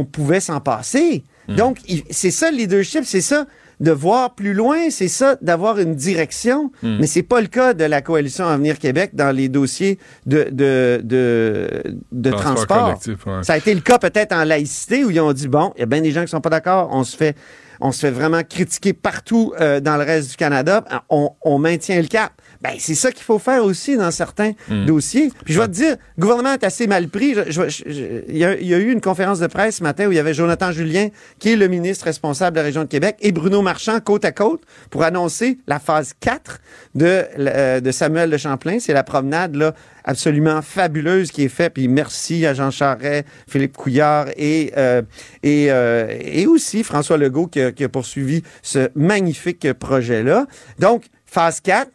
[0.00, 1.22] on pouvait s'en passer?
[1.48, 3.44] Donc, il- c'est ça le leadership, c'est ça
[3.80, 6.98] de voir plus loin, c'est ça d'avoir une direction, Hmm.
[7.00, 11.00] mais c'est pas le cas de la coalition Avenir Québec dans les dossiers de, de,
[11.02, 11.82] de,
[12.12, 12.84] de Transport transport.
[12.84, 13.42] collectif, ouais.
[13.42, 15.82] Ça a été le cas peut-être en laïcité où ils ont dit bon, il y
[15.82, 17.34] a bien des gens qui sont pas d'accord, on se fait
[17.80, 22.00] on se fait vraiment critiquer partout euh, dans le reste du Canada, on, on maintient
[22.00, 22.39] le cap.
[22.62, 24.84] Ben, c'est ça qu'il faut faire aussi dans certains Hmm.
[24.84, 25.30] dossiers.
[25.44, 27.30] Puis je vais te dire, le gouvernement est assez mal pris.
[27.34, 30.34] Y, il y a eu une conférence de presse ce matin où il y avait
[30.34, 31.08] Jonathan Julien,
[31.38, 34.32] qui est le ministre responsable de la région de Québec, et Bruno Marchand, côte à
[34.32, 36.60] côte, pour annoncer la phase 4
[36.94, 38.78] de, euh, de Samuel de Champlain.
[38.78, 39.74] C'est la promenade là,
[40.04, 41.74] absolument fabuleuse qui est faite.
[41.74, 45.02] Puis merci à Jean Charret, Philippe Couillard et, euh,
[45.42, 50.46] et, euh, et aussi François Legault qui a, qui a poursuivi ce magnifique projet-là.
[50.78, 51.90] Donc, phase 4,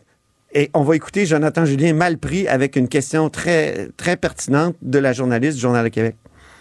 [0.55, 4.97] et on va écouter Jonathan Julien mal pris avec une question très, très pertinente de
[4.97, 6.15] la journaliste du Journal de Québec.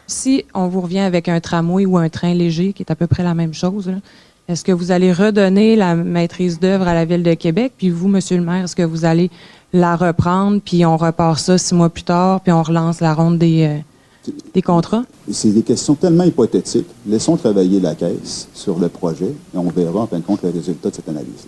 [0.09, 3.07] Si on vous revient avec un tramway ou un train léger, qui est à peu
[3.07, 3.95] près la même chose, là,
[4.49, 7.73] est-ce que vous allez redonner la maîtrise d'œuvre à la Ville de Québec?
[7.79, 9.31] Puis vous, Monsieur le maire, est-ce que vous allez
[9.73, 13.39] la reprendre, puis on repart ça six mois plus tard, puis on relance la ronde
[13.39, 15.05] des, euh, des contrats?
[15.31, 16.89] C'est des questions tellement hypothétiques.
[17.07, 20.51] Laissons travailler la Caisse sur le projet et on verra en fin de compte le
[20.51, 21.47] résultat de cette analyse.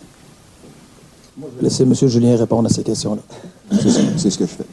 [1.60, 1.94] Laissez M.
[1.94, 3.22] Julien répondre à ces questions-là.
[3.70, 4.64] C'est ce, c'est ce que je fais.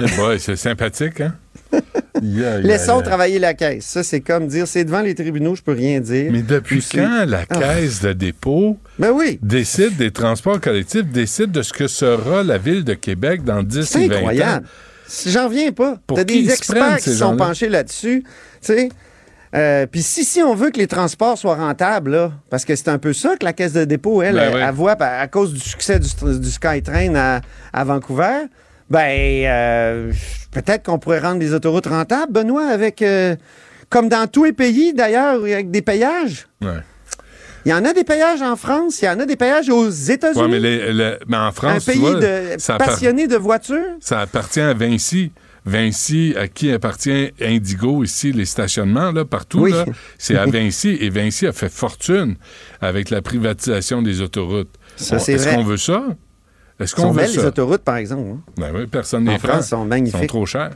[0.00, 1.34] Eh c'est sympathique, hein?
[2.22, 3.02] Yeah, yeah, Laissons yeah.
[3.02, 3.84] travailler la caisse.
[3.86, 6.30] Ça, c'est comme dire, c'est devant les tribunaux, je peux rien dire.
[6.30, 7.58] Mais depuis Ou c'est- quand la Ah.
[7.58, 9.38] caisse de dépôt Ben oui.
[9.42, 13.84] décide des transports collectifs, décide de ce que sera la ville de Québec dans 10
[13.84, 14.18] C'est et 20 ans?
[14.18, 14.66] incroyable.
[15.26, 15.98] J'en reviens pas.
[16.06, 18.22] Pour T'as des experts qui sont penchés là-dessus.
[18.24, 18.28] Tu
[18.62, 18.88] sais?
[19.54, 22.88] Euh, Puis si, si on veut que les transports soient rentables, là, parce que c'est
[22.88, 24.60] un peu ça que la caisse de dépôt, elle, Ben elle, oui.
[24.66, 26.08] elle voit à, cause du succès du,
[26.40, 27.40] du SkyTrain à,
[27.72, 28.46] à Vancouver,
[28.90, 30.12] ben euh,
[30.50, 33.36] peut-être qu'on pourrait rendre les autoroutes rentables, Benoît, avec euh,
[33.88, 36.46] comme dans tous les pays d'ailleurs, avec des payages.
[36.60, 36.80] Ouais.
[37.64, 39.88] Il y en a des payages en France, il y en a des payages aux
[39.88, 40.42] États-Unis.
[40.52, 43.96] Ouais, mais, mais en un France, tu pays vois, de passionnés de voitures.
[44.00, 45.32] ça appartient à Vinci.
[45.66, 49.72] Vinci, à qui appartient Indigo ici, les stationnements, là, partout, Oui.
[50.18, 50.96] c'est à Vinci.
[51.00, 52.36] Et Vinci a fait fortune
[52.80, 54.74] avec la privatisation des autoroutes.
[54.96, 56.04] C'est Est-ce qu'on veut ça?
[56.80, 57.40] Est-ce qu'on veut belles, ça?
[57.40, 58.22] les autoroutes, par exemple.
[58.34, 58.40] hein.
[58.56, 60.20] Ben oui, personne n'est France, sont magnifiques.
[60.22, 60.70] Sont trop chers.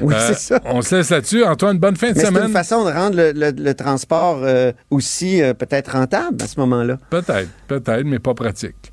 [0.00, 0.60] Oui, Euh, c'est ça.
[0.64, 1.44] On se laisse là-dessus.
[1.44, 2.44] Antoine, bonne fin de Mais c'est semaine.
[2.46, 6.58] une façon de rendre le, le- le transport euh, aussi euh, peut-être rentable à ce
[6.58, 6.96] moment-là.
[7.10, 8.92] Peut-être, peut-être, mais pas pratique.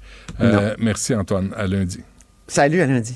[0.79, 1.51] Merci, Antoine.
[1.55, 2.01] À lundi.
[2.47, 3.15] Salut, à lundi.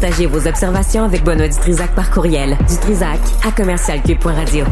[0.00, 2.56] Partagez vos observations avec Benoît Dutrisac par courriel.
[2.68, 4.64] Dutrisac à commercialcube.radio.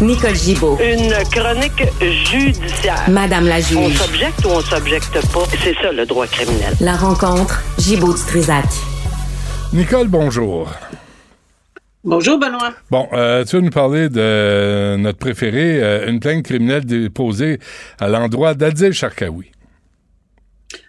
[0.00, 0.78] Nicole Gibaud.
[0.80, 3.02] Une chronique judiciaire.
[3.10, 3.98] Madame la On juge.
[3.98, 5.44] s'objecte ou on s'objecte pas?
[5.62, 6.72] C'est ça le droit criminel.
[6.80, 8.64] La rencontre, Gibaud Dutrisac.
[9.74, 10.70] Nicole, bonjour.
[12.02, 12.72] Bonjour, Benoît.
[12.90, 17.58] Bon, euh, tu vas nous parler de notre préféré, euh, une plainte criminelle déposée
[18.00, 19.50] à l'endroit d'Adil Sharkawi.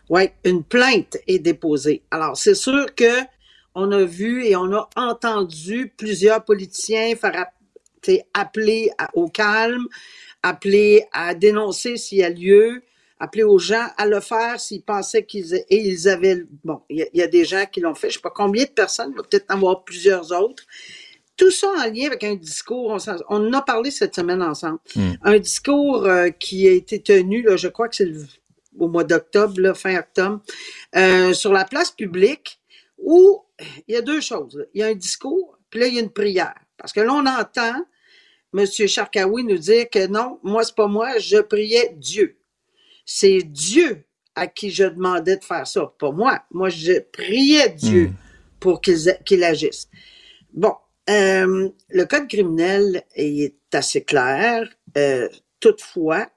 [0.10, 2.02] Oui, une plainte est déposée.
[2.12, 3.22] Alors, c'est sûr que
[3.76, 7.46] on a vu et on a entendu plusieurs politiciens faire
[8.34, 9.88] appeler à- au calme,
[10.42, 12.82] appeler à dénoncer s'il y a lieu.
[13.22, 17.02] appeler aux gens à le faire s'ils pensaient qu'ils et ils avaient bon, il y,
[17.02, 19.10] a- il y a des gens qui l'ont fait, je sais pas combien de personnes,
[19.12, 20.64] il va peut-être en avoir plusieurs autres.
[21.36, 22.96] Tout ça en lien avec un discours,
[23.30, 24.80] on, en a parlé cette semaine ensemble.
[24.96, 25.12] Mm.
[25.24, 28.26] Un discours euh, qui a été tenu, là, je crois que c'est le-
[28.80, 30.42] au mois d'octobre, fin octobre,
[30.96, 32.60] euh, sur la place publique,
[32.98, 33.44] où
[33.88, 34.66] il y a deux choses.
[34.74, 36.56] Il y a un discours, puis là, il y a une prière.
[36.78, 37.86] Parce que là, on entend
[38.54, 38.66] M.
[38.66, 42.38] Charkaoui nous dire que non, moi, c'est pas moi, je priais Dieu.
[43.06, 46.42] C'est Dieu à qui je demandais de faire ça, pas moi.
[46.52, 48.12] Moi, je priais Dieu
[48.60, 49.90] pour qu'il qu'il agisse.
[50.54, 50.74] Bon,
[51.10, 54.68] euh, le code criminel est assez clair.
[54.98, 55.28] Euh,
[55.60, 56.30] toutefois,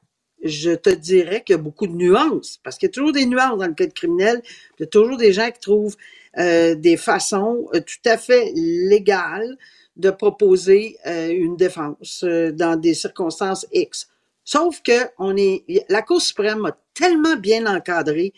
[0.42, 3.26] je te dirais qu'il y a beaucoup de nuances, parce qu'il y a toujours des
[3.26, 4.42] nuances dans le code criminel.
[4.78, 5.96] Il y a toujours des gens qui trouvent
[6.38, 9.56] euh, des façons euh, tout à fait légales
[9.96, 14.08] de proposer euh, une défense euh, dans des circonstances X.
[14.44, 18.32] Sauf que on est, la Cour suprême a tellement bien encadré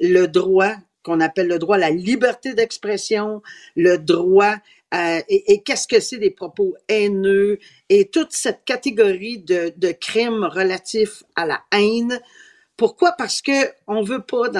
[0.00, 3.40] le droit qu'on appelle le droit à la liberté d'expression,
[3.76, 4.56] le droit
[4.90, 7.58] à- et, qu'est-ce que c'est des propos haineux
[7.88, 12.20] et toute cette catégorie de, crimes relatifs à la haine?
[12.76, 13.12] Pourquoi?
[13.12, 14.50] Parce que on veut pas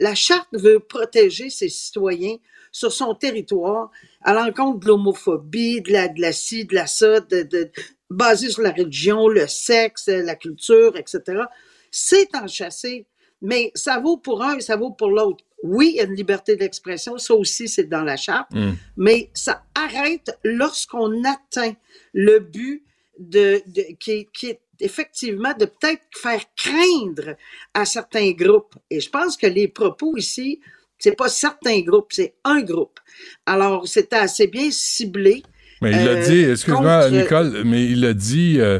[0.00, 2.36] la charte veut protéger ses citoyens
[2.72, 3.90] sur son territoire
[4.22, 7.70] à l'encontre de l'homophobie, de la, de la ci, de la ça, de, de,
[8.10, 11.42] basé sur la religion, le sexe, la culture, etc.
[11.90, 13.06] C'est enchâssé,
[13.40, 15.44] mais ça vaut pour un et ça vaut pour l'autre.
[15.62, 18.72] Oui, il y a une liberté d'expression, ça aussi c'est dans la charte, Mm.
[18.96, 21.74] mais ça arrête lorsqu'on atteint
[22.14, 22.82] le but
[23.18, 27.34] de, de- qui, est- qui est effectivement de peut-être faire craindre
[27.74, 28.74] à certains groupes.
[28.90, 30.60] Et je pense que les propos ici,
[30.98, 33.00] c'est pas certains groupes, c'est un groupe.
[33.46, 35.42] Alors, c'était assez bien ciblé.
[35.82, 38.78] Mais il l'a euh, dit, excuse-moi, contre- Nicole, mais il l'a dit, euh,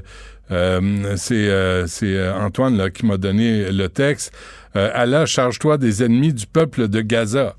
[0.53, 4.33] euh, c'est euh, c'est, euh, Antoine là, qui m'a donné le texte.
[4.79, 7.57] Euh, Allah, charge-toi des ennemis du peuple de Gaza.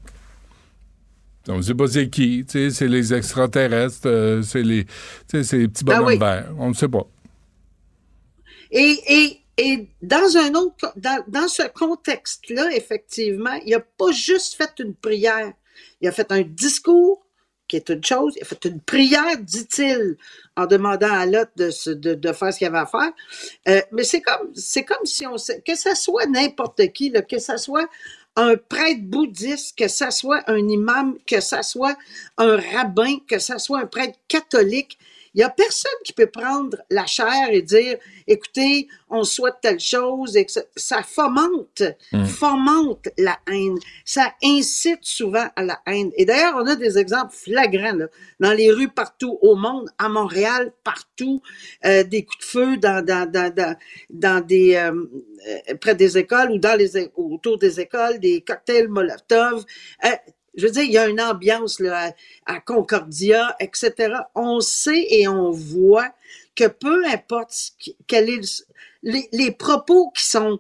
[1.50, 4.86] On ne sait pas c'est qui, c'est les extraterrestres, euh, c'est les,
[5.34, 6.18] les petits Ah bonhommes oui.
[6.18, 6.52] verts.
[6.58, 7.06] On ne sait pas.
[8.72, 14.56] Et, et, et dans un autre, dans, dans ce contexte-là, effectivement, il n'a pas juste
[14.56, 15.52] fait une prière.
[16.02, 17.26] Il a fait un discours,
[17.70, 18.34] qui est une chose.
[18.36, 20.18] Il a fait une prière, dit-il,
[20.58, 23.12] en demandant à Lot de, faire ce qu'il avait à faire.
[23.70, 27.40] Euh, mais c'est comme, c'est comme si on sait, que ça soit n'importe qui, que
[27.40, 27.88] ça soit
[28.36, 31.98] un prêtre bouddhiste, que ça soit un imam, que ça soit
[32.38, 34.98] un rabbin, que ça soit un prêtre catholique,
[35.34, 37.98] il n'y a personne qui peut prendre la chair et dire,
[38.28, 42.26] écoutez, on souhaite telle chose, et que ça, ça fomente, Mm.
[42.26, 43.78] fomente la haine.
[44.06, 46.12] Ça incite souvent à la haine.
[46.16, 48.08] Et d'ailleurs, on a des exemples flagrants, là,
[48.40, 51.42] dans les rues partout au monde, à Montréal, partout,
[51.86, 53.76] euh, des coups de feu dans, dans, dans, dans,
[54.10, 54.92] dans des, euh,
[55.72, 59.66] euh, près des écoles ou dans les, autour des écoles, des cocktails Molotov.
[60.06, 60.10] Euh,
[60.56, 62.14] je veux dire, il y a une ambiance là,
[62.46, 64.14] à, Concordia, etc.
[64.36, 66.12] On sait et on voit
[66.56, 67.54] que peu importe
[68.08, 68.42] quel
[69.04, 70.60] les, propos qui sont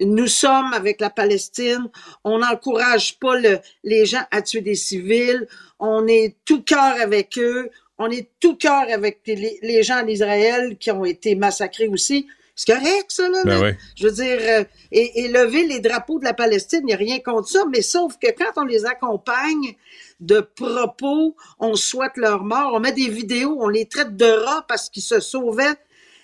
[0.00, 1.88] nous sommes avec la Palestine,
[2.22, 5.46] on n'encourage pas le- les gens à tuer des civils,
[5.78, 10.76] on est tout cœur avec eux, on est tout cœur avec les, les gens d'Israël
[10.78, 12.26] qui ont été massacrés aussi.
[12.58, 13.42] C'est correct, ça, là.
[13.44, 13.68] Ben là.
[13.68, 13.76] oui.
[13.96, 16.96] Je veux dire, euh, et, et lever les drapeaux de la Palestine, il n'y a
[16.96, 19.76] rien contre ça, mais sauf que quand on les accompagne
[20.20, 24.64] de propos, on souhaite leur mort, on met des vidéos, on les traite de rats
[24.66, 25.74] parce qu'ils se sauvaient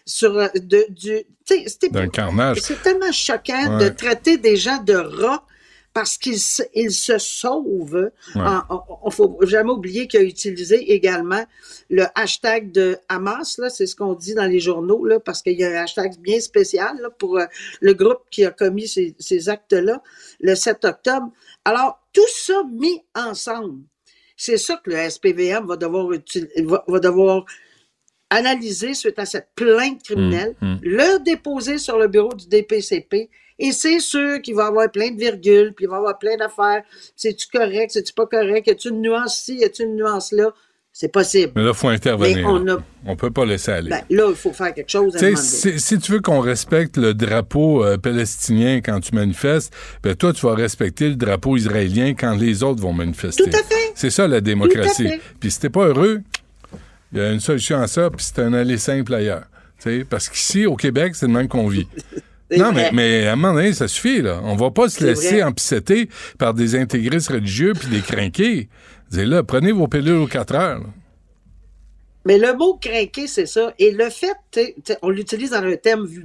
[0.07, 1.19] sur euh, de, du.
[1.91, 2.59] D'un carnage.
[2.63, 3.85] C'est tellement choquant Ouais.
[3.85, 5.45] de traiter des gens de rats
[5.95, 6.63] parce qu'ils se.
[8.35, 8.43] Ouais.
[8.71, 11.45] Il ne faut jamais oublier qu'il a utilisé également
[11.91, 15.59] le hashtag de Hamas, là, c'est ce qu'on dit dans les journaux, là, parce qu'il
[15.59, 17.45] y a un hashtag bien spécial là, pour euh,
[17.81, 20.03] le groupe qui a commis ces, ces actes-là
[20.41, 21.31] le 7 octobre.
[21.65, 23.83] Alors, tout ça mis ensemble,
[24.37, 27.45] c'est ça que le SPVM va devoir, util- va, va devoir
[28.31, 30.79] analyser suite à cette plainte criminelle, Mm, mm.
[30.83, 33.29] le déposer sur le bureau du DPCP.
[33.59, 36.19] Et c'est sûr qu'il va y avoir plein de virgules, puis il va y avoir
[36.19, 36.83] plein d'affaires.
[37.17, 38.67] C'est-tu correct, c'est-tu pas correct?
[38.67, 40.51] Y a-tu une nuance ici, y a-tu une nuance là?
[40.95, 41.53] C'est possible.
[41.57, 42.37] Mais là, il faut intervenir.
[42.37, 43.89] Mais on a- On peut pas laisser aller.
[43.89, 47.15] Ben, là, il faut faire quelque chose à si, si tu veux qu'on respecte le
[47.15, 49.73] drapeau euh, palestinien quand tu manifestes,
[50.03, 53.43] ben toi, tu vas respecter le drapeau israélien quand les autres vont manifester.
[53.45, 53.93] Tout à fait.
[53.95, 55.09] C'est ça, la démocratie.
[55.41, 56.21] Puis si t'es pas heureux,
[57.13, 59.45] il y a une solution à ça, puis c'est un aller simple ailleurs.
[60.11, 61.89] Parce qu'ici, au Québec, c'est le même qu'on vit.
[62.59, 64.41] Non, mais, mais à un moment donné, ça suffit, là.
[64.45, 65.43] On va pas se laisser vrai.
[65.43, 66.09] empisseter
[66.39, 68.69] par des intégristes religieux puis des crinqués.
[69.11, 70.79] Dis là, prenez vos pilules aux 4 heures.
[70.81, 70.87] là.
[72.25, 73.75] Mais le mot craquer, c'est ça.
[73.81, 76.25] Et le fait, t'sais, t'sais, on l'utilise dans un thème vul-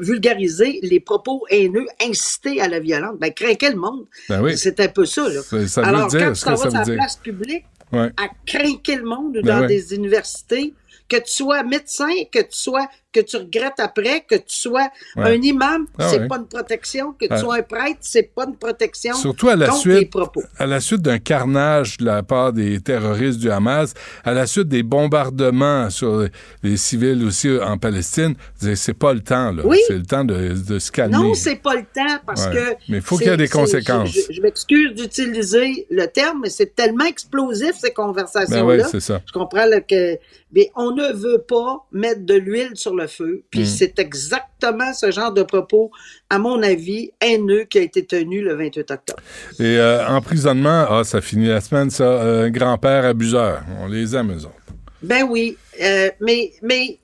[0.00, 3.16] vulgariser les propos haineux, inciter à la violence.
[3.20, 4.06] Ben, craquer le monde.
[4.28, 4.56] Ben oui.
[4.56, 5.42] C'est un peu ça, là.
[5.42, 8.10] Ça- ça veut Alors, dire quand tu t'en vas sur la place publique, Ouais.
[8.16, 9.66] à craquer le monde Ben dans ouais.
[9.66, 10.72] des universités,
[11.08, 12.86] que tu sois médecin, que tu sois,
[13.20, 15.24] que tu regrettes après, que tu sois Ouais.
[15.36, 16.28] un imam, Ah c'est ouais.
[16.28, 19.14] pas une protection, que tu sois un prêtre, c'est pas une protection.
[19.14, 20.42] Surtout à la suite, propos.
[20.58, 24.68] à la suite d'un carnage de la part des terroristes du Hamas, à la suite
[24.68, 26.26] des bombardements sur
[26.62, 28.34] les civils aussi en Palestine,
[28.74, 29.62] c'est pas le temps là.
[29.64, 29.78] Oui.
[29.86, 31.16] C'est le temps de, de se calmer.
[31.16, 32.52] Non, c'est pas le temps parce Ouais.
[32.54, 32.70] que.
[32.88, 34.10] Mais il faut qu'il y ait des conséquences.
[34.10, 38.60] Je, je- je m'excuse d'utiliser le terme, mais c'est tellement explosif ces conversations-là.
[38.62, 39.20] Ben ouais, c'est ça.
[39.26, 40.16] Je comprends là, que.
[40.54, 43.42] Mais on ne veut pas mettre de l'huile sur le feu.
[43.50, 43.66] Puis Mm.
[43.66, 45.90] c'est exactement ce genre de propos,
[46.30, 49.22] à mon avis, haineux qui a été tenu le 28 octobre.
[49.60, 52.04] Et euh, emprisonnement, ah, ça finit la semaine, ça.
[52.04, 53.62] Euh, grand-père abuseur.
[53.80, 54.54] On les aime, eux autres.
[55.02, 56.98] Ben oui, euh, mais, mais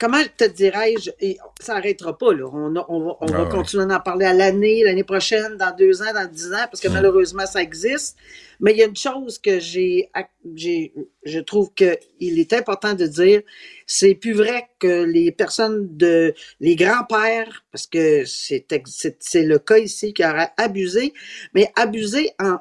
[0.00, 2.46] comment te dirais-je, et ça n'arrêtera pas, là.
[2.52, 3.50] On, a- on va, on Ah va ouais.
[3.50, 6.88] continuer d'en parler à l'année, l'année prochaine, dans deux ans, dans dix ans, parce que
[6.88, 8.16] malheureusement, ça existe.
[8.60, 10.10] Mais il y a une chose que j'ai,
[10.54, 10.92] j'ai
[11.24, 13.42] je trouve qu'il est important de dire,
[13.86, 19.58] c'est plus vrai que les personnes de, les grands-pères, parce que c'est, c'est, c'est le
[19.58, 21.12] cas ici qui aurait abusé,
[21.54, 22.56] mais abusé en,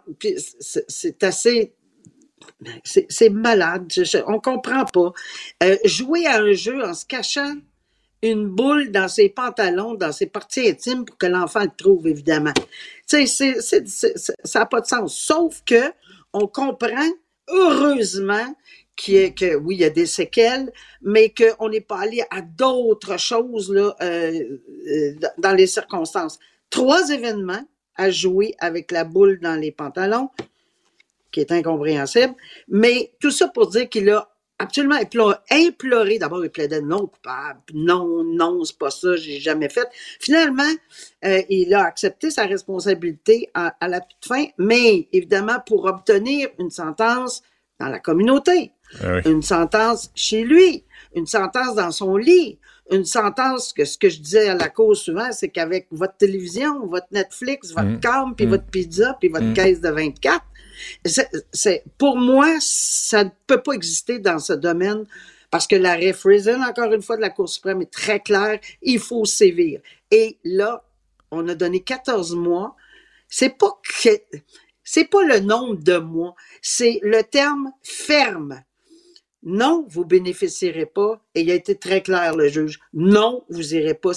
[0.88, 1.74] c'est assez
[2.84, 3.86] c'est malade.
[3.94, 5.11] Je- je- on comprend pas.
[5.64, 7.56] Euh, jouer à un jeu en se cachant
[8.22, 12.53] une boule dans ses pantalons, dans ses parties intimes pour que l'enfant le trouve, évidemment.
[13.07, 13.19] Ça
[14.60, 15.18] n'a pas de sens.
[15.18, 15.91] Sauf que
[16.34, 17.10] on comprend,
[17.48, 18.53] heureusement,
[18.98, 20.72] que oui, il y a des séquelles,
[21.02, 26.38] mais qu'on n'est pas allé à d'autres choses euh, euh, dans les circonstances.
[26.69, 27.64] Trois événements
[27.95, 30.30] à jouer avec la boule dans les pantalons,
[31.31, 32.34] qui est incompréhensible.
[32.68, 34.27] Mais tout ça pour dire qu'il a
[34.61, 39.69] absolument implo- imploré, d'abord il plaidait non coupable, non, non, c'est pas ça, j'ai jamais
[39.69, 39.88] fait.
[40.19, 40.69] Finalement,
[41.26, 46.49] euh, il a accepté sa responsabilité à, à la toute fin, mais évidemment pour obtenir
[46.60, 47.41] une sentence
[47.80, 49.31] dans la communauté, Ah oui.
[49.31, 50.84] une sentence chez lui,
[51.15, 52.60] une sentence dans son lit,
[52.91, 56.85] une sentence que ce que je disais à la cause souvent, c'est qu'avec votre télévision,
[56.88, 57.99] votre Netflix, votre Mm.
[58.01, 58.49] câble, puis Mm.
[58.49, 59.53] votre pizza, puis votre Mm.
[59.53, 60.43] caisse de 24,
[61.06, 65.06] c'est, pour moi, ça ne peut pas exister dans ce domaine
[65.51, 68.99] parce que l'arrêt Friesen, encore une fois, de la Cour suprême est très clair, il
[68.99, 69.81] faut sévir.
[70.11, 70.84] Et là,
[71.31, 72.76] on a donné 14 mois.
[73.27, 74.10] C'est pas que,
[74.84, 78.64] c'est pas le nombre de mois, c'est le terme ferme.
[79.43, 81.22] Non, vous bénéficierez pas.
[81.34, 82.80] Et il a été très clair, le juge.
[82.93, 84.11] Non, vous irez pas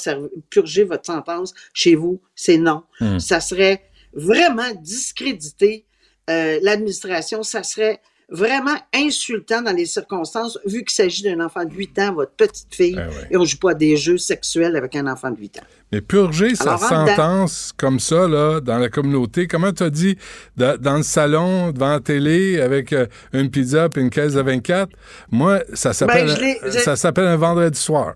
[0.51, 2.20] purger votre sentence chez vous.
[2.34, 2.82] C'est non.
[3.01, 3.18] Hmm.
[3.18, 5.86] Ça serait vraiment discréditer
[6.32, 7.42] euh, l'administration.
[7.42, 12.14] Ça serait vraiment insultant dans les circonstances, vu qu'il s'agit d'un enfant de 8 ans,
[12.14, 13.09] votre petite fille, ouais.
[13.30, 15.64] et on joue pas à des jeux sexuels avec un enfant de 8 ans.
[15.92, 16.88] Mais purger sa dedans.
[16.88, 20.16] sentence comme ça, là, dans la communauté, comment tu as dit,
[20.56, 24.40] da- dans le salon, devant la télé, avec euh, une pizza et une caisse de
[24.40, 24.88] 24,
[25.30, 28.14] moi, ça s'appelle Ben, je- ça s'appelle un vendredi soir.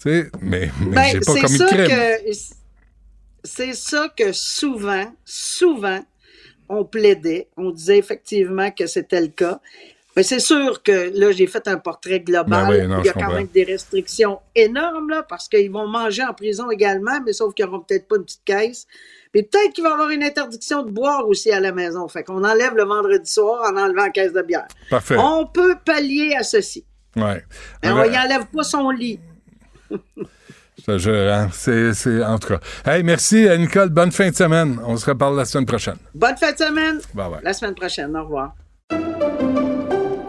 [0.00, 1.86] Tu sais, mais, mais Ben, j'ai pas commis de crime.
[1.88, 2.32] que
[3.42, 6.00] c'est ça que souvent, souvent,
[6.68, 7.48] on plaidait.
[7.56, 9.60] On disait effectivement que c'était le cas.
[10.16, 12.66] Mais c'est sûr que là, j'ai fait un portrait global.
[12.66, 13.36] Ben oui, non, Il y a quand comprends.
[13.36, 17.66] même des restrictions énormes, là, parce qu'ils vont manger en prison également, mais sauf qu'ils
[17.66, 18.86] n'auront peut-être pas une petite caisse.
[19.32, 22.08] Puis peut-être qu'il va y avoir une interdiction de boire aussi à la maison.
[22.08, 24.66] Fait qu'on enlève le vendredi soir en enlevant la caisse de bière.
[24.90, 25.16] Parfait.
[25.18, 26.84] On peut pallier à ceci.
[27.14, 27.44] Ouais.
[27.84, 29.20] Mais on Alors, y enlève pas son lit.
[30.90, 32.60] hein, c'est, c'est- en tout cas.
[32.84, 33.88] Hey, merci, euh, Nicole.
[33.90, 34.78] Bonne fin de semaine.
[34.86, 35.96] On se reparle la semaine prochaine.
[36.14, 36.98] Bonne fin de semaine.
[37.14, 37.40] Bye bye.
[37.42, 38.16] La semaine prochaine.
[38.16, 38.54] Au revoir.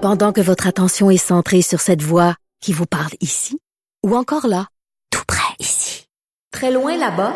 [0.01, 3.59] Pendant que votre attention est centrée sur cette voix qui vous parle ici,
[4.05, 4.67] ou encore là,
[5.11, 6.07] tout près ici,
[6.51, 7.33] très loin là-bas,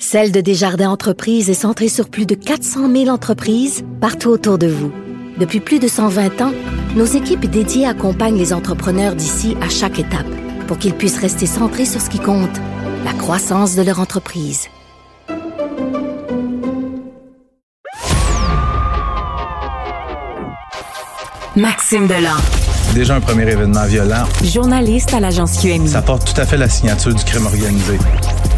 [0.00, 4.66] Celle de Desjardins Entreprises est centrée sur plus de 400 000 entreprises partout autour de
[4.66, 4.90] vous.
[5.38, 6.52] Depuis plus de 120 ans,
[6.96, 10.26] nos équipes dédiées accompagnent les entrepreneurs d'ici à chaque étape
[10.66, 12.56] pour qu'ils puissent rester centrés sur ce qui compte,
[13.04, 14.68] la croissance de leur entreprise.
[21.54, 22.36] Maxime Delan.
[22.94, 24.24] Déjà un premier événement violent.
[24.42, 25.88] Journaliste à l'agence QMI.
[25.88, 27.98] Ça porte tout à fait la signature du crime organisé.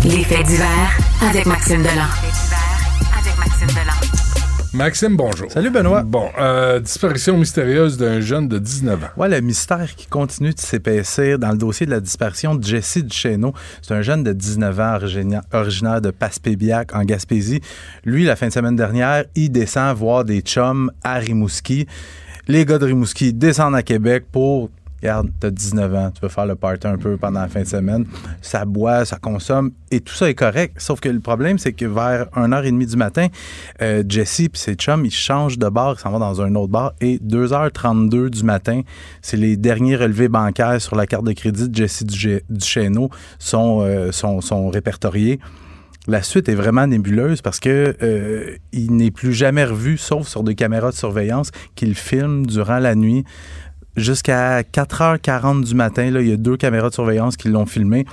[0.05, 0.99] Les faits divers
[1.29, 2.09] avec Maxime Delan.
[3.19, 4.10] avec Maxime Delan.
[4.73, 5.51] Maxime, bonjour.
[5.51, 6.03] Salut, Benoît.
[6.05, 9.07] Bon, euh, disparition mystérieuse d'un jeune de 19 ans.
[9.17, 12.99] Ouais, le mystère qui continue de s'épaissir dans le dossier de la disparition de Jesse
[12.99, 13.53] Duchesneau.
[13.83, 17.61] C'est un jeune de 19 ans origina- originaire de Passepébiac, en Gaspésie.
[18.05, 21.89] Lui, la fin de semaine dernière, il descend voir des chums à Rimouski.
[22.47, 24.71] Les gars de Rimouski descendent à Québec pour
[25.03, 27.67] Regarde, t'as 19 ans, tu peux faire le party un peu pendant la fin de
[27.67, 28.07] semaine.
[28.43, 30.75] Ça boit, ça consomme, et tout ça est correct.
[30.79, 33.29] Sauf que le problème, c'est que vers 1h30 du matin,
[33.81, 36.73] euh, Jesse et ses chums, ils changent de bar, ils s'en vont dans un autre
[36.73, 38.83] bar, et 2h32 du matin,
[39.23, 44.13] c'est les derniers relevés bancaires sur la carte de crédit de Jesse Duchesneau sont, euh,
[44.13, 45.41] sont, sont répertoriés.
[46.07, 50.43] La suite est vraiment nébuleuse parce que euh, il n'est plus jamais revu, sauf sur
[50.43, 53.25] des caméras de surveillance qu'il filme durant la nuit
[53.97, 56.11] jusqu'à 4h40 du matin.
[56.11, 58.07] Là, il y a deux caméras de surveillance qui l'ont filmé.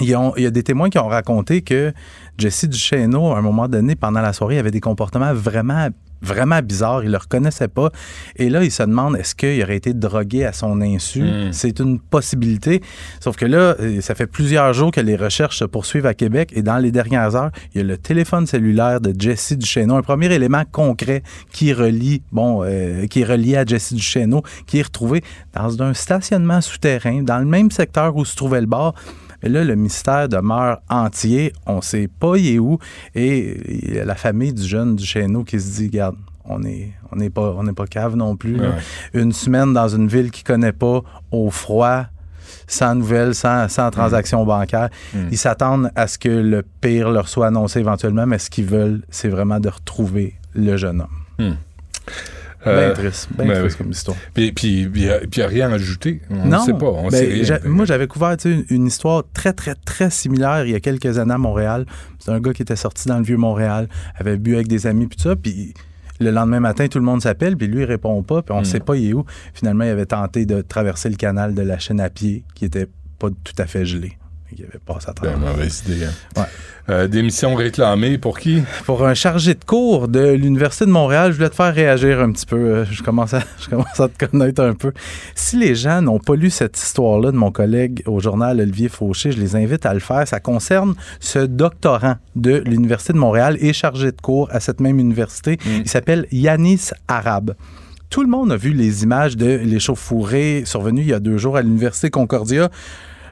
[0.00, 1.92] Ils il y a des témoins qui ont raconté que
[2.38, 5.88] Jesse Duchesneau, à un moment donné, pendant la soirée, avait des comportements vraiment
[6.22, 7.02] vraiment bizarres.
[7.02, 7.90] Il ne le reconnaissait pas.
[8.36, 11.22] Et là, il se demande est-ce qu'il aurait été drogué à son insu?
[11.22, 11.52] Mm.
[11.52, 12.82] C'est une possibilité.
[13.20, 16.52] Sauf que là, euh, ça fait plusieurs jours que les recherches se poursuivent à Québec.
[16.54, 20.02] Et dans les dernières heures, il y a le téléphone cellulaire de Jesse Duchesneau, un
[20.02, 21.22] premier élément concret
[21.52, 25.22] qui relie, bon, euh, qui est relié à Jesse Duchesneau, qui est retrouvé
[25.54, 28.94] dans un stationnement souterrain, dans le même secteur où se trouvait le bar.
[29.42, 31.52] Mais là, le mystère demeure entier.
[31.66, 32.78] On ne sait pas il est où.
[33.14, 36.92] Et il y a la famille du jeune Duchesneau qui se dit, regarde, on n'est
[37.12, 38.60] on n'est pas, on pas cave non plus.
[38.60, 38.68] Ouais.
[39.14, 42.06] Une semaine dans une ville qu'il ne connaît pas, au froid,
[42.66, 44.88] sans nouvelles, sans, sans transaction bancaire.
[45.14, 45.18] Mm.
[45.30, 49.02] Ils s'attendent à ce que le pire leur soit annoncé éventuellement, mais ce qu'ils veulent,
[49.10, 51.56] c'est vraiment de retrouver le jeune homme.
[52.72, 52.76] Hmm.
[52.78, 53.84] Bien triste, bien ben triste oui.
[53.84, 54.16] comme histoire.
[54.34, 56.20] Puis, puis, il n'y a, puis il y a rien à ajouter.
[56.30, 56.86] On non, ne sait pas.
[56.86, 57.42] On ben, sait rien.
[57.44, 61.18] j'a- Moi, j'avais couvert une, une histoire très, très, très similaire il y a quelques
[61.18, 61.86] années à Montréal.
[62.18, 65.06] C'est un gars qui était sorti dans le vieux Montréal, avait bu avec des amis,
[65.06, 65.74] puis tout ça, puis
[66.18, 68.62] le lendemain matin, tout le monde s'appelle, puis lui, il répond pas, puis on ne
[68.62, 68.64] Mm.
[68.64, 69.24] sait pas il est où.
[69.54, 72.86] Finalement, il avait tenté de traverser le canal de la chaîne à pied, qui était
[73.18, 74.16] pas tout à fait gelé.
[74.58, 75.38] Il avait à Ben, travers.
[75.38, 76.04] mauvaise idée.
[76.36, 76.46] hein.
[76.88, 78.62] Euh, démission réclamée pour qui?
[78.84, 82.30] Pour un chargé de cours de l'Université de Montréal, je voulais te faire réagir un
[82.30, 82.56] petit peu.
[82.56, 84.92] Euh, Je commence à, je commence à te connaître un peu.
[85.34, 89.32] Si les gens n'ont pas lu cette histoire-là de mon collègue au journal Olivier Fauché,
[89.32, 90.28] je les invite à le faire.
[90.28, 95.00] Ça concerne ce doctorant de l'Université de Montréal et chargé de cours à cette même
[95.00, 95.58] université.
[95.66, 97.54] Il s'appelle Yanis Arabe.
[98.10, 101.56] Tout le monde a vu les images de l'échauffourée survenue il y a deux jours
[101.56, 102.70] à l'Université Concordia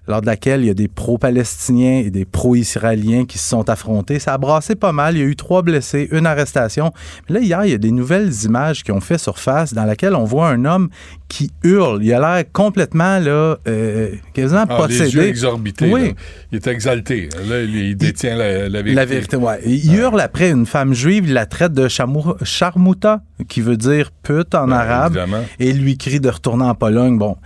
[0.06, 4.18] lors de laquelle il y a des pro-palestiniens et des pro-israéliens qui se sont affrontés.
[4.18, 5.16] Ça a brassé pas mal.
[5.16, 6.92] Il y a eu trois blessés, une arrestation.
[7.28, 10.14] Mais là, hier, il y a des nouvelles images qui ont fait surface dans laquelle
[10.14, 10.88] on voit un homme
[11.28, 12.00] qui hurle.
[12.04, 15.04] Il a l'air complètement, là, euh, quasiment Ah, possédé.
[15.04, 15.90] les yeux exorbités.
[15.90, 16.08] Oui.
[16.08, 16.12] là.
[16.52, 17.28] Il est exalté.
[17.48, 18.94] Là, il, il détient la, la vérité.
[18.94, 19.60] La vérité, ouais.
[19.64, 24.10] Il hurle après une femme juive, il la traite de chamou- charmouta, qui veut dire
[24.22, 25.44] pute en arabe, Ben, évidemment.
[25.58, 27.18] et lui crie de retourner en Pologne.
[27.18, 27.36] Bon,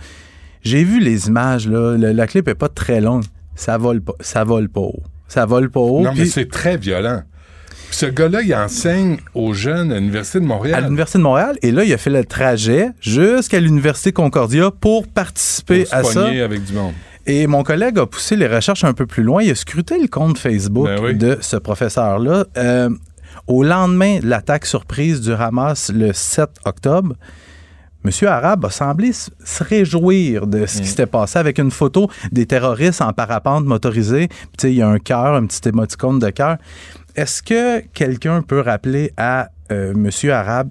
[0.61, 1.95] j'ai vu les images, là.
[1.97, 3.23] Le- la clip est pas très longue.
[3.55, 5.03] Ça vole pas, ça vole pas haut.
[5.27, 6.01] Ça vole pas haut.
[6.01, 7.23] Non, mais c'est très violent.
[7.91, 10.83] Ce gars-là, il enseigne aux jeunes à l'Université de à Montréal.
[10.83, 11.57] l'Université de Montréal.
[11.63, 16.03] Et là, il a fait le trajet jusqu'à l'Université Concordia pour participer Pour se à
[16.03, 16.25] ça.
[16.27, 16.93] avec du monde.
[17.25, 19.41] Et mon collègue a poussé les recherches un peu plus loin.
[19.43, 21.15] Il a scruté le compte Facebook Ben oui.
[21.15, 22.45] de ce professeur-là.
[22.57, 22.89] Euh,
[23.47, 27.15] au lendemain de l'attaque surprise du Hamas le 7 octobre,
[28.05, 28.11] M.
[28.27, 33.01] Arabe a semblé se réjouir de ce qui s'était passé avec une photo des terroristes
[33.01, 34.27] en parapente motorisé.
[34.29, 36.57] Puis, tu sais, il y a un cœur, un petit émoticône de cœur.
[37.15, 40.09] Est-ce que quelqu'un peut rappeler à euh, M.
[40.31, 40.69] Arabe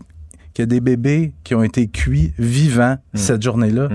[0.55, 3.89] qu'il y a des bébés qui ont été cuits vivants cette journée-là?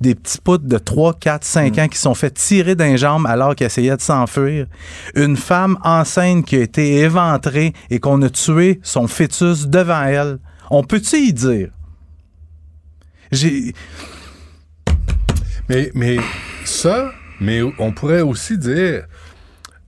[0.00, 3.54] Des petits poutres de 3, 4, 5 ans qui sont fait tirer d'un jambe alors
[3.54, 4.66] qu'ils essayaient de s'enfuir.
[5.14, 10.40] Une femme enceinte qui a été éventrée et qu'on a tué son fœtus devant elle.
[10.70, 11.68] On peut-tu y dire?
[13.32, 13.74] J'ai.
[15.68, 16.16] Mais, mais
[16.64, 19.06] ça, mais on pourrait aussi dire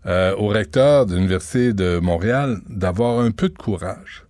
[0.06, 4.24] euh, au recteur de l'Université de Montréal d'avoir un peu de courage,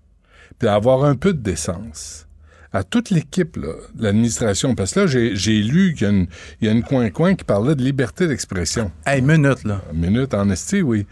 [0.58, 2.26] puis d'avoir un peu de décence.
[2.74, 6.12] À toute l'équipe là, de l'administration, parce que là, j'ai j'ai lu qu'il y a
[6.14, 6.26] une-
[6.62, 8.90] il y a une coin-coin qui parlait de liberté d'expression.
[9.04, 9.82] Hey, minute, là.
[9.92, 11.06] Minute, en esti, oui.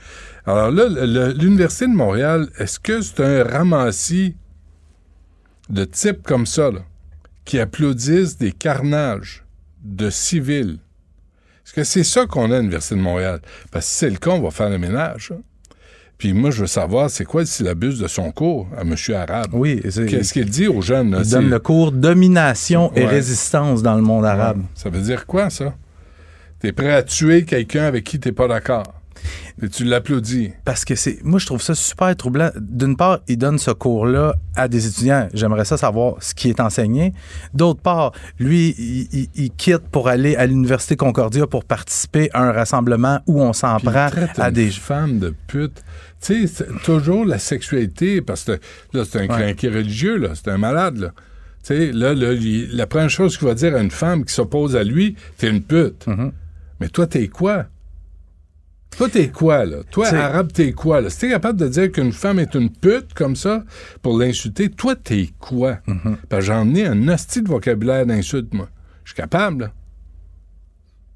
[0.46, 4.36] Alors là, le- l'Université de Montréal, est-ce que c'est un ramassis
[5.68, 6.80] de types comme ça, là,
[7.50, 9.44] qui applaudissent des carnages
[9.82, 10.78] de civils?
[11.66, 13.40] Est-ce que c'est ça qu'on a à l'Université de Montréal?
[13.72, 15.32] Parce que si c'est le cas, on va faire le ménage.
[15.34, 15.40] hein.
[16.16, 18.94] Puis moi, je veux savoir, c'est quoi le syllabus de son cours à M.
[19.16, 19.50] Arabe?
[19.52, 19.80] Oui.
[19.90, 21.10] c'est- Qu'est-ce qu'il dit aux jeunes?
[21.10, 21.22] là?
[21.24, 24.58] Il donne le cours Domination et résistance dans le monde arabe.
[24.58, 24.64] Ouais.
[24.76, 25.74] Ça veut dire quoi, ça?
[26.60, 28.94] T'es prêt à tuer quelqu'un avec qui t'es pas d'accord?
[29.62, 30.52] Et tu l'applaudis.
[30.64, 31.18] Parce que c'est.
[31.22, 32.50] Moi, je trouve ça super troublant.
[32.58, 35.28] D'une part, il donne ce cours-là à des étudiants.
[35.34, 37.12] J'aimerais ça savoir ce qui est enseigné.
[37.52, 42.42] D'autre part, lui, il, il- il quitte pour aller à l'Université Concordia pour participer à
[42.42, 44.70] un rassemblement où on s'en prend à une des.
[44.70, 45.82] femmes de pute.
[46.22, 48.58] Tu sais, c'est toujours la sexualité, parce que
[48.92, 50.30] là, c'est un clinqué religieux, là.
[50.34, 51.08] C'est un malade, là.
[51.62, 54.32] Tu sais, là, là, il- la première chose qu'il va dire à une femme qui
[54.32, 56.06] s'oppose à lui, t'es une pute.
[56.06, 56.30] Mm-hmm.
[56.80, 57.66] Mais toi, t'es quoi?
[58.96, 59.78] Toi, t'es quoi, là?
[59.90, 61.08] Toi, T'sais- arabe, t'es quoi, là?
[61.10, 63.64] Si t'es capable de dire qu'une femme est une pute comme ça
[64.02, 65.78] pour l'insulter, toi, t'es quoi?
[66.28, 68.68] Parce que j'en ai un hostie de vocabulaire d'insulte, moi.
[69.04, 69.72] Je suis capable, là.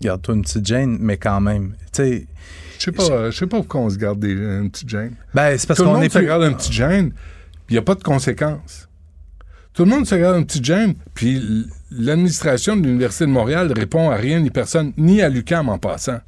[0.00, 1.74] Garde-toi une petite gêne, mais quand même.
[1.92, 2.26] Tu sais.
[2.78, 5.14] Je sais pas, je sais pas pourquoi on se garde des, une petite gêne.
[5.34, 7.20] Ben, c'est parce Tout le qu'on monde est se plus- garde une petite gêne, puis
[7.70, 8.88] il n'y a pas de conséquences.
[9.72, 14.10] Tout le monde se garde une petite gêne, puis l'administration de l'Université de Montréal répond
[14.10, 16.18] à rien ni personne, ni à l'UQAM en passant.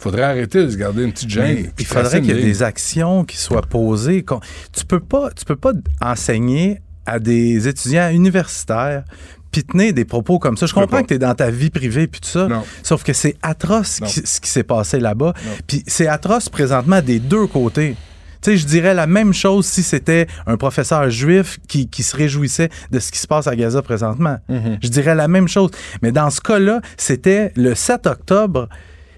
[0.00, 1.70] Il faudrait arrêter de se garder une petite gêne.
[1.78, 4.24] Il faudrait qu'il y ait des actions qui soient posées.
[4.72, 9.04] Tu peux pas, tu peux pas enseigner à des étudiants universitaires
[9.50, 10.66] puis tenir des propos comme ça.
[10.66, 12.48] Je comprends que tu es dans ta vie privée puis tout ça.
[12.82, 14.06] Sauf que c'est atroce Non.
[14.08, 15.32] qui- ce qui s'est passé là-bas.
[15.66, 17.96] Puis c'est atroce présentement des deux côtés.
[18.42, 22.14] Tu sais, je dirais la même chose si c'était un professeur juif qui, qui se
[22.14, 24.36] réjouissait de ce qui se passe à Gaza présentement.
[24.50, 24.78] Mhm.
[24.82, 25.70] Je dirais la même chose.
[26.02, 28.68] Mais dans ce cas-là, c'était le 7 octobre,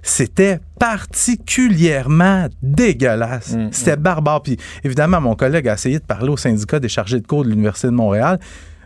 [0.08, 3.54] c'était particulièrement dégueulasse.
[3.54, 4.42] Mm, C'était barbare.
[4.42, 7.50] Puis évidemment, mon collègue a essayé de parler au syndicat des chargés de cours de
[7.50, 8.38] l'Université de Montréal.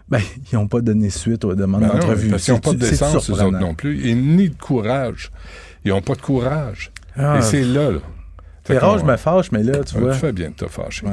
[0.08, 0.20] Ben,
[0.50, 2.34] ils n'ont pas donné suite aux demandes Ben d'entrevue.
[2.36, 5.30] qu'ils n'ont pas de décence, eux autres non plus, et ni de courage.
[5.84, 6.90] Ils n'ont pas de courage.
[7.16, 7.38] Ah.
[7.38, 7.98] et c'est là, là.
[8.80, 10.12] Qu'on- je me fâche, mais là, tu Ouais, vois.
[10.14, 11.06] Tu fais bien de te fâcher.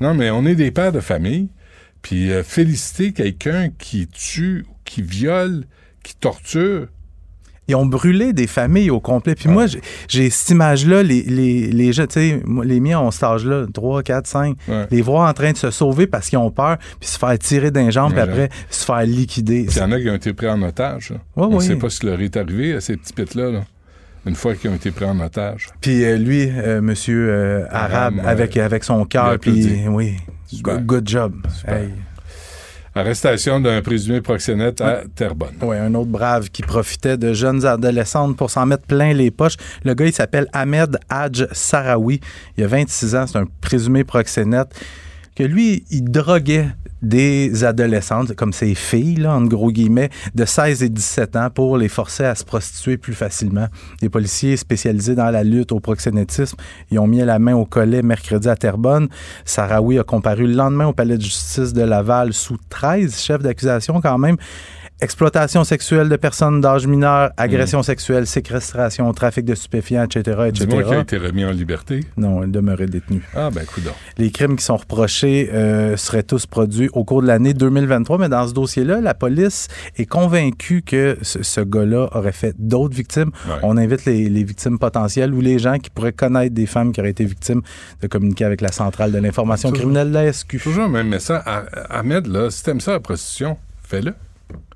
[0.00, 1.48] Non, mais on est des pères de famille.
[2.02, 5.64] Puis euh, féliciter quelqu'un qui tue, qui viole,
[6.02, 6.86] qui torture.
[7.68, 9.34] Ils ont brûlé des familles au complet.
[9.34, 9.66] Puis moi,
[10.08, 14.02] j'ai- cette image-là, les, les, les gens, tu sais, les miens ont cet âge-là, 3,
[14.02, 14.56] 4, 5,
[14.90, 17.70] les voir en train de se sauver parce qu'ils ont peur, puis se faire tirer
[17.70, 19.66] d'un jambe, puis après se faire liquider.
[19.70, 21.12] Il y en a qui ont été pris en otage.
[21.36, 23.50] on ne sait pas ce qui leur est arrivé à ces petits pits-là.
[23.50, 23.60] là,
[24.26, 25.68] une fois qu'ils ont été pris en otage.
[25.80, 30.14] Puis euh, lui, euh, monsieur euh, arabe, avec, avec son cœur, puis oui,
[30.46, 30.74] Super.
[30.78, 31.32] good, good job.
[31.66, 31.90] Hey.
[32.96, 35.54] Arrestation d'un présumé proxénète à Terrebonne.
[35.60, 39.56] Oui, un autre brave qui profitait de jeunes adolescentes pour s'en mettre plein les poches.
[39.84, 42.20] Le gars, il s'appelle Ahmed Hadj Sarawi.
[42.56, 44.68] Il a 26 ans, c'est un présumé proxénète.
[45.34, 46.68] Que lui, il droguait
[47.02, 51.76] des adolescentes, comme ses filles, là, en gros guillemets, de 16 et 17 ans pour
[51.76, 53.66] les forcer à se prostituer plus facilement.
[54.02, 56.56] Les policiers spécialisés dans la lutte au proxénétisme,
[56.90, 59.08] ils ont mis la main au collet mercredi à Terrebonne.
[59.44, 64.00] Sarawi a comparu le lendemain au palais de justice de Laval sous 13 chefs d'accusation
[64.00, 64.36] quand même.
[65.02, 70.66] Exploitation sexuelle de personnes d'âge mineur, agression sexuelle, séquestration, trafic de stupéfiants, etc., etc.
[70.66, 72.00] Dis-moi qu'il a été remis en liberté.
[72.16, 73.22] Non, il demeurait détenu.
[73.34, 73.90] Ah, ben, coudonc.
[74.16, 78.30] Les crimes qui sont reprochés euh, seraient tous produits au cours de l'année 2023, mais
[78.30, 79.68] dans ce dossier-là, la police
[79.98, 83.32] est convaincue que ce, ce gars-là aurait fait d'autres victimes.
[83.62, 87.00] On invite les, les victimes potentielles ou les gens qui pourraient connaître des femmes qui
[87.00, 87.60] auraient été victimes
[88.00, 90.56] de communiquer avec la centrale de l'information criminelle de la SQ.
[90.62, 91.42] Toujours même message.
[91.44, 94.14] Ah- Ahmed, là, si t'aimes ça la prostitution, fais-le.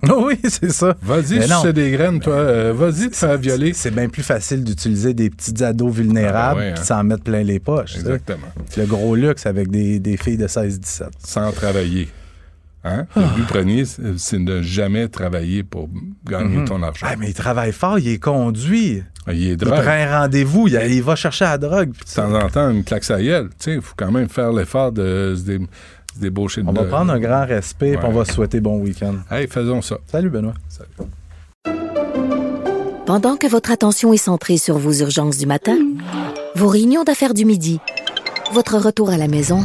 [0.08, 0.96] Oui, c'est ça.
[1.02, 2.34] Vas-y, c'est des graines, toi.
[2.34, 3.72] euh, Vas-y, te faire violer.
[3.74, 6.82] C'est bien plus facile d'utiliser des petits ados vulnérables Ah, ouais, hein.
[6.82, 7.96] s'en mettre plein les poches.
[7.96, 8.46] Exactement.
[8.76, 11.02] Le gros luxe avec des, des filles de 16-17.
[11.24, 12.08] Sans travailler.
[12.82, 13.04] Hein?
[13.14, 15.90] Le but premier, c'est de jamais travailler pour
[16.26, 16.64] gagner Mhm.
[16.64, 17.06] ton argent.
[17.10, 19.02] Ah, mais il travaille fort, il est conduit.
[19.26, 19.82] Ah, il est Il drogue.
[19.82, 21.90] prend un rendez-vous, il, il va chercher la drogue.
[21.92, 23.50] De temps en temps, une claque à gueule.
[23.66, 25.60] Il faut quand même faire l'effort de se,
[26.66, 28.02] On va prendre un grand respect et Ouais.
[28.04, 29.14] on va se souhaiter bon week-end.
[29.30, 29.98] Hey, faisons ça.
[30.06, 30.54] Salut Benoît.
[33.06, 35.76] Pendant que votre attention est centrée sur vos urgences du matin,
[36.54, 37.80] vos réunions d'affaires du midi,
[38.52, 39.64] votre retour à la maison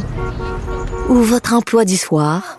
[1.08, 2.58] ou votre emploi du soir,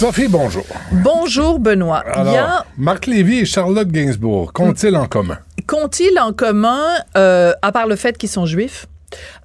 [0.00, 0.64] Sophie, bonjour.
[0.92, 2.02] Bonjour, Benoît.
[2.16, 5.36] Il y a Alors, Marc Lévy et Charlotte Gainsbourg, qu'ont-ils en commun?
[5.66, 6.80] qu'ont-ils en commun,
[7.18, 8.86] euh, à part le fait qu'ils sont juifs?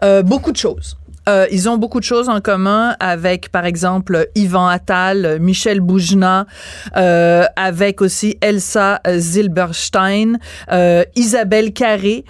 [0.02, 0.96] Euh, beaucoup de choses.
[1.28, 6.46] Euh, ils ont beaucoup de choses en commun avec, par exemple, Yvan Attal, Michel Boujna,
[6.96, 10.38] euh, avec aussi Elsa Zilberstein,
[10.72, 12.24] euh, Isabelle Carré.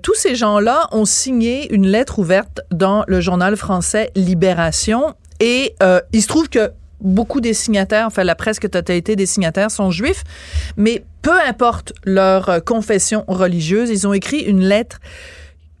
[0.00, 5.12] Tous ces gens-là ont signé une lettre ouverte dans le journal français Libération.
[5.40, 5.74] Et
[6.14, 6.70] il se trouve que
[7.00, 10.24] beaucoup des signataires, enfin la presque totalité des signataires sont juifs,
[10.76, 14.98] mais peu importe leur euh, confession religieuse, ils ont écrit une lettre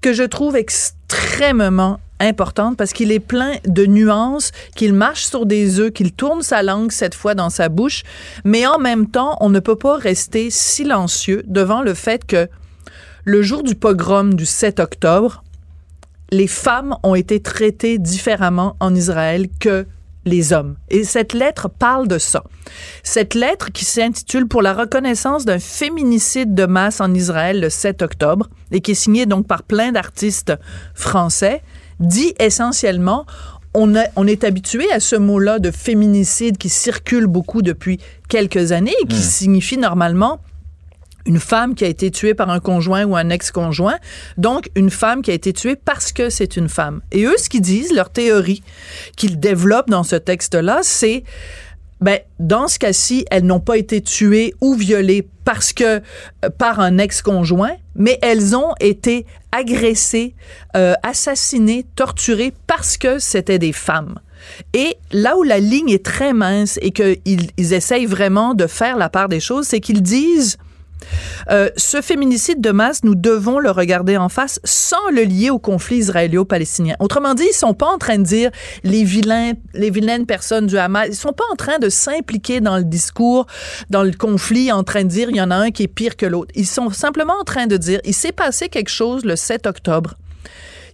[0.00, 5.80] que je trouve extrêmement importante parce qu'il est plein de nuances, qu'il marche sur des
[5.80, 8.02] œufs, qu'il tourne sa langue cette fois dans sa bouche,
[8.44, 12.48] mais en même temps, on ne peut pas rester silencieux devant le fait que
[13.24, 15.42] le jour du pogrom du 7 octobre,
[16.30, 19.86] les femmes ont été traitées différemment en Israël que
[20.26, 20.76] les hommes.
[20.90, 22.44] Et cette lettre parle de ça.
[23.02, 28.02] Cette lettre qui s'intitule Pour la reconnaissance d'un féminicide de masse en Israël le 7
[28.02, 30.52] octobre et qui est signée donc par plein d'artistes
[30.94, 31.62] français
[32.00, 33.24] dit essentiellement
[33.72, 37.98] on, a- on est habitué à ce mot-là de féminicide qui circule beaucoup depuis
[38.28, 40.40] quelques années et qui signifie normalement
[41.26, 43.98] une femme qui a été tuée par un conjoint ou un ex-conjoint,
[44.38, 47.00] donc une femme qui a été tuée parce que c'est une femme.
[47.12, 48.62] Et eux, ce qu'ils disent, leur théorie
[49.16, 51.24] qu'ils développent dans ce texte-là, c'est
[52.00, 56.80] ben, dans ce cas-ci, elles n'ont pas été tuées ou violées parce que euh, par
[56.80, 60.34] un ex-conjoint, mais elles ont été agressées,
[60.76, 64.20] euh, assassinées, torturées parce que c'était des femmes.
[64.74, 68.98] Et là où la ligne est très mince et qu'ils ils essayent vraiment de faire
[68.98, 70.58] la part des choses, c'est qu'ils disent
[71.50, 75.58] euh, ce féminicide de masse, nous devons le regarder en face sans le lier au
[75.58, 76.94] conflit israélo-palestinien.
[77.00, 78.50] Autrement dit, ils sont pas en train de dire
[78.84, 81.08] les vilains, les vilaines personnes du Hamas.
[81.08, 83.46] Ils sont pas en train de s'impliquer dans le discours,
[83.90, 86.16] dans le conflit, en train de dire il y en a un qui est pire
[86.16, 86.52] que l'autre.
[86.54, 90.14] Ils sont simplement en train de dire il s'est passé quelque chose le 7 octobre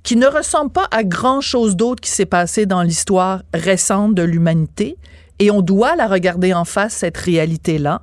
[0.02, 4.22] qui ne ressemble pas à grand chose d'autre qui s'est passé dans l'histoire récente de
[4.22, 4.96] l'humanité.
[5.38, 8.02] Et on doit la regarder en face, cette réalité-là.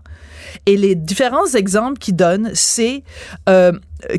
[0.66, 3.04] Et les différents exemples qu'ils donnent, c'est
[3.48, 3.72] euh,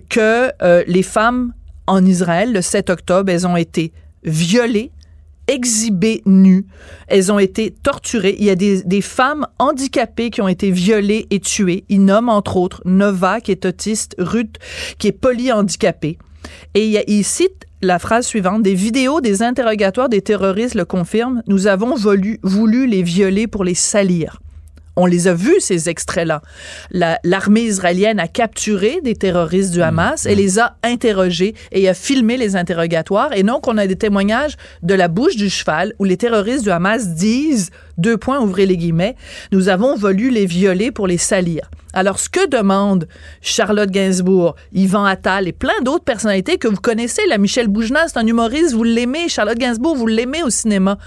[0.09, 1.53] que euh, les femmes
[1.87, 3.93] en Israël, le 7 octobre, elles ont été
[4.25, 4.91] violées,
[5.49, 6.67] exhibées nues,
[7.09, 8.37] elles ont été torturées.
[8.39, 11.85] Il y a des, femmes handicapées qui ont été violées et tuées.
[11.89, 14.57] Ils nomment entre autres Nova, qui est autiste, Ruth,
[14.99, 16.19] qui est polyhandicapée.
[16.75, 21.43] Et il, il cite la phrase suivante, des vidéos des interrogatoires des terroristes le confirment,
[21.47, 24.41] nous avons voulu les violer pour les salir.
[24.97, 26.43] On les a vus, ces extraits-là.
[26.91, 31.95] La- L'armée israélienne a capturé des terroristes du Hamas et les a interrogés et a
[31.95, 33.31] filmé les interrogatoires.
[33.35, 36.71] Et donc, on a des témoignages de la bouche du cheval où les terroristes du
[36.71, 39.17] Hamas disent, deux points, ouvrez les guillemets,
[39.53, 41.71] nous avons voulu les violer pour les salir.
[41.93, 43.09] Alors, ce que demande
[43.41, 48.19] Charlotte Gainsbourg, Yvan Attal et plein d'autres personnalités que vous connaissez, la Michel Boujna, c'est
[48.19, 50.99] un humoriste, vous l'aimez, Charlotte Gainsbourg, vous l'aimez au cinéma.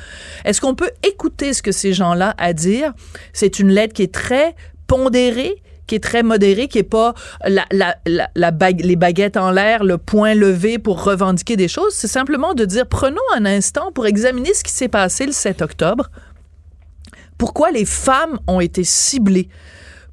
[0.44, 2.94] Est-ce qu'on peut écouter ce que ces gens-là à dire?
[3.32, 4.56] C'est une lettre qui est très
[4.88, 7.14] pondérée, qui est très modérée, qui est pas
[7.46, 11.94] les baguettes en l'air, le point levé pour revendiquer des choses.
[11.94, 15.62] C'est simplement de dire, prenons un instant pour examiner ce qui s'est passé le 7
[15.62, 16.10] octobre.
[17.44, 19.50] Pourquoi les femmes ont été ciblées?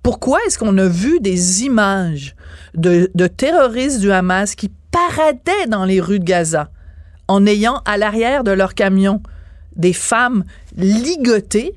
[0.02, 2.34] Pourquoi est-ce qu'on a vu des images
[2.74, 6.70] de, terroristes du Hamas qui paradaient dans les rues de Gaza
[7.28, 9.22] en ayant à l'arrière de leur camion
[9.76, 10.42] des femmes
[10.76, 11.74] ligotées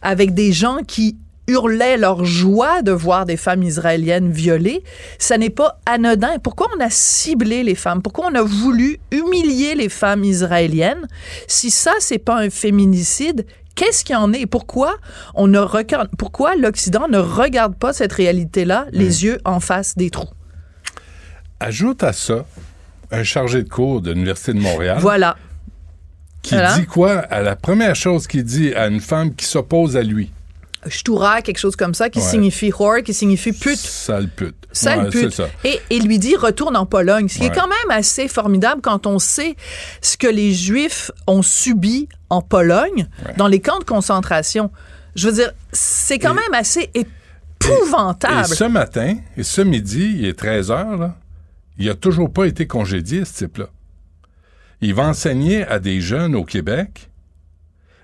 [0.00, 4.82] avec des gens qui hurlaient leur joie de voir des femmes israéliennes violées,
[5.18, 6.38] ça n'est pas anodin.
[6.42, 8.00] Pourquoi on a ciblé les femmes?
[8.00, 11.06] Pourquoi on a voulu humilier les femmes israéliennes?
[11.48, 13.44] Si ça, c'est pas un féminicide,
[13.76, 14.40] qu'est-ce qu'il y en est?
[14.40, 14.96] Et pourquoi
[15.36, 20.10] on ne regarde, pourquoi l'Occident ne regarde pas cette réalité-là, les yeux en face des
[20.10, 20.28] trous?
[21.60, 22.44] Ajoute à ça
[23.12, 24.98] un chargé de cours de l'Université de Montréal.
[25.00, 25.36] Voilà.
[26.42, 26.76] Qui Voilà.
[26.78, 27.18] dit quoi?
[27.18, 30.30] À la première chose qu'il dit à une femme qui s'oppose à lui.
[30.88, 32.24] Shtura, quelque chose comme ça, qui Ouais.
[32.24, 33.78] signifie whore, qui signifie pute.
[33.78, 34.54] Sale pute.
[34.70, 35.32] Sale Ouais, pute.
[35.32, 35.48] ça.
[35.64, 37.46] Et, et lui dit retourne en Pologne, ce qui Ouais.
[37.48, 39.56] est quand même assez formidable quand on sait
[40.00, 44.70] ce que les Juifs ont subi en Pologne, dans les camps de concentration.
[45.14, 48.40] Je veux dire, c'est quand même assez épouvantable.
[48.52, 51.16] Et ce matin, et ce midi, il est 13 heures, là,
[51.78, 53.66] il a toujours pas été congédié, ce type-là.
[54.80, 57.10] Il va enseigner à des jeunes au Québec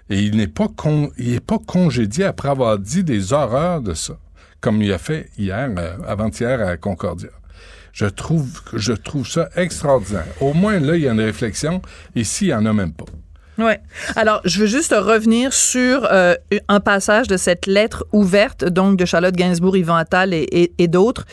[0.09, 3.95] et il n'est pas, con- il est pas congédié après avoir dit des horreurs de
[3.95, 4.15] ça,
[4.61, 7.29] comme il a fait hier, euh, avant-hier à Concordia.
[7.93, 10.25] Je trouve, je trouve ça extraordinaire.
[10.41, 11.83] Au moins, là, il y a une réflexion.
[12.15, 13.05] Ici, il n'y en a même pas.
[13.63, 13.81] Ouais.
[14.17, 16.35] Alors, je veux juste revenir sur euh,
[16.69, 21.25] un passage de cette lettre ouverte, donc de Charlotte Gainsbourg, Yvan Attal et d'autres,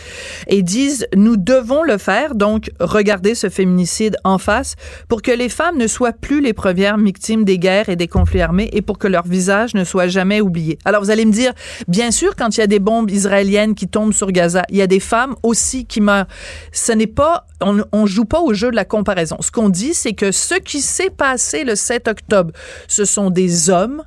[0.48, 4.76] et disent nous devons le faire, donc regarder ce féminicide en face,
[5.08, 8.42] pour que les femmes ne soient plus les premières victimes des guerres et des conflits
[8.42, 10.78] armés, et pour que leur visage ne soit jamais oublié.
[10.86, 11.54] Alors, vous allez me dire,
[11.88, 14.82] bien sûr, quand il y a des bombes israéliennes qui tombent sur Gaza, il y
[14.82, 16.28] a des femmes aussi qui meurent.
[16.72, 19.38] Ce n'est pas, on, on joue pas au jeu de la comparaison.
[19.40, 22.19] Ce qu'on dit, c'est que ce qui s'est passé le 7 octobre,
[22.88, 24.04] ce sont des hommes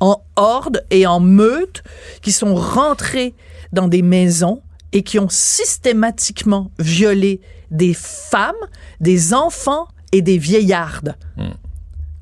[0.00, 1.82] en horde et en meute
[2.22, 3.34] qui sont rentrés
[3.72, 4.62] dans des maisons
[4.92, 7.40] et qui ont systématiquement violé
[7.70, 8.54] des femmes,
[9.00, 11.16] des enfants et des vieillardes.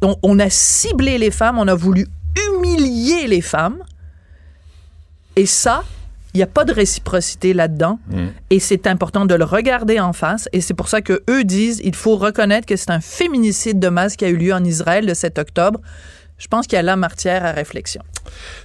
[0.01, 2.07] Donc, on a ciblé les femmes, on a voulu
[2.37, 3.83] humilier les femmes.
[5.37, 5.85] Et ça,
[6.35, 7.99] il n'y a pas de réciprocité là-dedans.
[8.51, 10.49] Et c'est important de le regarder en face.
[10.53, 13.89] Et c'est pour ça que eux disent il faut reconnaître que c'est un féminicide de
[13.89, 15.81] masse qui a eu lieu en Israël le 7 octobre.
[16.39, 18.03] Je pense qu'il y a là matière à réflexion.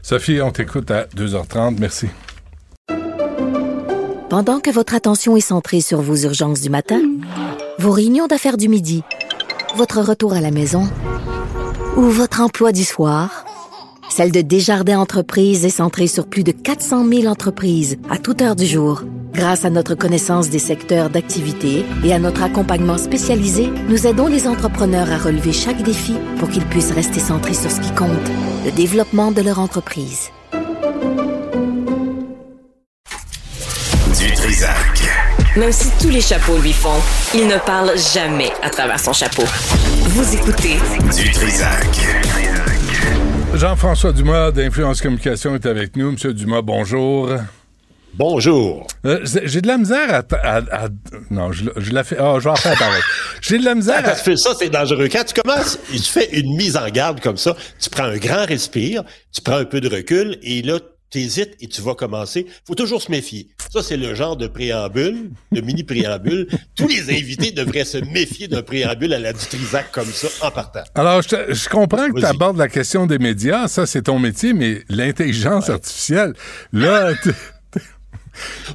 [0.01, 1.77] Sophie, on t'écoute à 2h30.
[1.79, 2.07] Merci.
[4.29, 7.01] Pendant que votre attention est centrée sur vos urgences du matin,
[7.79, 9.03] vos réunions d'affaires du midi,
[9.75, 10.89] votre retour à la maison
[11.95, 13.45] ou votre emploi du soir,
[14.09, 18.55] celle de Desjardins Entreprises est centrée sur plus de 400 000 entreprises à toute heure
[18.55, 19.03] du jour.
[19.33, 24.47] Grâce à notre connaissance des secteurs d'activité et à notre accompagnement spécialisé, nous aidons les
[24.47, 28.09] entrepreneurs à relever chaque défi pour qu'ils puissent rester centrés sur ce qui compte,
[28.63, 30.29] le développement de leur entreprise.
[34.17, 35.03] Du Trisac.
[35.57, 37.01] Même si tous les chapeaux lui font,
[37.33, 39.43] il ne parle jamais à travers son chapeau.
[40.03, 40.77] Vous écoutez
[41.15, 42.74] Du Trisac.
[43.57, 46.11] Jean-François Dumas d'Influence Communication est avec nous.
[46.11, 47.29] Monsieur Dumas, bonjour.
[48.15, 48.85] Bonjour.
[49.05, 50.23] Euh, J'ai de la misère à...
[50.35, 50.89] à- à-
[51.31, 52.17] non, je, je la fais...
[52.19, 53.01] Ah, je vais en faire pareil.
[53.41, 54.15] J'ai de la misère Quand à...
[54.15, 55.07] tu fais ça, c'est dangereux.
[55.11, 58.45] Quand tu commences, tu fais une mise en garde comme ça, tu prends un grand
[58.45, 59.03] respire,
[59.33, 60.79] tu prends un peu de recul, et là,
[61.09, 62.45] t'hésites et tu vas commencer.
[62.67, 63.47] faut toujours se méfier.
[63.71, 66.47] Ça, c'est le genre de préambule, de mini-préambule.
[66.75, 70.83] Tous les invités devraient se méfier d'un préambule à la Dutrisac comme ça, en partant.
[70.95, 74.19] Alors, je, te- je comprends que tu abordes la question des médias, ça c'est ton
[74.19, 76.33] métier, mais l'intelligence artificielle,
[76.73, 77.31] là, t'es-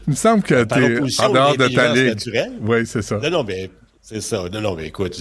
[0.06, 2.06] il me semble que tu es en dehors de ta ligue.
[2.06, 2.52] naturelle.
[2.62, 3.18] Oui, c'est ça.
[3.22, 3.70] Non, non, mais
[4.10, 4.48] c'est ça.
[4.52, 5.16] Non, non, mais écoute,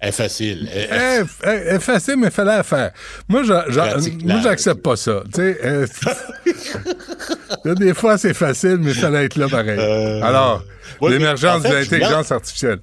[0.00, 0.68] est facile.
[0.72, 2.90] Elle- est facile, mais fallait la faire.
[3.28, 5.22] Moi, j'accepte pas ça.
[5.38, 5.86] Euh,
[7.64, 9.78] là, des fois, c'est facile, mais fallait être là pareil.
[9.78, 10.64] Euh, Alors,
[11.00, 12.80] ouais, l'émergence en fait, de l'intelligence artificielle.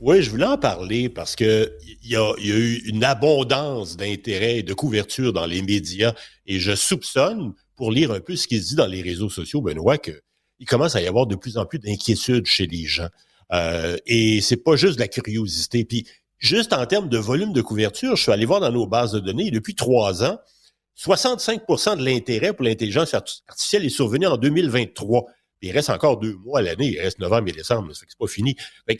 [0.00, 1.70] Oui, je voulais en parler parce que
[2.02, 5.60] il y a, il y a eu une abondance d'intérêt et de couverture dans les
[5.60, 6.14] médias
[6.46, 9.60] et je soupçonne, pour lire un peu ce qui se dit dans les réseaux sociaux,
[9.60, 10.12] Benoît, que
[10.58, 13.08] il commence à y avoir de plus en plus d'inquiétude chez les gens.
[13.52, 15.84] Euh, et c'est pas juste de la curiosité.
[15.84, 16.06] Puis
[16.38, 19.20] juste en termes de volume de couverture, je suis allé voir dans nos bases de
[19.20, 20.38] données, depuis trois ans,
[20.98, 25.24] 65% de l'intérêt pour l'intelligence arti- artificielle est survenu en 2023.
[25.58, 28.26] Puis il reste encore deux mois à l'année, il reste novembre et décembre, c'est pas
[28.26, 28.56] fini.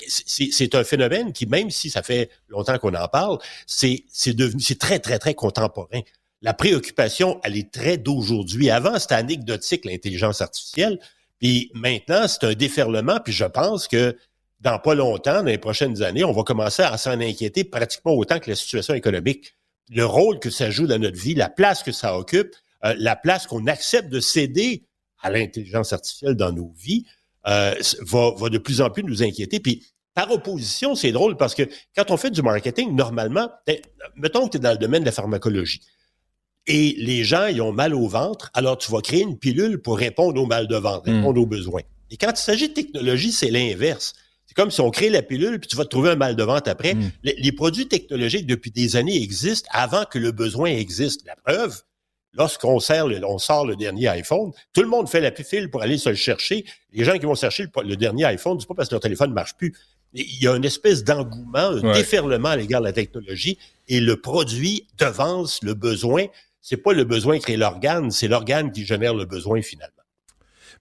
[0.09, 4.78] C'est- un phénomène qui, même si ça fait longtemps qu'on en parle, c'est devenu, c'est
[4.78, 6.01] très, très, très contemporain.
[6.43, 8.70] La préoccupation, elle est très d'aujourd'hui.
[8.70, 10.98] Avant, c'était anecdotique, l'intelligence artificielle.
[11.39, 13.20] Puis maintenant, c'est un déferlement.
[13.22, 14.16] Puis je pense que
[14.61, 18.39] dans pas longtemps, dans les prochaines années, on va commencer à s'en inquiéter pratiquement autant
[18.39, 19.55] que la situation économique.
[19.91, 22.55] Le rôle que ça joue dans notre vie, la place que ça occupe,
[22.85, 24.85] euh, la place qu'on accepte de céder
[25.20, 27.05] à l'intelligence artificielle dans nos vies,
[27.47, 29.61] euh, va, va de plus en plus nous inquiéter.
[29.61, 31.62] Puis par opposition, c'est drôle parce que
[31.97, 33.82] quand on fait du marketing, normalement, t'es-
[34.16, 35.81] mettons que tu es dans le domaine de la pharmacologie
[36.66, 39.97] et les gens, ils ont mal au ventre, alors tu vas créer une pilule pour
[39.99, 41.82] répondre au mal de ventre, répondre aux besoins.
[42.11, 44.15] Et quand il s'agit de technologie, c'est l'inverse.
[44.51, 46.43] C'est comme si on crée la pilule, puis tu vas te trouver un mal de
[46.43, 46.94] ventre après.
[47.22, 51.24] Les, les produits technologiques, depuis des années, existent avant que le besoin existe.
[51.24, 51.82] La preuve,
[52.32, 55.82] lorsqu'on sert le- on sort le dernier iPhone, tout le monde fait la file pour
[55.82, 56.64] aller se le chercher.
[56.93, 59.31] Les gens qui vont chercher le, le dernier iPhone, c'est pas parce que leur téléphone
[59.31, 59.72] ne marche plus.
[60.14, 61.94] Il y a une espèce d'engouement, un Ouais.
[61.94, 63.56] déferlement à l'égard de la technologie,
[63.86, 66.27] et le produit devance le besoin.
[66.60, 69.94] C'est pas le besoin qui crée l'organe, c'est l'organe qui génère le besoin finalement.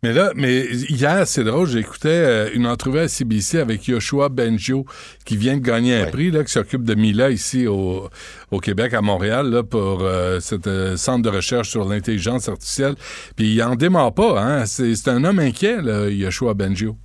[0.01, 4.85] Mais là, mais hier, c'est drôle, j'écoutais euh, une entrevue à CBC avec Yoshua Benjo,
[5.25, 8.09] qui vient de gagner un prix, là, qui s'occupe de Mila ici au,
[8.49, 12.95] au Québec, à Montréal, là, pour euh, cet euh, centre de recherche sur l'intelligence artificielle.
[13.35, 14.65] Puis il en démarre pas, hein.
[14.65, 16.95] C'est un homme inquiet, là, Yoshua Benjo.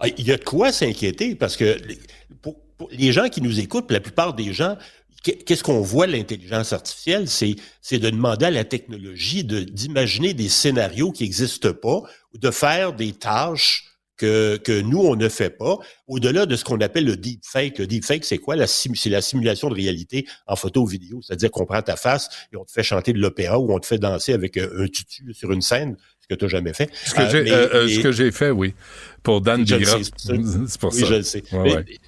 [0.00, 1.98] Ah, Il y a de quoi s'inquiéter parce que les-
[2.40, 4.78] pour, pour les gens qui nous écoutent, la plupart des gens,
[5.22, 7.28] qu'est-ce qu'on voit l'intelligence artificielle?
[7.28, 7.56] C'est,
[7.98, 12.02] de demander à la technologie d'imaginer des scénarios qui n'existent pas
[12.34, 13.84] ou de faire des tâches
[14.18, 15.78] que, nous, on ne fait pas,
[16.08, 17.78] au-delà de ce qu'on appelle le deepfake.
[17.78, 18.56] Le deepfake, c'est quoi?
[18.66, 21.20] c'est la simulation de réalité en photo ou vidéo.
[21.22, 23.86] C'est-à-dire qu'on prend ta face et on te fait chanter de l'opéra ou on te
[23.86, 25.96] fait danser avec un, tutu sur une scène,
[26.28, 26.90] que tu n'as jamais fait.
[27.04, 28.74] Ce que euh, j'ai euh, euh, que j'ai fait, oui.
[29.22, 29.98] Pour Dan Bigra.
[30.16, 31.42] C'est pour oui, je le sais.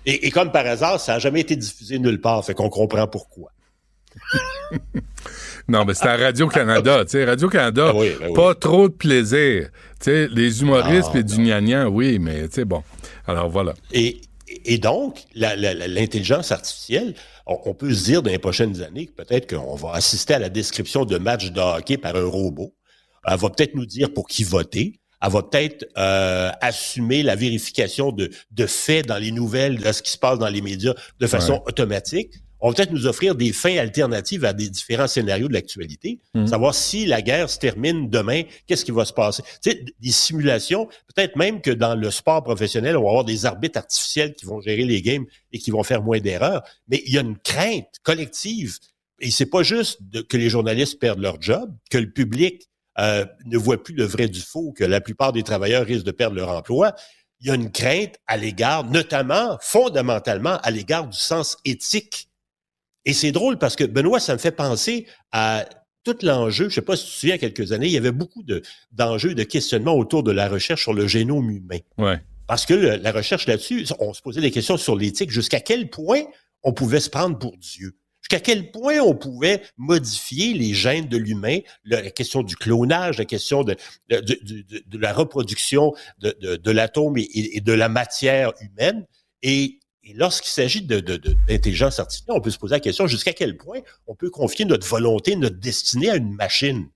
[0.07, 3.07] Et, et, comme par hasard, ça n'a jamais été diffusé nulle part, fait qu'on comprend
[3.07, 3.51] pourquoi.
[5.69, 7.05] non, mais c'est à Radio-Canada.
[7.05, 9.69] tu sais, Radio-Canada, ah ben pas trop de plaisir.
[10.01, 12.83] Tu sais, les humoristes ah, et du gnagnan, oui, mais tu sais, bon.
[13.27, 13.75] Alors voilà.
[13.93, 14.21] Et,
[14.65, 17.15] et donc, l'intelligence artificielle,
[17.47, 20.49] on, peut se dire dans les prochaines années que peut-être qu'on va assister à la
[20.49, 22.75] description de matchs de hockey par un robot.
[23.27, 25.01] Elle va peut-être nous dire pour qui voter.
[25.23, 30.03] Elle va peut-être euh, assumer la vérification de, de faits dans les nouvelles, de ce
[30.03, 33.53] qui se passe dans les médias de façon automatique on va peut-être nous offrir des
[33.53, 36.21] fins alternatives à des différents scénarios de l'actualité.
[36.35, 36.47] Mmh.
[36.47, 39.43] Savoir si la guerre se termine demain, qu'est-ce qui va se passer?
[39.63, 43.47] Tu sais, des simulations, peut-être même que dans le sport professionnel, on va avoir des
[43.47, 46.63] arbitres artificiels qui vont gérer les games et qui vont faire moins d'erreurs.
[46.89, 48.77] Mais il y a une crainte collective.
[49.21, 52.69] Et c'est pas juste que les journalistes perdent leur job, que le public
[53.01, 56.11] euh, ne voit plus le vrai du faux, que la plupart des travailleurs risquent de
[56.11, 56.95] perdre leur emploi.
[57.41, 62.31] Il y a une crainte à l'égard, notamment, fondamentalement, à l'égard du sens éthique
[63.05, 65.65] et c'est drôle parce que Benoît, ça me fait penser à
[66.05, 66.65] tout l'enjeu.
[66.65, 67.97] Je ne sais pas si tu te souviens, il y a quelques années, il y
[67.97, 68.45] avait beaucoup
[68.93, 71.79] d'enjeux, de, de questionnements autour de la recherche sur le génome humain.
[71.99, 72.21] Ouais.
[72.47, 76.23] Parce que la recherche là-dessus, on se posait des questions sur l'éthique, jusqu'à quel point
[76.63, 77.97] on pouvait se prendre pour Dieu.
[78.31, 83.25] Jusqu'à quel point on pouvait modifier les gènes de l'humain, la question du clonage, la
[83.25, 83.75] question de,
[84.09, 89.05] la reproduction de, l'atome et, de la matière humaine?
[89.43, 89.81] Et
[90.15, 94.31] lorsqu'il s'agit d'intelligence artificielle, on peut se poser la question jusqu'à quel point on peut
[94.31, 96.89] confier notre volonté, notre destinée à une machine?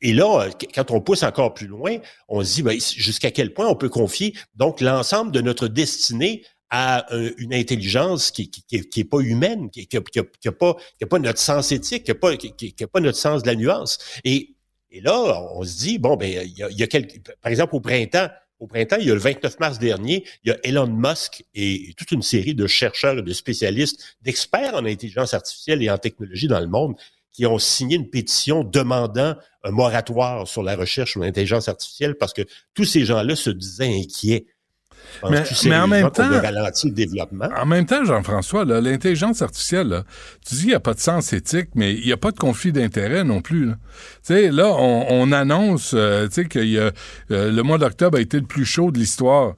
[0.00, 1.98] Et là, quand on pousse encore plus loin,
[2.28, 6.42] on se dit ben, jusqu'à quel point on peut confier donc l'ensemble de notre destinée
[6.70, 7.06] à
[7.38, 11.06] une intelligence qui, qui, qui, est, pas humaine, qui, qui, qui, a, pas, qui a
[11.06, 13.98] pas notre sens éthique, qui a pas, qui, a pas notre sens de la nuance.
[14.24, 14.54] Et,
[14.90, 17.50] et là, on se dit bon ben il y a, il y a quelques, par
[17.50, 18.28] exemple au printemps,
[18.58, 21.94] au printemps, il y a le 29 mars dernier, il y a Elon Musk et
[21.96, 26.48] toute une série de chercheurs et de spécialistes, d'experts en intelligence artificielle et en technologie
[26.48, 26.96] dans le monde
[27.32, 32.32] qui ont signé une pétition demandant un moratoire sur la recherche sur l'intelligence artificielle parce
[32.32, 32.42] que
[32.74, 34.46] tous ces gens-là se disaient inquiets
[35.30, 37.48] mais, en même temps, le développement?
[37.56, 40.04] En même temps, Jean-François, l'intelligence artificielle,
[40.46, 42.38] tu dis qu'il n'y a pas de sens éthique, mais il n'y a pas de
[42.38, 43.66] conflit d'intérêt non plus.
[43.66, 43.74] Là.
[44.26, 46.90] Tu sais, là, on, annonce, euh, que euh,
[47.28, 49.54] le mois d'octobre a été le plus chaud de l'histoire.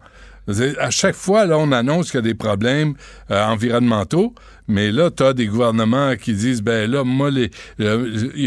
[0.79, 2.95] À chaque fois, là, on annonce qu'il y a des problèmes
[3.31, 4.35] euh, environnementaux,
[4.71, 7.51] mais là, tu as des gouvernements qui disent, ben là, moi, les,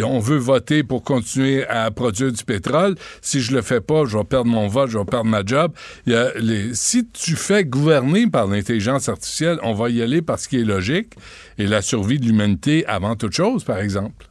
[0.03, 2.95] on veut voter pour continuer à produire du pétrole.
[3.21, 5.73] Si je le fais pas, je vais perdre mon vote, je vais perdre ma job.
[6.73, 11.13] Si tu fais gouverner par l'intelligence artificielle, on va y aller parce qu'il est logique
[11.57, 14.29] et la survie de l'humanité avant toute chose, par exemple.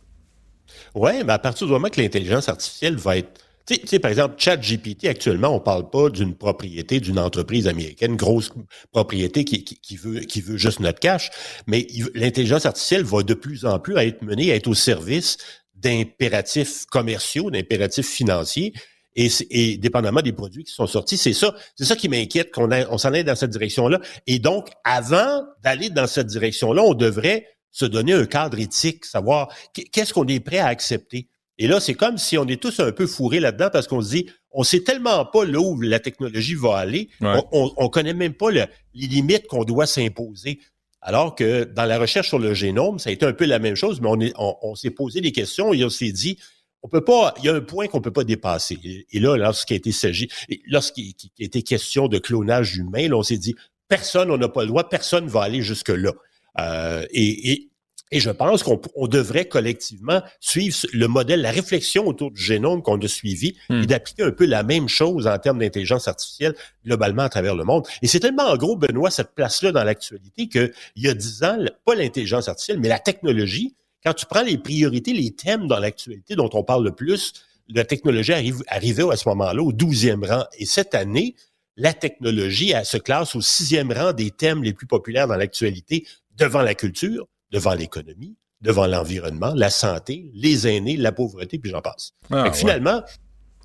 [0.94, 4.34] Oui, mais à partir du moment que l'intelligence artificielle va être tu sais, par exemple,
[4.38, 8.50] ChatGPT, actuellement, on parle pas d'une propriété d'une entreprise américaine, grosse
[8.92, 11.30] propriété qui, veut, juste notre cash,
[11.66, 15.38] mais l'intelligence artificielle va de plus en plus être menée à être au service
[15.74, 18.72] d'impératifs commerciaux, d'impératifs financiers.
[19.14, 22.96] Et, dépendamment des produits qui sont sortis, c'est ça, c'est ça qui m'inquiète qu'on on
[22.96, 24.00] s'en aille dans cette direction-là.
[24.26, 29.48] Et donc, avant d'aller dans cette direction-là, on devrait se donner un cadre éthique, savoir
[29.74, 31.28] qu'est-ce qu'on est prêt à accepter.
[31.58, 34.10] Et là, c'est comme si on est tous un peu fourrés là-dedans parce qu'on se
[34.10, 38.34] dit, on sait tellement pas là où la technologie va aller, on, on, connaît même
[38.34, 40.60] pas les limites qu'on doit s'imposer.
[41.02, 43.74] Alors que dans la recherche sur le génome, ça a été un peu la même
[43.74, 46.38] chose, mais on, on, s'est posé des questions et on s'est dit,
[46.82, 48.78] on peut pas, il y a un point qu'on peut pas dépasser.
[49.10, 50.28] Et, là, lorsqu'il a été s'agit,
[50.66, 53.56] lorsqu'il a été question de clonage humain, là, on s'est dit,
[53.88, 56.12] personne, on n'a pas le droit, personne va aller jusque là.
[56.60, 57.71] Euh, et, et,
[58.12, 63.00] et je pense qu'on devrait collectivement suivre le modèle, la réflexion autour du génome qu'on
[63.00, 63.82] a suivi hmm.
[63.82, 67.64] et d'appliquer un peu la même chose en termes d'intelligence artificielle globalement à travers le
[67.64, 67.86] monde.
[68.02, 71.58] Et c'est tellement en gros, Benoît, cette place-là dans l'actualité qu'il y a dix ans,
[71.86, 73.74] pas l'intelligence artificielle, mais la technologie,
[74.04, 77.32] quand tu prends les priorités, les thèmes dans l'actualité dont on parle le plus,
[77.68, 80.44] la technologie arrive, arrivait à ce moment-là au douzième rang.
[80.58, 81.34] Et cette année,
[81.76, 86.06] la technologie elle, se classe au sixième rang des thèmes les plus populaires dans l'actualité
[86.36, 91.82] devant la culture, devant l'économie, devant l'environnement, la santé, les aînés, la pauvreté, puis j'en
[91.82, 92.12] passe.
[92.30, 93.02] Ah, finalement,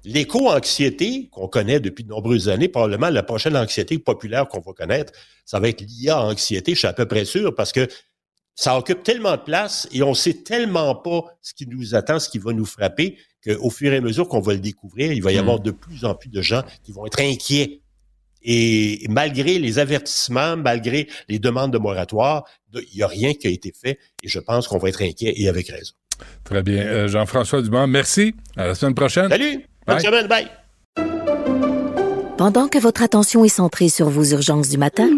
[0.03, 5.13] l'éco-anxiété qu'on connaît depuis de nombreuses années, probablement la prochaine anxiété populaire qu'on va connaître,
[5.45, 7.87] ça va être l'IA-anxiété, je suis à peu près sûr, parce que
[8.55, 12.27] ça occupe tellement de place et on sait tellement pas ce qui nous attend, ce
[12.27, 15.31] qui va nous frapper, qu'au fur et à mesure qu'on va le découvrir, il va
[15.31, 15.39] y hmm.
[15.39, 17.81] avoir de plus en plus de gens qui vont être inquiets
[18.43, 23.49] Et malgré les avertissements, malgré les demandes de moratoire, il n'y a rien qui a
[23.49, 25.93] été fait et je pense qu'on va être inquiet et avec raison.
[26.43, 26.81] Très bien.
[26.83, 28.35] Euh, Jean-François Dumont, merci.
[28.55, 29.29] À la semaine prochaine.
[29.29, 29.65] Salut.
[29.85, 30.27] Bonne semaine.
[30.27, 30.47] Bye.
[32.37, 35.09] Pendant que votre attention est centrée sur vos urgences du matin,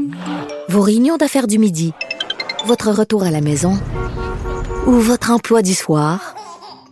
[0.70, 1.94] vos réunions d'affaires du midi,
[2.66, 3.78] votre retour à la maison
[4.88, 6.36] ou votre emploi du soir,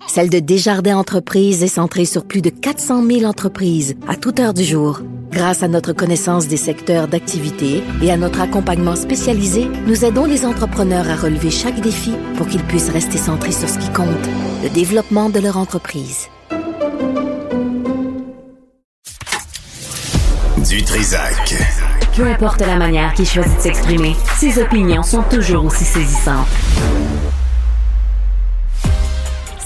[0.07, 4.53] celle de Desjardins Entreprises est centrée sur plus de 400 000 entreprises à toute heure
[4.53, 5.01] du jour.
[5.31, 10.45] Grâce à notre connaissance des secteurs d'activité et à notre accompagnement spécialisé, nous aidons les
[10.45, 14.07] entrepreneurs à relever chaque défi pour qu'ils puissent rester centrés sur ce qui compte,
[14.63, 16.27] le développement de leur entreprise.
[20.69, 21.55] Du Trisac.
[22.15, 26.47] Peu importe la manière qu'il choisit de s'exprimer, ses opinions sont toujours aussi saisissantes.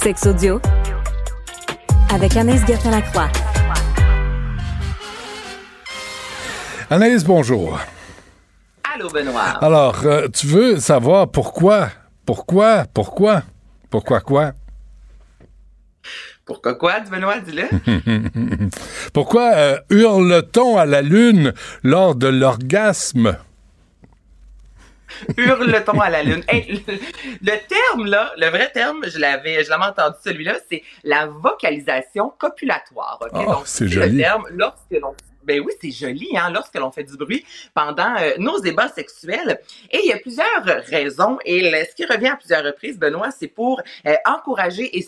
[0.04, 0.60] Sex audio
[2.12, 3.30] avec Anaïs Gertin-Lacroix.
[6.90, 7.80] Anaïs, bonjour.
[8.96, 9.64] Allô, Benoît.
[9.64, 11.90] Alors, euh, tu veux savoir pourquoi,
[12.26, 13.44] pourquoi, pourquoi,
[13.92, 14.54] pourquoi quoi?
[16.46, 17.70] Pourquoi quoi, Benoît, dis-le?
[19.14, 21.54] pourquoi euh, hurle-t-on à la lune
[21.84, 23.38] lors de l'orgasme?
[25.38, 26.44] Hurle-t-on à la lune?
[26.48, 26.94] Hey, le,
[27.42, 32.32] le, terme, là, le vrai terme, je l'avais, je l'avais entendu celui-là, c'est la vocalisation
[32.38, 33.20] copulatoire.
[33.22, 33.46] Okay?
[33.48, 34.18] Oh, Donc, c'est joli.
[34.18, 38.16] le terme lorsque l'on ben oui, c'est joli, hein, lorsque l'on fait du bruit pendant
[38.20, 39.60] euh, nos débats sexuels.
[39.90, 40.46] Et il y a plusieurs
[40.88, 41.40] raisons.
[41.46, 45.02] Et ce qui revient à plusieurs reprises, Benoît, c'est pour euh, encourager et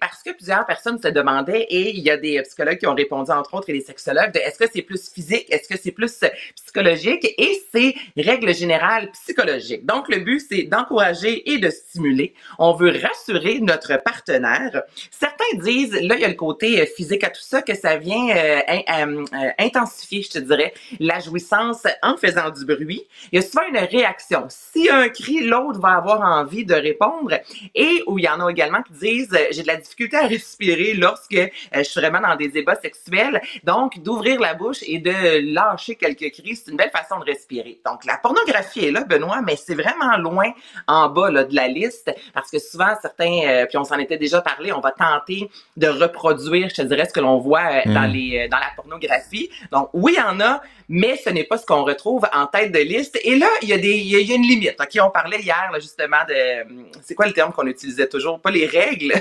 [0.00, 3.30] Parce que plusieurs personnes se demandaient, et il y a des psychologues qui ont répondu,
[3.30, 6.14] entre autres, et des sexologues, de est-ce que c'est plus physique, est-ce que c'est plus
[6.22, 7.26] euh, psychologique?
[7.38, 9.84] Et c'est règle générale psychologique.
[9.84, 12.34] Donc, le but, c'est d'encourager et de stimuler.
[12.58, 14.82] On veut rassurer notre partenaire.
[15.10, 17.96] Certains disent, là, il y a le côté euh, physique à tout ça, que ça
[17.96, 23.06] vient euh, in- euh, euh, intensifier, je te dirais, la jouissance en faisant du bruit.
[23.32, 24.46] Il y a souvent une réaction.
[24.48, 27.34] Si un cri, l'autre va avoir envie de répondre.
[27.74, 30.26] Et où il y en a également qui disent, euh, j'ai de la difficulté à
[30.26, 33.40] respirer lorsque euh, je suis vraiment dans des débats sexuels.
[33.64, 37.80] Donc, d'ouvrir la bouche et de lâcher quelques cris, c'est une belle façon de respirer.
[37.84, 40.50] Donc, la pornographie est là, Benoît, mais c'est vraiment loin
[40.86, 44.18] en bas là, de la liste parce que souvent, certains, euh, puis on s'en était
[44.18, 47.80] déjà parlé, on va tenter de reproduire, je te dirais, ce que l'on voit euh,
[47.86, 48.12] dans, Mm.
[48.12, 49.50] les, euh, dans la pornographie.
[49.72, 52.72] Donc, oui, il y en a, mais ce n'est pas ce qu'on retrouve en tête
[52.72, 53.18] de liste.
[53.22, 54.76] Et là, il y a, des, il y a, il y a une limite.
[54.80, 56.92] OK, on parlait hier, là, justement, de...
[57.02, 58.40] C'est quoi le terme qu'on utilisait toujours?
[58.40, 59.12] Pas les règles.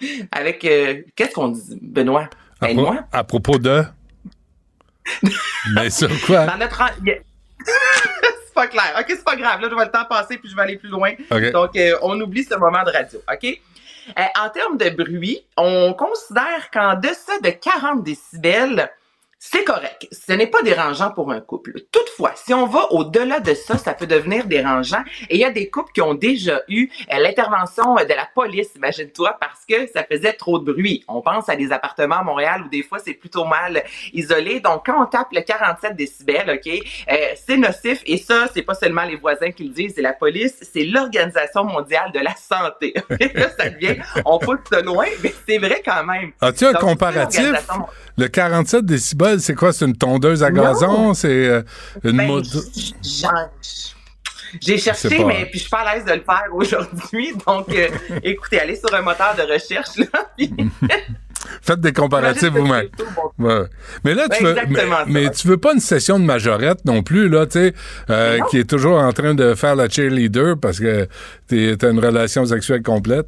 [0.32, 0.64] Avec...
[0.64, 2.28] euh, Qu'est-ce qu'on dit, Benoît?
[2.60, 3.04] À, Ben, pro- moi?
[3.12, 3.82] à propos de?
[5.74, 6.46] Mais sur quoi?
[6.46, 6.82] Dans notre...
[7.64, 8.94] c'est pas clair.
[8.98, 9.60] OK, c'est pas grave.
[9.60, 11.12] Là, je vais le temps passer puis je vais aller plus loin.
[11.52, 13.20] Donc, euh, on oublie ce moment de radio.
[13.32, 13.60] OK?
[14.18, 18.90] Euh, en termes de bruit, on considère qu'en deçà de 40 décibels,
[19.42, 20.06] c'est correct.
[20.12, 21.72] Ce n'est pas dérangeant pour un couple.
[21.90, 25.02] Toutefois, si on va au-delà de ça, ça peut devenir dérangeant.
[25.30, 28.28] Et il y a des couples qui ont déjà eu euh, l'intervention euh, de la
[28.34, 31.06] police, imagine-toi, parce que ça faisait trop de bruit.
[31.08, 34.60] On pense à des appartements à Montréal où des fois c'est plutôt mal isolé.
[34.60, 36.70] Donc, quand on tape le 47 décibels, OK,
[37.10, 38.02] euh, c'est nocif.
[38.04, 41.64] Et ça, c'est pas seulement les voisins qui le disent, c'est la police, c'est l'Organisation
[41.64, 42.92] mondiale de la santé.
[43.34, 43.96] Là, ça devient,
[44.26, 46.32] on pousse de loin, mais c'est vrai quand même.
[46.42, 47.52] As-tu un Donc, comparatif?
[48.18, 49.72] Le 47 décibels, c'est quoi?
[49.72, 51.14] C'est une tondeuse à gazon?
[51.14, 51.62] C'est euh,
[52.04, 52.42] une Ben,
[54.60, 55.24] J'ai cherché, pas.
[55.26, 57.34] mais puis je suis pas à l'aise de le faire aujourd'hui.
[57.46, 57.88] Donc, euh,
[58.22, 60.52] écoutez, allez sur un moteur de recherche, là, puis
[61.62, 62.88] Faites des comparatifs vous-même.
[63.38, 63.62] Ouais.
[64.04, 67.28] Mais là, tu Ouais, veux, mais, tu veux pas une session de majorette non plus,
[67.30, 67.74] là, tu sais,
[68.10, 71.08] euh, qui est toujours en train de faire la cheerleader parce que
[71.48, 73.26] t'as une relation sexuelle complète?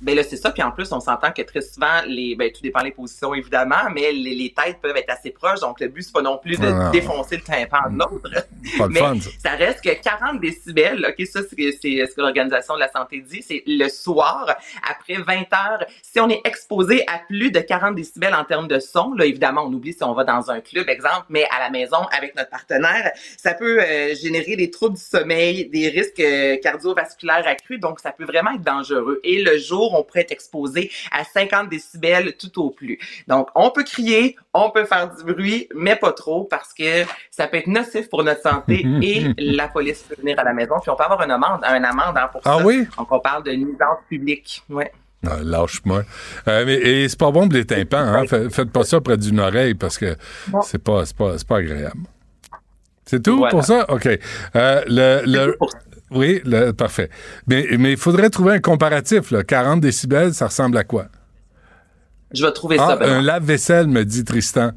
[0.00, 0.50] Ben là, c'est ça.
[0.50, 3.90] Puis en plus, on s'entend que très souvent, les, ben, tout dépend des positions, évidemment,
[3.94, 5.60] mais les, les têtes peuvent être assez proches.
[5.60, 6.90] Donc, le but, c'est pas non plus de Ah.
[6.90, 8.30] défoncer le tympan de l'autre.
[8.90, 9.30] Mais fun, ça.
[9.38, 13.20] ça reste que 40 décibels, OK, ça, c'est c'est ce que l'Organisation de la santé
[13.20, 14.54] dit, c'est le soir,
[14.88, 15.84] après 20 heures.
[16.02, 19.64] Si on est exposé à plus de 40 décibels en termes de son, là, évidemment,
[19.66, 22.50] on oublie si on va dans un club, exemple, mais à la maison, avec notre
[22.50, 28.00] partenaire, ça peut euh, générer des troubles du sommeil, des risques euh, cardiovasculaires accrus, donc
[28.00, 29.20] ça peut vraiment être dangereux.
[29.24, 32.98] Et le jour, on pourrait être exposé à 50 décibels tout au plus.
[33.28, 37.46] Donc, on peut crier, on peut faire du bruit, mais pas trop parce que ça
[37.46, 40.74] peut être nocif pour notre santé et la police peut venir à la maison.
[40.80, 42.64] Puis on peut avoir une amende, un amende hein, pour Ah ça.
[42.64, 42.86] oui?
[42.98, 44.62] Donc, on parle de nuisance publique.
[44.68, 44.92] Ouais.
[45.26, 46.02] Ah, Lâche-moi.
[46.48, 48.26] Euh, mais, et c'est pas bon pour les tympans, hein?
[48.26, 50.16] Fait- Faites pas ça près d'une oreille parce que
[50.62, 52.00] c'est pas, c'est pas, c'est pas agréable.
[53.04, 53.50] C'est tout Voilà.
[53.50, 53.84] pour ça?
[53.90, 54.06] OK.
[54.06, 55.58] Euh, le, le-
[56.10, 57.08] Oui, le- parfait.
[57.46, 59.30] Mais mais il faudrait trouver un comparatif.
[59.30, 59.42] Là.
[59.44, 61.06] 40 décibels, ça ressemble à quoi?
[62.32, 62.96] Je vais trouver Ah, ça.
[62.96, 63.16] Benoît.
[63.16, 64.70] un lave-vaisselle, me dit Tristan.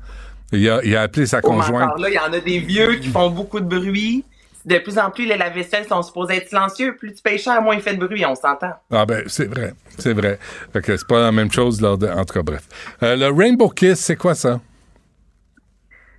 [0.51, 1.83] Il a, il a appelé sa Oh, conjointe.
[1.83, 4.23] encore là, il y en a des vieux qui font beaucoup de bruit.
[4.65, 6.95] De plus en plus, les lave-vaisselle sont supposés être silencieux.
[6.95, 8.71] Plus tu payes cher, moins il fait de bruit, on s'entend.
[8.91, 10.39] Ah ben, c'est vrai, c'est vrai.
[10.71, 12.07] Fait que c'est pas la même chose lors de...
[12.07, 12.63] En tout cas, bref.
[13.03, 14.61] Euh, le Rainbow Kiss, c'est quoi ça?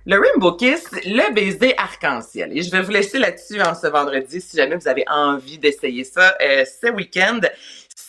[0.07, 2.55] Le Rainbow Kiss, le baiser arc-en-ciel.
[2.55, 6.03] Et je vais vous laisser là-dessus en ce vendredi si jamais vous avez envie d'essayer
[6.03, 7.39] ça euh, ce week-end.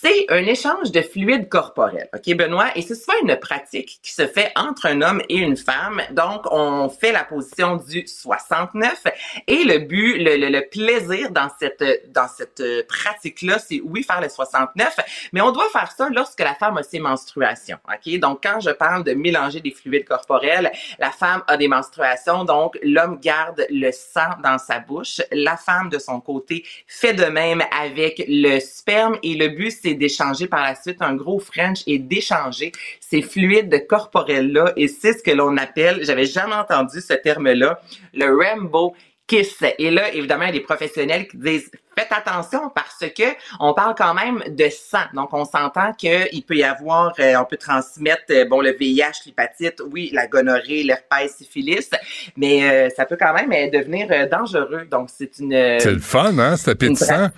[0.07, 2.69] C'est un échange de fluides corporels, OK, Benoît?
[2.77, 6.01] Et c'est souvent une pratique qui se fait entre un homme et une femme.
[6.13, 9.03] Donc, on fait la position du 69.
[9.49, 14.05] Et le but, le, le- le plaisir dans cette, dans cette euh, pratique-là, c'est oui,
[14.05, 14.95] faire le 69,
[15.33, 18.21] mais on doit faire ça lorsque la femme a ses menstruations, OK?
[18.21, 20.71] Donc, quand je parle de mélanger des fluides corporels,
[21.01, 25.21] la femme a des menstruations, donc l'homme garde le sang dans sa bouche.
[25.33, 29.96] La femme, de son côté, fait de même avec le sperme et le but, c'est
[29.97, 35.23] d'échanger par la suite un gros French et d'échanger ces fluides corporels-là et c'est ce
[35.23, 37.81] que l'on appelle, j'avais jamais entendu ce terme-là,
[38.15, 38.95] le Rainbow
[39.27, 39.63] Kiss.
[39.79, 43.25] Et là, évidemment, il y a des professionnels qui disent faites attention parce que
[43.59, 45.05] on parle quand même de sang.
[45.15, 49.25] Donc, on s'entend qu'il peut y avoir, euh, on peut transmettre, euh, bon, le VIH,
[49.27, 51.91] l'hépatite, oui, la gonorrhée, l'herpès, syphilis,
[52.37, 54.87] mais euh, ça peut quand même devenir dangereux.
[54.91, 55.81] Donc, c'est une.
[55.81, 56.57] C'est le fun, hein?
[56.57, 57.31] C'est appétissant.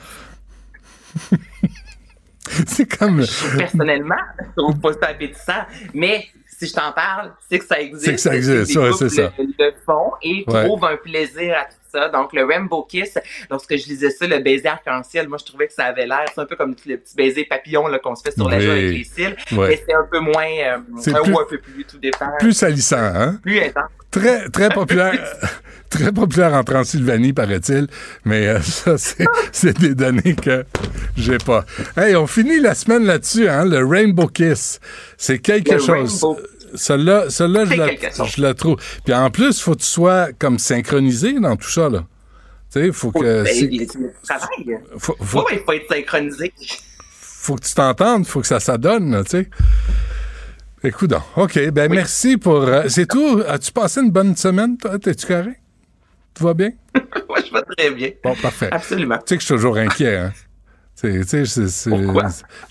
[2.66, 3.25] c'est comme...
[3.57, 5.65] personnellement, je trouve pas ça appétissant,
[5.95, 8.05] mais si je t'en parle, c'est que ça existe.
[8.05, 9.33] C'est que ça existe, ouais, c'est ça.
[9.39, 10.65] Le, font et Ouais.
[10.65, 12.09] trouvent un plaisir à tout ça.
[12.09, 13.19] Donc, le Rainbow Kiss,
[13.51, 16.40] lorsque je lisais ça, le baiser arc-en-ciel, moi, je trouvais que ça avait l'air, c'est
[16.40, 18.90] un peu comme le petit baiser papillon là, qu'on se fait sur la joue avec
[18.90, 21.98] les cils, mais c'est un peu moins, euh, un plus- ou un peu plus, tout
[21.98, 22.31] dépend.
[22.39, 23.39] Plus salissant, hein?
[23.43, 23.90] Plus intense.
[24.10, 25.12] Très, très populaire.
[25.90, 27.86] très populaire en Transylvanie, paraît-il.
[28.24, 30.65] Mais euh, ça, c'est, c'est des données que
[31.16, 31.65] j'ai pas.
[31.97, 33.65] Hey, on finit la semaine là-dessus, hein?
[33.65, 34.81] Le Rainbow Kiss.
[35.16, 36.20] C'est quelque Le chose.
[36.23, 36.39] Rainbow-
[36.74, 37.89] Celle-là, celle-là je, la,
[38.27, 38.77] je la trouve.
[39.05, 42.05] Puis en plus, faut que tu sois comme synchronisé dans tout ça, là.
[42.73, 43.45] Tu sais, faut que.
[43.62, 43.86] Il il
[44.99, 46.53] faut- faut- il faut être synchronisé.
[47.20, 49.49] faut que tu t'entendes, faut que ça s'adonne, tu sais.
[50.85, 51.23] Écoute donc.
[51.36, 52.59] OK, ben merci pour...
[52.62, 53.43] euh, c'est tout.
[53.49, 54.99] As-tu passé une bonne semaine, toi?
[54.99, 55.53] T'es-tu carré?
[56.35, 56.70] Tout va bien?
[57.28, 58.11] Moi, je vais très bien.
[58.23, 58.69] Bon, parfait.
[58.70, 59.16] Absolument.
[59.19, 60.32] Tu sais que je suis toujours inquiet, hein?
[61.01, 61.23] C'est-
[61.69, 61.91] c'est-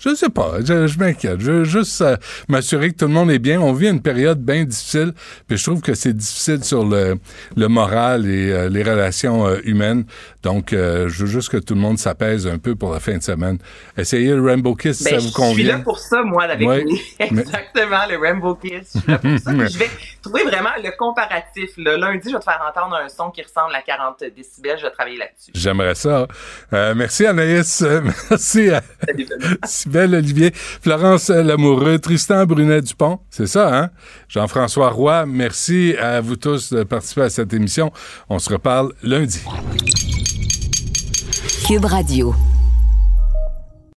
[0.00, 1.40] Je sais pas, je, je m'inquiète.
[1.40, 2.16] Je veux juste euh,
[2.48, 3.58] m'assurer que tout le monde est bien.
[3.58, 5.14] On vit une période bien difficile,
[5.46, 7.18] puis je trouve que c'est difficile sur le,
[7.56, 10.04] le moral et euh, les relations euh, humaines.
[10.42, 13.16] Donc, euh, je veux juste que tout le monde s'apaise un peu pour la fin
[13.16, 13.58] de semaine.
[13.96, 15.50] Essayez le Rainbow Kiss si Ben, ça vous convient.
[15.54, 16.84] Je suis là pour ça, moi, avec Ouais,
[17.30, 18.92] mais- Exactement, le Rainbow Kiss.
[18.94, 19.52] Je suis là pour ça.
[19.58, 19.90] Puis je vais
[20.22, 21.70] trouver vraiment le comparatif.
[21.78, 21.96] là.
[21.96, 24.76] Lundi, je vais te faire entendre un son qui ressemble à 40 décibels.
[24.78, 25.50] Je vais travailler là-dessus.
[25.54, 26.28] J'aimerais ça.
[26.74, 27.82] Euh, merci Anaïs.
[28.18, 28.82] Euh, merci à
[29.64, 33.20] Sybelle Olivier, Florence Lamoureux, Tristan Brunet-Dupont.
[33.30, 33.90] C'est ça, hein?
[34.28, 37.92] Jean-François Roy, merci à vous tous de participer à cette émission.
[38.28, 39.40] On se reparle lundi.
[41.66, 42.34] Cube Radio.